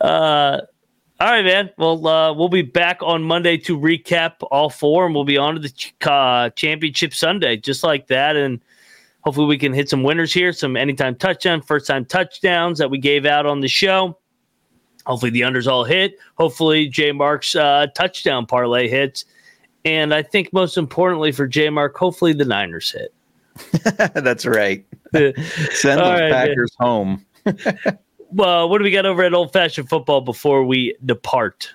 uh, 0.00 0.60
all 1.18 1.30
right, 1.30 1.44
man. 1.44 1.70
Well, 1.78 2.06
uh, 2.06 2.34
we'll 2.34 2.50
be 2.50 2.62
back 2.62 3.02
on 3.02 3.22
Monday 3.22 3.56
to 3.58 3.78
recap 3.78 4.34
all 4.50 4.68
four, 4.68 5.06
and 5.06 5.14
we'll 5.14 5.24
be 5.24 5.38
on 5.38 5.54
to 5.54 5.60
the 5.60 6.10
uh, 6.10 6.50
championship 6.50 7.14
Sunday, 7.14 7.56
just 7.56 7.82
like 7.82 8.08
that. 8.08 8.36
And 8.36 8.60
hopefully, 9.26 9.48
we 9.48 9.58
can 9.58 9.72
hit 9.72 9.88
some 9.90 10.04
winners 10.04 10.32
here, 10.32 10.52
some 10.52 10.76
anytime 10.76 11.16
touchdown, 11.16 11.60
first 11.60 11.88
time 11.88 12.04
touchdowns 12.04 12.78
that 12.78 12.88
we 12.88 12.96
gave 12.96 13.26
out 13.26 13.44
on 13.44 13.60
the 13.60 13.68
show. 13.68 14.16
Hopefully, 15.04 15.32
the 15.32 15.40
unders 15.40 15.66
all 15.66 15.84
hit. 15.84 16.16
Hopefully, 16.38 16.88
J 16.88 17.10
Mark's 17.12 17.56
uh, 17.56 17.88
touchdown 17.96 18.46
parlay 18.46 18.88
hits. 18.88 19.24
And 19.84 20.14
I 20.14 20.22
think 20.22 20.52
most 20.52 20.78
importantly 20.78 21.32
for 21.32 21.46
J 21.46 21.70
Mark, 21.70 21.96
hopefully 21.96 22.32
the 22.32 22.44
Niners 22.44 22.92
hit. 22.92 23.12
That's 24.14 24.46
right. 24.46 24.84
Send 25.12 25.34
those 26.00 26.20
right, 26.20 26.32
Packers 26.32 26.74
home. 26.78 27.24
well, 28.30 28.68
what 28.68 28.78
do 28.78 28.84
we 28.84 28.90
got 28.90 29.06
over 29.06 29.22
at 29.22 29.34
Old 29.34 29.52
Fashioned 29.52 29.88
Football 29.88 30.20
before 30.20 30.64
we 30.64 30.96
depart? 31.04 31.72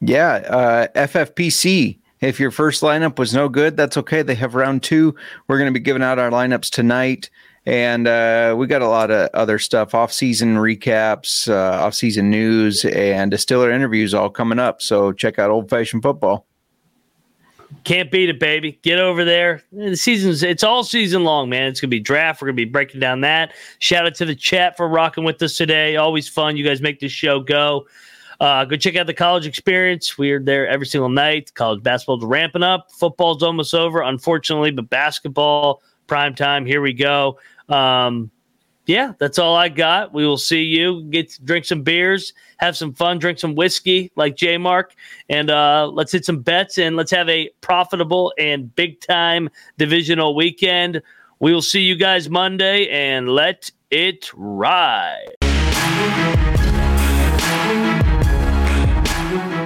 Yeah, 0.00 0.34
uh, 0.34 0.86
FFPC. 0.94 1.98
If 2.24 2.40
your 2.40 2.50
first 2.50 2.82
lineup 2.82 3.18
was 3.18 3.34
no 3.34 3.48
good, 3.48 3.76
that's 3.76 3.96
okay. 3.98 4.22
They 4.22 4.34
have 4.36 4.54
round 4.54 4.82
two. 4.82 5.14
We're 5.46 5.58
going 5.58 5.72
to 5.72 5.78
be 5.78 5.84
giving 5.84 6.02
out 6.02 6.18
our 6.18 6.30
lineups 6.30 6.70
tonight. 6.70 7.28
And 7.66 8.08
uh, 8.08 8.54
we 8.58 8.66
got 8.66 8.82
a 8.82 8.88
lot 8.88 9.10
of 9.10 9.28
other 9.34 9.58
stuff, 9.58 9.94
off-season 9.94 10.56
recaps, 10.56 11.48
uh, 11.48 11.84
off-season 11.84 12.30
news, 12.30 12.84
and 12.84 13.30
distiller 13.30 13.70
interviews 13.70 14.14
all 14.14 14.30
coming 14.30 14.58
up. 14.58 14.82
So 14.82 15.12
check 15.12 15.38
out 15.38 15.50
Old 15.50 15.68
Fashioned 15.70 16.02
Football. 16.02 16.46
Can't 17.84 18.10
beat 18.10 18.28
it, 18.28 18.40
baby. 18.40 18.78
Get 18.82 18.98
over 18.98 19.24
there. 19.24 19.62
The 19.72 19.96
season's 19.96 20.42
it's 20.42 20.62
all 20.62 20.84
season 20.84 21.24
long, 21.24 21.50
man. 21.50 21.68
It's 21.68 21.80
gonna 21.80 21.90
be 21.90 22.00
draft. 22.00 22.40
We're 22.40 22.48
gonna 22.48 22.56
be 22.56 22.64
breaking 22.64 23.00
down 23.00 23.20
that. 23.22 23.52
Shout 23.80 24.06
out 24.06 24.14
to 24.16 24.24
the 24.24 24.34
chat 24.34 24.76
for 24.76 24.88
rocking 24.88 25.24
with 25.24 25.42
us 25.42 25.56
today. 25.56 25.96
Always 25.96 26.28
fun. 26.28 26.56
You 26.56 26.64
guys 26.64 26.80
make 26.80 27.00
this 27.00 27.12
show 27.12 27.40
go. 27.40 27.86
Uh, 28.44 28.62
go 28.62 28.76
check 28.76 28.94
out 28.94 29.06
the 29.06 29.14
college 29.14 29.46
experience. 29.46 30.18
We're 30.18 30.38
there 30.38 30.68
every 30.68 30.84
single 30.84 31.08
night. 31.08 31.54
College 31.54 31.82
basketball's 31.82 32.26
ramping 32.26 32.62
up. 32.62 32.92
Football's 32.92 33.42
almost 33.42 33.74
over, 33.74 34.02
unfortunately, 34.02 34.70
but 34.70 34.90
basketball 34.90 35.80
prime 36.06 36.34
time. 36.34 36.66
Here 36.66 36.82
we 36.82 36.92
go. 36.92 37.38
Um, 37.70 38.30
yeah, 38.84 39.14
that's 39.18 39.38
all 39.38 39.56
I 39.56 39.70
got. 39.70 40.12
We 40.12 40.26
will 40.26 40.36
see 40.36 40.60
you. 40.60 41.04
Get 41.04 41.38
drink 41.46 41.64
some 41.64 41.80
beers, 41.80 42.34
have 42.58 42.76
some 42.76 42.92
fun, 42.92 43.18
drink 43.18 43.38
some 43.38 43.54
whiskey 43.54 44.12
like 44.14 44.36
J 44.36 44.58
Mark, 44.58 44.92
and 45.30 45.50
uh, 45.50 45.88
let's 45.90 46.12
hit 46.12 46.26
some 46.26 46.42
bets 46.42 46.76
and 46.76 46.96
let's 46.96 47.12
have 47.12 47.30
a 47.30 47.48
profitable 47.62 48.34
and 48.36 48.76
big 48.76 49.00
time 49.00 49.48
divisional 49.78 50.36
weekend. 50.36 51.00
We 51.40 51.54
will 51.54 51.62
see 51.62 51.80
you 51.80 51.96
guys 51.96 52.28
Monday 52.28 52.90
and 52.90 53.30
let 53.30 53.70
it 53.90 54.30
ride. 54.34 55.32